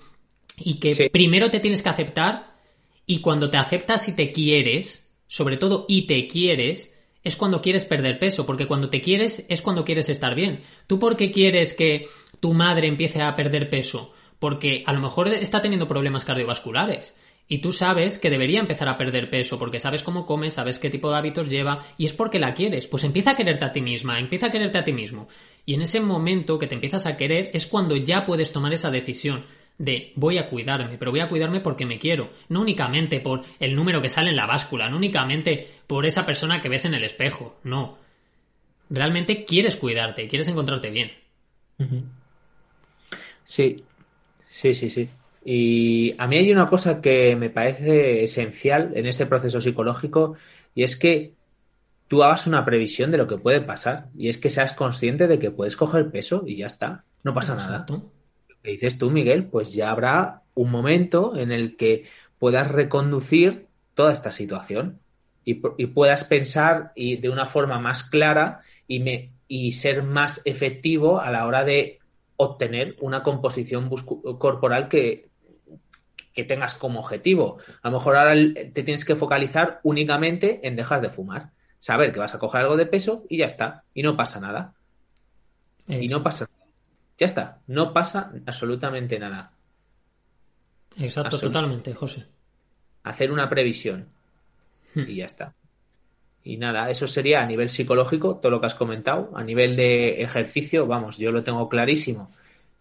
y 0.59 0.81
que 0.81 1.11
primero 1.11 1.51
te 1.51 1.61
tienes 1.61 1.83
que 1.83 1.91
aceptar 1.91 2.57
y 3.05 3.21
cuando 3.21 3.51
te 3.51 3.59
aceptas 3.59 4.09
y 4.09 4.17
te 4.17 4.33
quieres, 4.33 5.15
sobre 5.27 5.59
todo 5.59 5.85
y 5.89 6.07
te 6.07 6.27
quieres, 6.27 6.97
es 7.25 7.37
cuando 7.37 7.61
quieres 7.61 7.85
perder 7.85 8.19
peso, 8.19 8.47
porque 8.47 8.66
cuando 8.66 8.91
te 8.91 9.01
quieres 9.01 9.47
es 9.49 9.62
cuando 9.62 9.85
quieres 9.85 10.09
estar 10.09 10.35
bien. 10.35 10.61
¿Tú 10.87 10.99
por 10.99 11.16
qué 11.16 11.31
quieres 11.31 11.75
que 11.75 12.09
tu 12.41 12.55
madre 12.55 12.87
empiece 12.87 13.23
a 13.23 13.35
perder 13.37 13.71
peso? 13.71 14.12
Porque 14.39 14.83
a 14.87 14.93
lo 14.93 15.01
mejor 15.01 15.29
está 15.29 15.61
teniendo 15.61 15.89
problemas 15.89 16.25
cardiovasculares. 16.25 17.14
Y 17.51 17.59
tú 17.59 17.73
sabes 17.73 18.19
que 18.19 18.29
debería 18.29 18.61
empezar 18.61 18.89
a 18.89 18.99
perder 18.99 19.31
peso 19.31 19.59
porque 19.59 19.81
sabes 19.81 20.03
cómo 20.03 20.27
come, 20.27 20.51
sabes 20.51 20.79
qué 20.79 20.91
tipo 20.91 21.11
de 21.11 21.16
hábitos 21.16 21.49
lleva 21.49 21.83
y 21.97 22.05
es 22.05 22.12
porque 22.12 22.39
la 22.39 22.53
quieres. 22.53 22.87
Pues 22.87 23.05
empieza 23.05 23.31
a 23.31 23.37
quererte 23.37 23.64
a 23.64 23.73
ti 23.73 23.81
misma, 23.81 24.19
empieza 24.19 24.47
a 24.47 24.51
quererte 24.51 24.77
a 24.77 24.85
ti 24.85 24.93
mismo. 24.93 25.29
Y 25.64 25.73
en 25.75 25.81
ese 25.81 26.01
momento 26.01 26.59
que 26.59 26.66
te 26.66 26.75
empiezas 26.75 27.07
a 27.07 27.16
querer 27.16 27.51
es 27.55 27.66
cuando 27.66 27.97
ya 27.97 28.27
puedes 28.27 28.53
tomar 28.53 28.75
esa 28.75 28.91
decisión 28.91 29.47
de 29.79 30.12
voy 30.16 30.39
a 30.39 30.49
cuidarme, 30.49 30.99
pero 30.99 31.12
voy 31.12 31.20
a 31.20 31.29
cuidarme 31.29 31.61
porque 31.61 31.87
me 31.87 31.99
quiero, 31.99 32.31
no 32.49 32.61
únicamente 32.61 33.20
por 33.20 33.43
el 33.61 33.74
número 33.74 34.03
que 34.03 34.09
sale 34.09 34.31
en 34.31 34.37
la 34.37 34.47
báscula, 34.47 34.91
no 34.91 34.97
únicamente 34.97 35.66
por 35.87 36.05
esa 36.05 36.26
persona 36.26 36.61
que 36.61 36.68
ves 36.68 36.85
en 36.85 36.95
el 36.95 37.05
espejo, 37.05 37.59
no. 37.62 37.99
Realmente 38.91 39.45
quieres 39.45 39.76
cuidarte, 39.76 40.29
quieres 40.29 40.49
encontrarte 40.49 40.91
bien. 40.91 41.12
Sí, 43.45 43.76
sí, 44.49 44.74
sí, 44.74 44.91
sí. 44.91 45.09
Y 45.45 46.14
a 46.18 46.26
mí 46.26 46.37
hay 46.37 46.53
una 46.53 46.68
cosa 46.68 47.01
que 47.01 47.37
me 47.37 47.49
parece 47.49 48.24
esencial 48.24 48.93
en 48.95 49.07
este 49.07 49.26
proceso 49.26 49.61
psicológico 49.61 50.35
y 50.74 50.83
es 50.83 50.97
que 50.97 51.35
tú 52.09 52.24
hagas 52.24 52.47
una 52.47 52.64
previsión 52.64 53.11
de 53.12 53.18
lo 53.18 53.29
que 53.29 53.39
puede 53.39 53.61
pasar 53.61 54.09
y 54.16 54.29
es 54.29 54.39
que 54.39 54.51
seas 54.51 54.72
consciente 54.72 55.29
de 55.29 55.39
que 55.39 55.51
puedes 55.51 55.76
coger 55.76 56.11
peso 56.11 56.43
y 56.47 56.57
ya 56.57 56.66
está, 56.66 57.05
no 57.22 57.33
pasa 57.33 57.55
nada 57.55 57.87
dices 58.63 58.99
tú, 58.99 59.11
Miguel, 59.11 59.47
pues 59.47 59.73
ya 59.73 59.91
habrá 59.91 60.43
un 60.55 60.71
momento 60.71 61.37
en 61.37 61.53
el 61.53 61.77
que 61.77 62.05
puedas 62.39 62.71
reconducir 62.71 63.67
toda 63.95 64.13
esta 64.13 64.33
situación 64.33 65.01
y, 65.45 65.55
puedas 65.55 66.25
pensar 66.25 66.93
y 66.95 67.17
de 67.17 67.31
una 67.31 67.47
forma 67.47 67.79
más 67.79 68.05
clara 68.05 68.61
y, 68.87 69.01
me, 69.01 69.33
y 69.49 69.73
ser 69.73 70.03
más 70.03 70.43
efectivo 70.45 71.21
a 71.21 71.31
la 71.31 71.47
hora 71.47 71.65
de 71.65 71.99
obtener 72.37 72.97
una 73.01 73.23
composición 73.23 73.89
corporal 73.89 74.89
que, 74.89 75.31
que 76.35 76.45
tengas 76.45 76.75
como 76.75 77.01
objetivo. 77.01 77.59
A 77.83 77.89
lo 77.89 77.99
mejor 77.99 78.17
ahora 78.17 78.35
te 78.35 78.83
tienes 78.85 79.05
que 79.05 79.17
focalizar 79.17 79.81
únicamente 79.83 80.61
en 80.63 80.77
dejar 80.77 81.01
de 81.01 81.11
fumar. 81.11 81.51
Saber 81.79 82.13
que 82.13 82.21
vas 82.21 82.35
a 82.35 82.39
coger 82.39 82.61
algo 82.61 82.77
de 82.77 82.87
peso 82.87 83.25
y 83.29 83.39
ya 83.39 83.47
está. 83.47 83.85
Y 83.95 84.03
no 84.03 84.17
pasa 84.17 84.39
nada. 84.39 84.75
Y 85.89 86.09
no 86.09 86.23
pasa 86.23 86.45
nada. 86.45 86.58
Ya 87.19 87.27
está, 87.27 87.59
no 87.66 87.93
pasa 87.93 88.33
absolutamente 88.47 89.19
nada. 89.19 89.53
Exacto, 90.97 91.39
totalmente, 91.39 91.93
José. 91.93 92.27
Hacer 93.03 93.33
una 93.33 93.49
previsión 93.51 94.09
hmm. 94.95 95.05
y 95.09 95.16
ya 95.16 95.25
está. 95.25 95.55
Y 96.45 96.57
nada, 96.57 96.91
eso 96.91 97.07
sería 97.07 97.43
a 97.43 97.47
nivel 97.47 97.69
psicológico, 97.69 98.37
todo 98.37 98.51
lo 98.51 98.61
que 98.61 98.69
has 98.69 98.75
comentado. 98.77 99.33
A 99.35 99.43
nivel 99.43 99.77
de 99.77 100.23
ejercicio, 100.23 100.87
vamos, 100.87 101.19
yo 101.19 101.33
lo 101.33 101.43
tengo 101.43 101.69
clarísimo. 101.69 102.31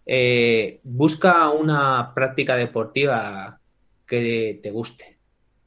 Eh, 0.05 0.79
busca 0.83 1.49
una 1.49 2.13
práctica 2.13 2.55
deportiva 2.55 3.59
que 4.05 4.59
te 4.61 4.71
guste. 4.71 5.17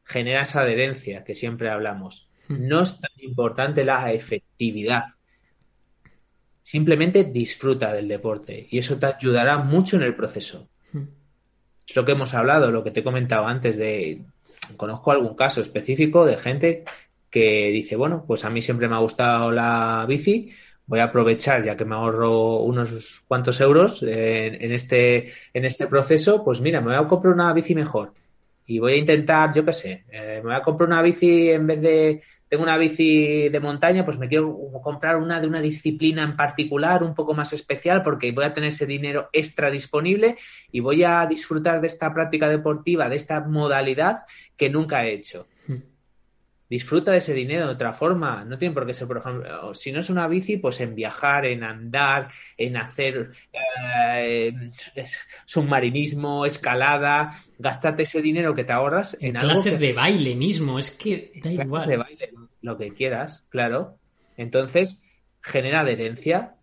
Genera 0.04 0.42
esa 0.42 0.62
adherencia 0.62 1.24
que 1.24 1.34
siempre 1.34 1.70
hablamos. 1.70 2.30
Hmm. 2.48 2.68
No 2.68 2.82
es 2.82 3.00
tan 3.00 3.10
importante 3.18 3.84
la 3.84 4.12
efectividad. 4.12 5.04
Simplemente 6.70 7.24
disfruta 7.24 7.92
del 7.92 8.06
deporte 8.06 8.68
y 8.70 8.78
eso 8.78 8.96
te 8.96 9.06
ayudará 9.06 9.58
mucho 9.58 9.96
en 9.96 10.02
el 10.02 10.14
proceso. 10.14 10.68
Hmm. 10.92 11.02
Es 11.84 11.96
lo 11.96 12.04
que 12.04 12.12
hemos 12.12 12.32
hablado, 12.32 12.70
lo 12.70 12.84
que 12.84 12.92
te 12.92 13.00
he 13.00 13.02
comentado 13.02 13.48
antes 13.48 13.76
de... 13.76 14.20
Conozco 14.76 15.10
algún 15.10 15.34
caso 15.34 15.60
específico 15.60 16.24
de 16.24 16.36
gente 16.36 16.84
que 17.28 17.70
dice, 17.70 17.96
bueno, 17.96 18.22
pues 18.24 18.44
a 18.44 18.50
mí 18.50 18.62
siempre 18.62 18.86
me 18.86 18.94
ha 18.94 19.00
gustado 19.00 19.50
la 19.50 20.04
bici, 20.06 20.52
voy 20.86 21.00
a 21.00 21.06
aprovechar 21.06 21.64
ya 21.64 21.76
que 21.76 21.84
me 21.84 21.96
ahorro 21.96 22.58
unos 22.58 23.24
cuantos 23.26 23.60
euros 23.60 24.04
en, 24.04 24.70
este, 24.70 25.32
en 25.52 25.64
este 25.64 25.88
proceso, 25.88 26.44
pues 26.44 26.60
mira, 26.60 26.80
me 26.80 26.96
voy 26.96 27.04
a 27.04 27.08
comprar 27.08 27.34
una 27.34 27.52
bici 27.52 27.74
mejor 27.74 28.14
y 28.64 28.78
voy 28.78 28.92
a 28.92 28.96
intentar, 28.96 29.52
yo 29.52 29.64
qué 29.64 29.72
sé, 29.72 30.04
eh, 30.08 30.36
me 30.36 30.50
voy 30.50 30.54
a 30.54 30.62
comprar 30.62 30.88
una 30.88 31.02
bici 31.02 31.50
en 31.50 31.66
vez 31.66 31.80
de, 31.80 32.22
tengo 32.50 32.64
una 32.64 32.76
bici 32.76 33.48
de 33.48 33.60
montaña, 33.60 34.04
pues 34.04 34.18
me 34.18 34.28
quiero 34.28 34.58
comprar 34.82 35.16
una 35.18 35.40
de 35.40 35.46
una 35.46 35.60
disciplina 35.60 36.24
en 36.24 36.36
particular, 36.36 37.04
un 37.04 37.14
poco 37.14 37.32
más 37.32 37.52
especial, 37.52 38.02
porque 38.02 38.32
voy 38.32 38.44
a 38.44 38.52
tener 38.52 38.70
ese 38.70 38.86
dinero 38.86 39.30
extra 39.32 39.70
disponible 39.70 40.36
y 40.72 40.80
voy 40.80 41.04
a 41.04 41.24
disfrutar 41.26 41.80
de 41.80 41.86
esta 41.86 42.12
práctica 42.12 42.48
deportiva, 42.48 43.08
de 43.08 43.14
esta 43.14 43.40
modalidad 43.40 44.26
que 44.56 44.68
nunca 44.68 45.06
he 45.06 45.12
hecho. 45.12 45.46
Hmm. 45.68 45.76
Disfruta 46.68 47.12
de 47.12 47.18
ese 47.18 47.34
dinero 47.34 47.68
de 47.68 47.72
otra 47.72 47.92
forma. 47.92 48.44
No 48.44 48.58
tiene 48.58 48.74
por 48.74 48.84
qué 48.84 48.94
ser, 48.94 49.06
por 49.06 49.18
ejemplo, 49.18 49.72
si 49.72 49.92
no 49.92 50.00
es 50.00 50.10
una 50.10 50.26
bici, 50.26 50.56
pues 50.56 50.80
en 50.80 50.96
viajar, 50.96 51.46
en 51.46 51.62
andar, 51.62 52.32
en 52.56 52.76
hacer 52.76 53.30
eh, 53.84 54.52
submarinismo, 55.44 56.46
escalada. 56.46 57.40
Gástate 57.60 58.02
ese 58.02 58.20
dinero 58.20 58.56
que 58.56 58.64
te 58.64 58.72
ahorras 58.72 59.16
en, 59.20 59.34
clases 59.34 59.78
de 59.78 59.92
baile 59.92 60.34
mismo. 60.34 60.80
Es 60.80 60.90
que 60.90 61.30
da 61.40 61.52
igual. 61.52 61.88
De 61.88 61.96
baile 61.96 62.30
lo 62.62 62.76
que 62.76 62.92
quieras, 62.92 63.46
claro. 63.48 63.98
Entonces, 64.36 65.02
genera 65.40 65.80
adherencia. 65.80 66.56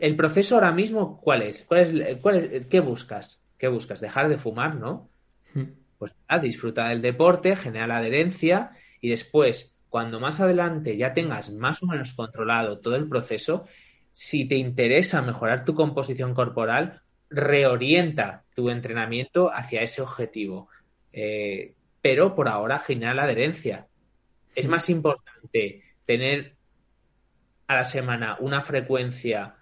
El 0.00 0.16
proceso 0.16 0.54
ahora 0.54 0.72
mismo, 0.72 1.20
¿cuál 1.20 1.42
es? 1.42 1.62
¿Cuál 1.62 2.00
es, 2.00 2.20
cuál 2.20 2.36
es 2.36 2.66
¿Qué 2.66 2.80
buscas? 2.80 3.46
¿Qué 3.58 3.68
buscas? 3.68 4.00
Dejar 4.00 4.28
de 4.28 4.38
fumar, 4.38 4.76
¿no? 4.76 5.08
Hmm. 5.54 5.64
Pues 5.98 6.12
ah, 6.28 6.38
disfruta 6.38 6.88
del 6.88 7.02
deporte, 7.02 7.56
genera 7.56 7.86
la 7.86 7.98
adherencia 7.98 8.72
y 9.00 9.08
después, 9.08 9.76
cuando 9.88 10.20
más 10.20 10.40
adelante 10.40 10.96
ya 10.96 11.14
tengas 11.14 11.50
más 11.52 11.82
o 11.82 11.86
menos 11.86 12.12
controlado 12.12 12.80
todo 12.80 12.96
el 12.96 13.08
proceso, 13.08 13.66
si 14.12 14.46
te 14.46 14.56
interesa 14.56 15.22
mejorar 15.22 15.64
tu 15.64 15.74
composición 15.74 16.34
corporal, 16.34 17.02
reorienta 17.30 18.44
tu 18.54 18.70
entrenamiento 18.70 19.52
hacia 19.52 19.82
ese 19.82 20.02
objetivo. 20.02 20.68
Eh, 21.12 21.74
pero 22.02 22.34
por 22.34 22.48
ahora 22.48 22.78
genera 22.78 23.14
la 23.14 23.24
adherencia. 23.24 23.88
Es 24.56 24.66
más 24.66 24.90
importante 24.90 25.84
tener 26.04 26.56
a 27.68 27.76
la 27.76 27.84
semana 27.84 28.36
una 28.40 28.60
frecuencia 28.60 29.54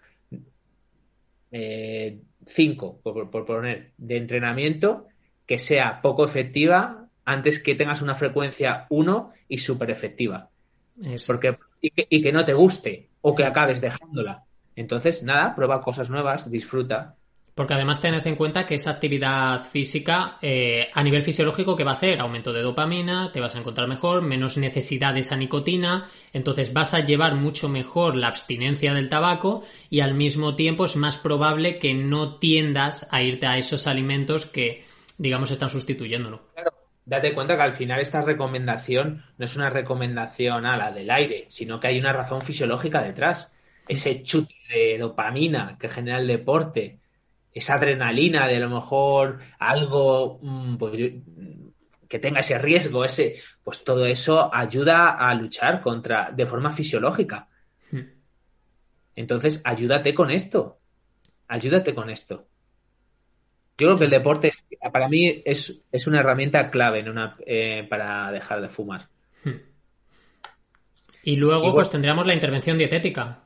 5, 1.51 1.53
eh, 1.53 2.20
por, 3.03 3.30
por, 3.30 3.45
poner, 3.45 3.92
de 3.99 4.16
entrenamiento 4.16 5.09
que 5.47 5.59
sea 5.59 6.01
poco 6.01 6.24
efectiva 6.24 7.09
antes 7.24 7.59
que 7.59 7.74
tengas 7.74 8.03
una 8.03 8.14
frecuencia 8.14 8.86
1 8.88 9.32
y 9.49 9.59
súper 9.59 9.90
efectiva. 9.90 10.51
Porque, 11.26 11.59
y 11.80 11.90
que, 11.90 12.07
y 12.09 12.22
que 12.22 12.32
no 12.32 12.45
te 12.45 12.55
guste 12.55 13.09
o 13.20 13.34
que 13.34 13.45
acabes 13.45 13.80
dejándola. 13.80 14.45
Entonces, 14.76 15.22
nada, 15.22 15.55
prueba 15.55 15.82
cosas 15.82 16.11
nuevas, 16.11 16.51
disfruta. 16.51 17.16
Porque 17.55 17.74
además 17.74 18.00
tened 18.00 18.26
en 18.26 18.34
cuenta 18.34 18.66
que 18.66 18.74
esa 18.74 18.90
actividad 18.90 19.61
física 19.61 20.38
eh, 20.42 20.88
a 20.92 21.02
nivel 21.05 21.22
fisiológico 21.22 21.76
que 21.76 21.84
va 21.84 21.92
a 21.92 21.94
hacer 21.94 22.20
aumento 22.20 22.52
de 22.52 22.62
dopamina, 22.62 23.30
te 23.30 23.40
vas 23.40 23.55
a 23.55 23.59
encontrar 23.59 23.86
mejor, 23.86 24.22
menos 24.22 24.59
necesidad 24.59 25.14
de 25.14 25.20
esa 25.20 25.36
nicotina, 25.36 26.09
entonces 26.32 26.72
vas 26.72 26.94
a 26.94 27.00
llevar 27.00 27.36
mucho 27.36 27.68
mejor 27.68 28.16
la 28.16 28.26
abstinencia 28.26 28.92
del 28.92 29.09
tabaco 29.09 29.62
y 29.88 30.00
al 30.00 30.14
mismo 30.14 30.57
tiempo 30.57 30.84
es 30.84 30.96
más 30.96 31.16
probable 31.16 31.78
que 31.78 31.94
no 31.94 32.38
tiendas 32.38 33.07
a 33.12 33.22
irte 33.22 33.46
a 33.46 33.57
esos 33.57 33.86
alimentos 33.86 34.46
que 34.46 34.84
digamos 35.18 35.52
están 35.52 35.70
sustituyéndolo. 35.70 36.48
Claro, 36.55 36.72
date 37.05 37.34
cuenta 37.34 37.57
que 37.57 37.62
al 37.62 37.72
final 37.72 38.00
esta 38.00 38.22
recomendación 38.22 39.24
no 39.38 39.44
es 39.44 39.55
una 39.55 39.70
recomendación 39.70 40.66
a 40.66 40.76
la 40.76 40.90
del 40.90 41.11
aire, 41.11 41.46
sino 41.50 41.78
que 41.78 41.88
hay 41.88 41.98
una 41.98 42.12
razón 42.12 42.42
fisiológica 42.42 43.02
detrás. 43.02 43.55
Ese 43.86 44.22
chute 44.22 44.55
de 44.68 44.98
dopamina 44.98 45.76
que 45.78 45.88
genera 45.88 46.18
el 46.18 46.26
deporte 46.26 46.98
esa 47.55 47.74
adrenalina 47.74 48.48
de 48.48 48.57
a 48.57 48.61
lo 48.61 48.68
mejor 48.68 49.38
algo 49.61 50.40
mm, 50.42 50.76
pues, 50.76 51.00
que 52.09 52.18
tenga 52.18 52.40
ese 52.40 52.59
riesgo, 52.59 53.05
ese, 53.05 53.36
pues 53.62 53.84
todo 53.84 54.07
eso 54.07 54.52
ayuda 54.52 55.11
a 55.11 55.32
luchar 55.34 55.80
contra 55.80 56.30
de 56.32 56.46
forma 56.46 56.72
fisiológica. 56.72 57.48
Hmm. 57.90 58.02
Entonces, 59.14 59.62
ayúdate 59.64 60.14
con 60.14 60.30
esto. 60.30 60.78
Ayúdate 61.46 61.94
con 61.94 62.11
esto. 62.11 62.48
Yo 63.78 63.88
creo 63.88 63.98
que 63.98 64.05
el 64.05 64.11
deporte 64.11 64.52
para 64.92 65.09
mí 65.09 65.42
es, 65.44 65.82
una 66.07 66.20
herramienta 66.20 66.70
clave 66.70 67.00
en 67.00 67.09
una, 67.09 67.36
eh, 67.46 67.86
para 67.88 68.30
dejar 68.32 68.61
de 68.61 68.68
fumar. 68.68 69.09
Hmm. 69.44 69.59
Y 71.22 71.36
luego, 71.36 71.74
pues 71.74 71.90
tendríamos 71.90 72.26
la 72.26 72.34
intervención 72.34 72.78
dietética. 72.78 73.44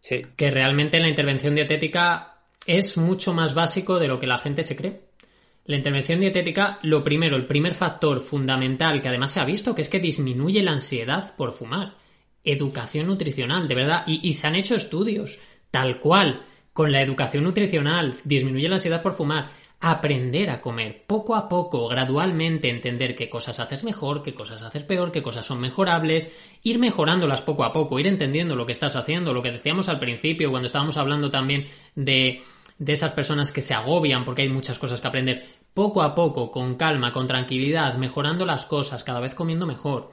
Sí. 0.00 0.22
Que 0.36 0.50
realmente 0.50 1.00
la 1.00 1.08
intervención 1.08 1.54
dietética 1.54 2.37
es 2.68 2.98
mucho 2.98 3.32
más 3.32 3.54
básico 3.54 3.98
de 3.98 4.08
lo 4.08 4.20
que 4.20 4.26
la 4.26 4.36
gente 4.36 4.62
se 4.62 4.76
cree. 4.76 5.00
La 5.64 5.76
intervención 5.76 6.20
dietética, 6.20 6.78
lo 6.82 7.02
primero, 7.02 7.34
el 7.34 7.46
primer 7.46 7.72
factor 7.72 8.20
fundamental 8.20 9.00
que 9.00 9.08
además 9.08 9.32
se 9.32 9.40
ha 9.40 9.46
visto, 9.46 9.74
que 9.74 9.80
es 9.80 9.88
que 9.88 10.00
disminuye 10.00 10.62
la 10.62 10.72
ansiedad 10.72 11.34
por 11.34 11.52
fumar. 11.52 11.94
Educación 12.44 13.06
nutricional, 13.06 13.68
de 13.68 13.74
verdad. 13.74 14.04
Y, 14.06 14.34
se 14.34 14.46
han 14.46 14.54
hecho 14.54 14.76
estudios, 14.76 15.38
tal 15.70 15.98
cual, 15.98 16.42
con 16.74 16.92
la 16.92 17.00
educación 17.00 17.44
nutricional, 17.44 18.14
disminuye 18.24 18.68
la 18.68 18.76
ansiedad 18.76 19.02
por 19.02 19.14
fumar. 19.14 19.48
Aprender 19.80 20.50
a 20.50 20.60
comer 20.60 21.04
poco 21.06 21.36
a 21.36 21.48
poco, 21.48 21.88
gradualmente, 21.88 22.68
entender 22.68 23.16
qué 23.16 23.30
cosas 23.30 23.60
haces 23.60 23.82
mejor, 23.82 24.22
qué 24.22 24.34
cosas 24.34 24.60
haces 24.60 24.84
peor, 24.84 25.12
qué 25.12 25.22
cosas 25.22 25.46
son 25.46 25.60
mejorables, 25.60 26.32
ir 26.62 26.78
mejorándolas 26.78 27.42
poco 27.42 27.64
a 27.64 27.72
poco, 27.72 27.98
ir 27.98 28.08
entendiendo 28.08 28.56
lo 28.56 28.66
que 28.66 28.72
estás 28.72 28.96
haciendo, 28.96 29.32
lo 29.32 29.42
que 29.42 29.52
decíamos 29.52 29.88
al 29.88 30.00
principio 30.00 30.50
cuando 30.50 30.66
estábamos 30.66 30.96
hablando 30.96 31.30
también 31.30 31.66
de 31.94 32.42
de 32.78 32.92
esas 32.92 33.12
personas 33.12 33.50
que 33.50 33.62
se 33.62 33.74
agobian 33.74 34.24
porque 34.24 34.42
hay 34.42 34.48
muchas 34.48 34.78
cosas 34.78 35.00
que 35.00 35.08
aprender, 35.08 35.44
poco 35.74 36.02
a 36.02 36.14
poco, 36.14 36.50
con 36.50 36.76
calma, 36.76 37.12
con 37.12 37.26
tranquilidad, 37.26 37.94
mejorando 37.94 38.46
las 38.46 38.66
cosas, 38.66 39.04
cada 39.04 39.20
vez 39.20 39.34
comiendo 39.34 39.66
mejor. 39.66 40.10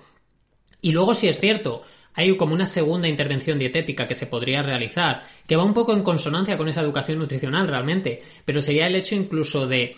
Y 0.82 0.92
luego, 0.92 1.14
si 1.14 1.28
es 1.28 1.40
cierto, 1.40 1.84
hay 2.14 2.36
como 2.38 2.54
una 2.54 2.66
segunda 2.66 3.08
intervención 3.08 3.60
dietética 3.60 4.08
que 4.08 4.16
se 4.16 4.28
podría 4.28 4.64
realizar, 4.64 5.24
que 5.48 5.56
va 5.56 5.64
un 5.64 5.74
poco 5.74 5.94
en 5.94 6.04
consonancia 6.04 6.58
con 6.58 6.68
esa 6.68 6.82
educación 6.82 7.20
nutricional 7.20 7.68
realmente, 7.68 8.24
pero 8.46 8.62
sería 8.62 8.88
el 8.88 8.96
hecho 8.96 9.16
incluso 9.16 9.68
de 9.68 9.98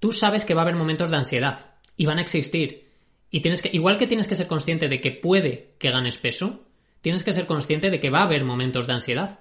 tú 0.00 0.12
sabes 0.12 0.44
que 0.44 0.54
va 0.54 0.62
a 0.62 0.64
haber 0.64 0.76
momentos 0.76 1.10
de 1.10 1.16
ansiedad 1.16 1.74
y 1.96 2.06
van 2.06 2.18
a 2.18 2.22
existir. 2.22 2.86
Y 3.30 3.40
tienes 3.40 3.60
que, 3.60 3.70
igual 3.72 3.98
que 3.98 4.06
tienes 4.06 4.28
que 4.28 4.36
ser 4.36 4.46
consciente 4.46 4.88
de 4.88 5.00
que 5.00 5.10
puede 5.10 5.74
que 5.78 5.90
ganes 5.90 6.16
peso, 6.16 6.64
tienes 7.02 7.24
que 7.24 7.32
ser 7.32 7.46
consciente 7.46 7.90
de 7.90 8.00
que 8.00 8.10
va 8.10 8.20
a 8.20 8.24
haber 8.24 8.44
momentos 8.44 8.86
de 8.86 8.92
ansiedad. 8.94 9.40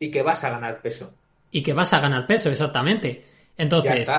Y 0.00 0.10
que 0.10 0.22
vas 0.22 0.42
a 0.42 0.50
ganar 0.50 0.80
peso 0.80 1.12
y 1.52 1.62
que 1.62 1.74
vas 1.74 1.92
a 1.92 2.00
ganar 2.00 2.26
peso, 2.26 2.50
exactamente. 2.50 3.24
Entonces, 3.56 4.10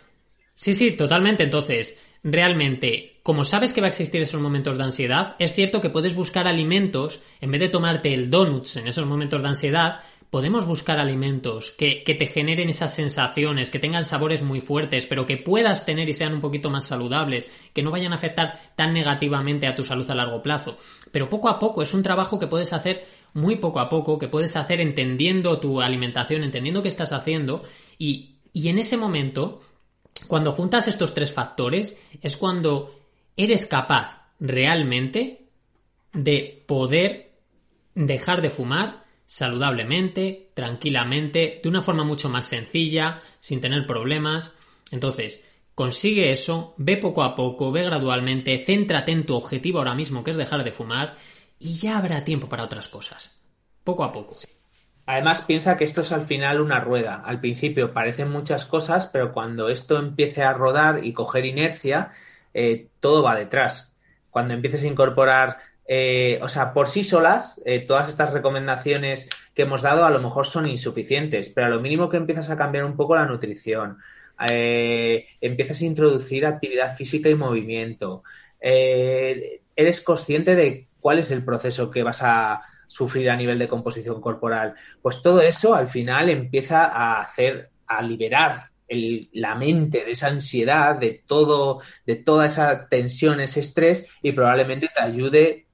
sí, 0.54 0.74
sí, 0.74 0.92
totalmente. 0.92 1.44
Entonces, 1.44 2.00
realmente, 2.24 3.20
como 3.24 3.44
sabes 3.44 3.74
que 3.74 3.82
va 3.82 3.88
a 3.88 3.90
existir 3.90 4.22
esos 4.22 4.40
momentos 4.40 4.78
de 4.78 4.84
ansiedad, 4.84 5.36
es 5.40 5.54
cierto 5.54 5.82
que 5.82 5.90
puedes 5.90 6.16
buscar 6.16 6.48
alimentos, 6.48 7.22
en 7.42 7.52
vez 7.52 7.60
de 7.60 7.70
tomarte 7.70 8.14
el 8.14 8.30
donuts 8.30 8.78
en 8.78 8.88
esos 8.88 9.08
momentos 9.08 9.42
de 9.42 9.48
ansiedad, 9.50 10.00
podemos 10.30 10.66
buscar 10.66 11.00
alimentos 11.00 11.72
que, 11.78 12.04
que, 12.04 12.16
te 12.16 12.26
generen 12.28 12.70
esas 12.70 12.94
sensaciones, 12.96 13.70
que 13.70 13.78
tengan 13.78 14.06
sabores 14.06 14.42
muy 14.42 14.62
fuertes, 14.62 15.06
pero 15.06 15.28
que 15.28 15.38
puedas 15.38 15.86
tener 15.86 16.10
y 16.10 16.14
sean 16.14 16.34
un 16.34 16.42
poquito 16.42 16.72
más 16.72 16.86
saludables, 16.86 17.50
que 17.72 17.84
no 17.84 17.92
vayan 17.92 18.14
a 18.14 18.16
afectar 18.16 18.60
tan 18.76 18.94
negativamente 18.94 19.68
a 19.68 19.76
tu 19.76 19.84
salud 19.84 20.10
a 20.10 20.16
largo 20.16 20.42
plazo. 20.42 20.78
Pero 21.12 21.30
poco 21.30 21.50
a 21.50 21.60
poco 21.60 21.84
es 21.84 21.94
un 21.94 22.02
trabajo 22.02 22.40
que 22.40 22.48
puedes 22.48 22.74
hacer 22.74 23.06
muy 23.34 23.58
poco 23.58 23.80
a 23.80 23.90
poco, 23.90 24.20
que 24.20 24.28
puedes 24.28 24.56
hacer 24.56 24.80
entendiendo 24.80 25.60
tu 25.60 25.82
alimentación, 25.82 26.44
entendiendo 26.44 26.82
qué 26.82 26.90
estás 26.90 27.14
haciendo 27.14 27.64
y, 27.98 28.36
y 28.54 28.70
en 28.70 28.78
ese 28.78 28.98
momento, 28.98 29.62
cuando 30.28 30.52
juntas 30.52 30.88
estos 30.88 31.14
tres 31.14 31.34
factores, 31.34 32.02
es 32.22 32.38
cuando 32.38 33.00
eres 33.36 33.66
capaz 33.66 34.22
realmente 34.40 35.48
de 36.14 36.64
poder 36.68 37.32
dejar 37.96 38.42
de 38.42 38.50
fumar 38.50 39.04
saludablemente, 39.26 40.52
tranquilamente, 40.54 41.60
de 41.64 41.70
una 41.70 41.82
forma 41.82 42.04
mucho 42.04 42.30
más 42.30 42.46
sencilla, 42.46 43.22
sin 43.40 43.62
tener 43.62 43.88
problemas. 43.88 44.56
Entonces, 44.92 45.44
consigue 45.74 46.32
eso, 46.32 46.76
ve 46.78 46.98
poco 46.98 47.24
a 47.24 47.36
poco, 47.36 47.72
ve 47.72 47.84
gradualmente, 47.84 48.64
céntrate 48.64 49.12
en 49.12 49.26
tu 49.26 49.36
objetivo 49.36 49.80
ahora 49.80 49.96
mismo, 49.96 50.24
que 50.24 50.32
es 50.32 50.38
dejar 50.38 50.64
de 50.64 50.72
fumar, 50.72 51.16
y 51.60 51.76
ya 51.76 51.98
habrá 51.98 52.24
tiempo 52.24 52.50
para 52.50 52.64
otras 52.64 52.88
cosas. 52.88 53.40
Poco 53.84 54.04
a 54.04 54.12
poco. 54.12 54.36
Además, 55.06 55.42
piensa 55.42 55.76
que 55.78 55.84
esto 55.84 56.02
es 56.02 56.12
al 56.12 56.24
final 56.24 56.62
una 56.62 56.80
rueda. 56.80 57.22
Al 57.26 57.42
principio 57.42 57.94
parecen 57.94 58.30
muchas 58.30 58.66
cosas, 58.66 59.08
pero 59.08 59.34
cuando 59.34 59.70
esto 59.70 59.98
empiece 59.98 60.44
a 60.44 60.54
rodar 60.54 61.04
y 61.04 61.14
coger 61.14 61.46
inercia, 61.46 62.12
eh, 62.54 62.88
todo 63.00 63.24
va 63.24 63.36
detrás. 63.36 63.94
Cuando 64.30 64.54
empieces 64.54 64.84
a 64.84 64.88
incorporar, 64.88 65.58
eh, 65.86 66.40
o 66.42 66.48
sea, 66.48 66.74
por 66.74 66.88
sí 66.88 67.04
solas, 67.04 67.60
eh, 67.66 67.82
todas 67.82 68.08
estas 68.08 68.32
recomendaciones 68.32 69.30
que 69.54 69.64
hemos 69.64 69.82
dado 69.82 70.06
a 70.06 70.10
lo 70.10 70.22
mejor 70.22 70.48
son 70.48 70.70
insuficientes, 70.70 71.50
pero 71.50 71.68
a 71.68 71.70
lo 71.70 71.82
mínimo 71.82 72.10
que 72.10 72.18
empiezas 72.18 72.50
a 72.50 72.58
cambiar 72.58 72.86
un 72.86 72.96
poco 72.96 73.16
la 73.16 73.26
nutrición, 73.26 73.98
empiezas 74.40 75.82
a 75.82 75.86
introducir 75.86 76.46
actividad 76.46 76.96
física 76.98 77.30
y 77.30 77.36
movimiento, 77.36 78.24
eres 78.60 80.02
consciente 80.02 80.56
de 80.56 80.88
cuál 81.04 81.20
es 81.20 81.32
el 81.32 81.44
proceso 81.44 81.92
que 81.92 82.02
vas 82.02 82.24
a 82.24 82.62
sufrir 82.88 83.30
a 83.30 83.36
nivel 83.36 83.60
de 83.60 83.68
composición 83.68 84.22
corporal. 84.22 84.76
Pues 85.02 85.22
todo 85.22 85.42
eso 85.42 85.76
al 85.76 85.90
final 85.90 86.30
empieza 86.30 86.86
a 86.86 87.22
hacer, 87.22 87.72
a 87.86 88.02
liberar 88.02 88.70
la 88.88 89.56
mente 89.56 90.06
de 90.06 90.12
esa 90.12 90.28
ansiedad, 90.28 90.96
de 90.96 91.22
todo, 91.28 91.82
de 92.06 92.16
toda 92.16 92.46
esa 92.46 92.88
tensión, 92.88 93.42
ese 93.42 93.60
estrés, 93.60 94.08
y 94.22 94.32
probablemente 94.32 94.90
te 94.96 95.02
ayude, 95.02 95.66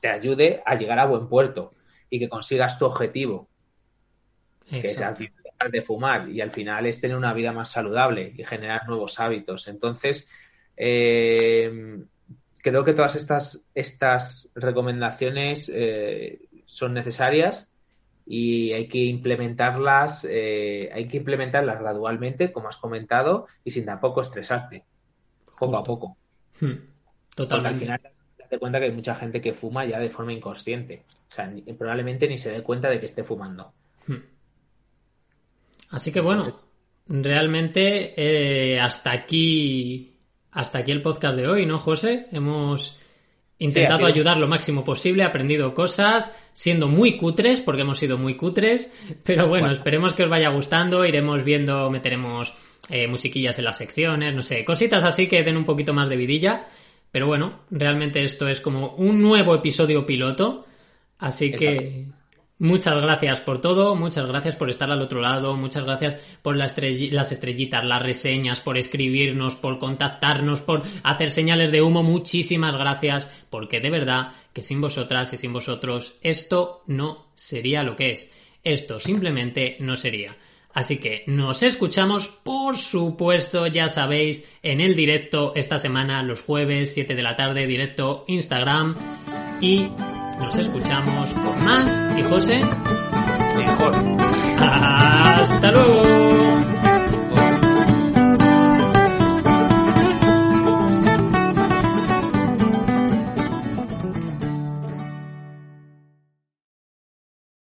te 0.00 0.08
ayude 0.08 0.62
a 0.64 0.76
llegar 0.76 0.98
a 0.98 1.04
buen 1.04 1.28
puerto 1.28 1.74
y 2.08 2.18
que 2.18 2.30
consigas 2.30 2.78
tu 2.78 2.86
objetivo. 2.86 3.48
Que 4.66 4.86
es 4.86 5.02
al 5.02 5.16
final 5.16 5.42
dejar 5.44 5.70
de 5.72 5.82
fumar 5.82 6.30
y 6.30 6.40
al 6.40 6.52
final 6.52 6.86
es 6.86 7.02
tener 7.02 7.18
una 7.18 7.34
vida 7.34 7.52
más 7.52 7.70
saludable 7.70 8.32
y 8.34 8.44
generar 8.44 8.88
nuevos 8.88 9.20
hábitos. 9.20 9.68
Entonces, 9.68 10.30
eh, 10.74 11.98
creo 12.62 12.84
que 12.84 12.94
todas 12.94 13.16
estas, 13.16 13.64
estas 13.74 14.50
recomendaciones 14.54 15.70
eh, 15.72 16.40
son 16.66 16.94
necesarias 16.94 17.70
y 18.26 18.72
hay 18.72 18.86
que 18.88 18.98
implementarlas, 18.98 20.24
eh, 20.28 20.88
hay 20.92 21.08
que 21.08 21.16
implementarlas 21.16 21.80
gradualmente, 21.80 22.52
como 22.52 22.68
has 22.68 22.76
comentado, 22.76 23.46
y 23.64 23.72
sin 23.72 23.84
tampoco 23.84 24.20
estresarte, 24.20 24.84
poco 25.58 25.76
a 25.76 25.84
poco. 25.84 26.16
Hmm, 26.60 26.74
totalmente. 27.34 27.80
Porque 27.80 27.92
al 27.92 28.00
final 28.00 28.12
date 28.38 28.58
cuenta 28.58 28.78
que 28.78 28.86
hay 28.86 28.92
mucha 28.92 29.14
gente 29.14 29.40
que 29.40 29.52
fuma 29.52 29.84
ya 29.84 29.98
de 29.98 30.10
forma 30.10 30.32
inconsciente. 30.32 31.04
O 31.28 31.32
sea, 31.32 31.52
probablemente 31.76 32.28
ni 32.28 32.38
se 32.38 32.52
dé 32.52 32.62
cuenta 32.62 32.88
de 32.88 33.00
que 33.00 33.06
esté 33.06 33.24
fumando. 33.24 33.72
Hmm. 34.06 34.22
Así 35.90 36.12
que 36.12 36.20
bueno, 36.20 36.60
realmente 37.08 38.14
eh, 38.16 38.80
hasta 38.80 39.10
aquí 39.10 40.09
hasta 40.52 40.78
aquí 40.78 40.92
el 40.92 41.02
podcast 41.02 41.36
de 41.36 41.48
hoy, 41.48 41.66
¿no, 41.66 41.78
José? 41.78 42.26
Hemos 42.32 42.98
intentado 43.58 44.06
ayudar 44.06 44.38
lo 44.38 44.48
máximo 44.48 44.84
posible, 44.84 45.22
aprendido 45.22 45.74
cosas, 45.74 46.34
siendo 46.52 46.88
muy 46.88 47.16
cutres, 47.16 47.60
porque 47.60 47.82
hemos 47.82 47.98
sido 47.98 48.16
muy 48.18 48.36
cutres, 48.36 48.92
pero 49.22 49.48
bueno, 49.48 49.70
esperemos 49.70 50.14
que 50.14 50.24
os 50.24 50.30
vaya 50.30 50.48
gustando, 50.48 51.04
iremos 51.04 51.44
viendo, 51.44 51.90
meteremos 51.90 52.54
eh, 52.88 53.06
musiquillas 53.06 53.58
en 53.58 53.64
las 53.66 53.76
secciones, 53.76 54.34
no 54.34 54.42
sé, 54.42 54.64
cositas 54.64 55.04
así 55.04 55.28
que 55.28 55.44
den 55.44 55.58
un 55.58 55.66
poquito 55.66 55.92
más 55.92 56.08
de 56.08 56.16
vidilla, 56.16 56.64
pero 57.12 57.26
bueno, 57.26 57.60
realmente 57.70 58.22
esto 58.22 58.48
es 58.48 58.60
como 58.60 58.94
un 58.94 59.20
nuevo 59.20 59.54
episodio 59.54 60.06
piloto, 60.06 60.66
así 61.18 61.52
que 61.52 62.06
Muchas 62.60 63.00
gracias 63.00 63.40
por 63.40 63.62
todo, 63.62 63.96
muchas 63.96 64.26
gracias 64.26 64.54
por 64.54 64.68
estar 64.68 64.90
al 64.90 65.00
otro 65.00 65.22
lado, 65.22 65.56
muchas 65.56 65.82
gracias 65.84 66.18
por 66.42 66.58
las, 66.58 66.76
estrellitas, 66.76 67.86
las 67.86 68.02
reseñas, 68.02 68.60
por 68.60 68.76
escribirnos, 68.76 69.56
por 69.56 69.78
contactarnos, 69.78 70.60
por 70.60 70.82
hacer 71.02 71.30
señales 71.30 71.72
de 71.72 71.80
humo, 71.80 72.02
muchísimas 72.02 72.76
gracias, 72.76 73.30
porque 73.48 73.80
de 73.80 73.88
verdad 73.88 74.32
que 74.52 74.62
sin 74.62 74.82
vosotras 74.82 75.32
y 75.32 75.38
sin 75.38 75.54
vosotros 75.54 76.16
esto 76.20 76.82
no 76.86 77.28
sería 77.34 77.82
lo 77.82 77.96
que 77.96 78.12
es, 78.12 78.30
esto 78.62 79.00
simplemente 79.00 79.78
no 79.80 79.96
sería. 79.96 80.36
Así 80.74 80.98
que 80.98 81.24
nos 81.26 81.62
escuchamos, 81.62 82.28
por 82.28 82.76
supuesto, 82.76 83.68
ya 83.68 83.88
sabéis, 83.88 84.46
en 84.62 84.82
el 84.82 84.94
directo 84.94 85.52
esta 85.56 85.78
semana, 85.78 86.22
los 86.22 86.42
jueves, 86.42 86.92
7 86.92 87.14
de 87.14 87.22
la 87.22 87.36
tarde, 87.36 87.66
directo 87.66 88.24
Instagram 88.28 88.94
y 89.62 89.88
nos 90.40 90.56
escuchamos 90.56 91.32
con 91.34 91.64
más. 91.64 92.18
Y 92.18 92.22
José, 92.22 92.60
mejor. 93.56 93.94
Hasta 94.58 95.70
luego. 95.70 96.79